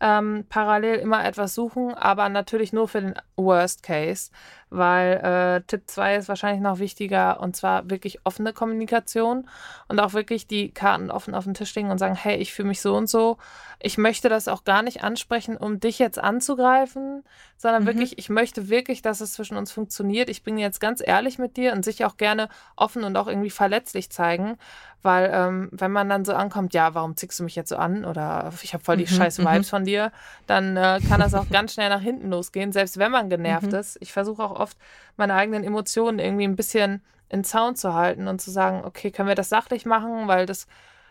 ähm, 0.00 0.44
parallel 0.48 0.96
immer 0.96 1.24
etwas 1.24 1.54
suchen, 1.54 1.94
aber 1.94 2.28
natürlich 2.28 2.72
nur 2.72 2.88
für 2.88 3.00
den 3.00 3.14
Worst 3.36 3.82
Case, 3.82 4.30
weil 4.70 5.14
äh, 5.14 5.66
Tipp 5.66 5.82
2 5.86 6.16
ist 6.16 6.28
wahrscheinlich 6.28 6.62
noch 6.62 6.78
wichtiger 6.78 7.40
und 7.40 7.56
zwar 7.56 7.90
wirklich 7.90 8.20
offene 8.24 8.52
Kommunikation 8.52 9.48
und 9.88 9.98
auch 9.98 10.12
wirklich 10.12 10.46
die 10.46 10.70
Karten 10.70 11.10
offen 11.10 11.34
auf 11.34 11.44
den 11.44 11.54
Tisch 11.54 11.74
legen 11.74 11.90
und 11.90 11.98
sagen, 11.98 12.14
hey, 12.14 12.36
ich 12.36 12.52
fühle 12.52 12.68
mich 12.68 12.80
so 12.80 12.94
und 12.94 13.08
so. 13.08 13.38
Ich 13.80 13.98
möchte 13.98 14.28
das 14.28 14.48
auch 14.48 14.64
gar 14.64 14.82
nicht 14.82 15.02
ansprechen, 15.02 15.56
um 15.56 15.80
dich 15.80 15.98
jetzt 15.98 16.18
anzugreifen, 16.18 17.24
sondern 17.56 17.82
mhm. 17.82 17.86
wirklich, 17.86 18.18
ich 18.18 18.28
möchte 18.28 18.68
wirklich, 18.68 19.02
dass 19.02 19.20
es 19.20 19.32
zwischen 19.32 19.56
uns 19.56 19.72
funktioniert. 19.72 20.28
Ich 20.28 20.42
bin 20.42 20.58
jetzt 20.58 20.80
ganz 20.80 21.02
ehrlich 21.04 21.38
mit 21.38 21.56
dir 21.56 21.72
und 21.72 21.84
sich 21.84 22.04
auch 22.04 22.16
gerne 22.16 22.48
offen 22.76 23.04
und 23.04 23.16
auch 23.16 23.26
irgendwie 23.26 23.50
verletzlich 23.50 24.10
zeigen, 24.10 24.58
weil 25.02 25.30
ähm, 25.32 25.68
wenn 25.72 25.92
man 25.92 26.08
dann 26.08 26.24
so 26.24 26.34
ankommt, 26.34 26.74
ja, 26.74 26.94
warum 26.94 27.16
zickst 27.16 27.38
du 27.38 27.44
mich 27.44 27.54
jetzt 27.54 27.68
so 27.68 27.76
an 27.76 28.04
oder 28.04 28.52
ich 28.62 28.74
habe 28.74 28.82
voll 28.82 28.96
die 28.96 29.04
mhm, 29.04 29.16
scheiß 29.16 29.38
Vibes 29.38 29.68
mhm. 29.68 29.70
von 29.70 29.84
dir, 29.84 30.12
dann 30.46 30.76
äh, 30.76 31.00
kann 31.08 31.20
das 31.20 31.34
auch 31.34 31.48
ganz 31.50 31.74
schnell 31.74 31.88
nach 31.88 32.00
hinten 32.00 32.30
losgehen, 32.30 32.72
selbst 32.72 32.98
wenn 32.98 33.12
man 33.12 33.30
genervt 33.30 33.72
mhm. 33.72 33.78
ist. 33.78 33.96
Ich 34.00 34.12
versuche 34.12 34.42
auch 34.42 34.58
oft 34.58 34.76
meine 35.16 35.34
eigenen 35.34 35.62
Emotionen 35.62 36.18
irgendwie 36.18 36.44
ein 36.44 36.56
bisschen 36.56 37.02
in 37.28 37.44
Zaun 37.44 37.76
zu 37.76 37.94
halten 37.94 38.26
und 38.26 38.40
zu 38.40 38.50
sagen, 38.50 38.84
okay, 38.84 39.10
können 39.10 39.28
wir 39.28 39.34
das 39.34 39.48
sachlich 39.48 39.86
machen, 39.86 40.26
weil 40.26 40.46
das 40.46 40.66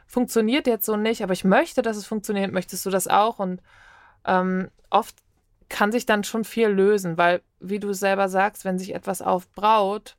funktioniert 0.05 0.67
jetzt 0.67 0.85
so 0.85 0.95
nicht, 0.95 1.21
aber 1.21 1.33
ich 1.33 1.43
möchte, 1.43 1.81
dass 1.81 1.97
es 1.97 2.07
funktioniert, 2.07 2.51
möchtest 2.51 2.85
du 2.85 2.89
das 2.89 3.07
auch? 3.07 3.39
Und 3.39 3.61
ähm, 4.25 4.69
oft 4.89 5.15
kann 5.69 5.91
sich 5.91 6.05
dann 6.05 6.23
schon 6.23 6.43
viel 6.43 6.67
lösen, 6.67 7.17
weil, 7.17 7.41
wie 7.59 7.79
du 7.79 7.93
selber 7.93 8.29
sagst, 8.29 8.65
wenn 8.65 8.79
sich 8.79 8.95
etwas 8.95 9.21
aufbraut, 9.21 10.15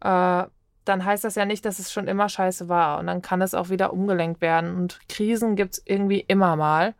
äh, 0.00 0.44
dann 0.88 1.04
heißt 1.04 1.24
das 1.24 1.34
ja 1.34 1.44
nicht, 1.44 1.64
dass 1.64 1.78
es 1.78 1.92
schon 1.92 2.08
immer 2.08 2.28
scheiße 2.28 2.68
war. 2.68 2.98
Und 2.98 3.06
dann 3.06 3.22
kann 3.22 3.42
es 3.42 3.54
auch 3.54 3.68
wieder 3.68 3.92
umgelenkt 3.92 4.40
werden. 4.40 4.74
Und 4.76 4.98
Krisen 5.08 5.56
gibt 5.56 5.74
es 5.74 5.82
irgendwie 5.84 6.20
immer 6.20 6.56
mal. 6.56 6.94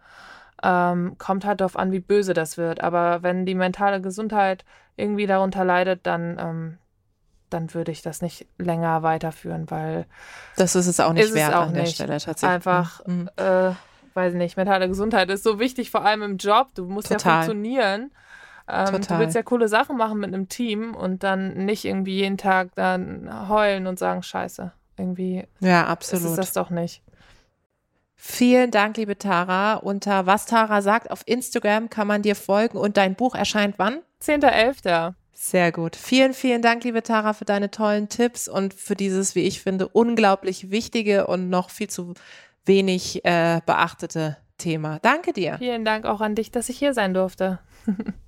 Ähm, 0.62 1.16
kommt 1.18 1.44
halt 1.44 1.60
darauf 1.60 1.76
an, 1.76 1.92
wie 1.92 2.00
böse 2.00 2.34
das 2.34 2.56
wird. 2.56 2.82
Aber 2.82 3.22
wenn 3.22 3.46
die 3.46 3.54
mentale 3.54 4.00
Gesundheit 4.00 4.64
irgendwie 4.96 5.26
darunter 5.26 5.64
leidet, 5.64 6.06
dann, 6.06 6.36
ähm, 6.38 6.78
dann 7.50 7.72
würde 7.72 7.92
ich 7.92 8.02
das 8.02 8.20
nicht 8.20 8.46
länger 8.58 9.02
weiterführen, 9.02 9.70
weil. 9.70 10.06
Das 10.56 10.74
ist 10.74 10.86
es 10.86 11.00
auch 11.00 11.12
nicht 11.12 11.32
wert 11.32 11.54
auch 11.54 11.68
an 11.68 11.74
der 11.74 11.86
Stelle 11.86 12.18
tatsächlich. 12.18 12.50
Einfach, 12.50 13.06
mhm. 13.06 13.30
äh, 13.36 13.70
weiß 14.14 14.34
nicht, 14.34 14.56
mentale 14.56 14.88
Gesundheit 14.88 15.30
ist 15.30 15.44
so 15.44 15.58
wichtig, 15.58 15.90
vor 15.90 16.04
allem 16.04 16.22
im 16.22 16.36
Job. 16.36 16.68
Du 16.74 16.84
musst 16.86 17.08
Total. 17.08 17.32
ja 17.32 17.42
funktionieren. 17.42 18.10
Ähm, 18.68 19.00
du 19.00 19.18
willst 19.18 19.34
ja 19.34 19.42
coole 19.42 19.68
Sachen 19.68 19.96
machen 19.96 20.18
mit 20.18 20.32
einem 20.32 20.48
Team 20.48 20.94
und 20.94 21.22
dann 21.22 21.64
nicht 21.64 21.84
irgendwie 21.84 22.16
jeden 22.16 22.36
Tag 22.38 22.74
dann 22.74 23.48
heulen 23.48 23.86
und 23.86 23.98
sagen, 23.98 24.22
scheiße, 24.22 24.72
irgendwie 24.96 25.44
ja, 25.60 25.86
absolut. 25.86 26.26
ist 26.26 26.36
das 26.36 26.52
doch 26.52 26.70
nicht. 26.70 27.02
Vielen 28.20 28.72
Dank, 28.72 28.96
liebe 28.96 29.16
Tara. 29.16 29.74
Unter 29.74 30.26
was 30.26 30.46
Tara 30.46 30.82
sagt 30.82 31.10
auf 31.10 31.22
Instagram 31.26 31.88
kann 31.88 32.08
man 32.08 32.22
dir 32.22 32.34
folgen 32.34 32.76
und 32.76 32.96
dein 32.96 33.14
Buch 33.14 33.34
erscheint 33.34 33.76
wann? 33.78 34.00
10.11. 34.20 35.14
Sehr 35.32 35.70
gut. 35.70 35.94
Vielen, 35.94 36.34
vielen 36.34 36.62
Dank, 36.62 36.82
liebe 36.82 37.04
Tara, 37.04 37.32
für 37.32 37.44
deine 37.44 37.70
tollen 37.70 38.08
Tipps 38.08 38.48
und 38.48 38.74
für 38.74 38.96
dieses, 38.96 39.36
wie 39.36 39.42
ich 39.42 39.62
finde, 39.62 39.86
unglaublich 39.86 40.72
wichtige 40.72 41.28
und 41.28 41.48
noch 41.48 41.70
viel 41.70 41.88
zu 41.88 42.14
wenig 42.64 43.24
äh, 43.24 43.60
beachtete 43.64 44.36
Thema. 44.58 44.98
Danke 45.00 45.32
dir. 45.32 45.56
Vielen 45.58 45.84
Dank 45.84 46.04
auch 46.04 46.20
an 46.20 46.34
dich, 46.34 46.50
dass 46.50 46.68
ich 46.68 46.78
hier 46.78 46.92
sein 46.92 47.14
durfte. 47.14 47.60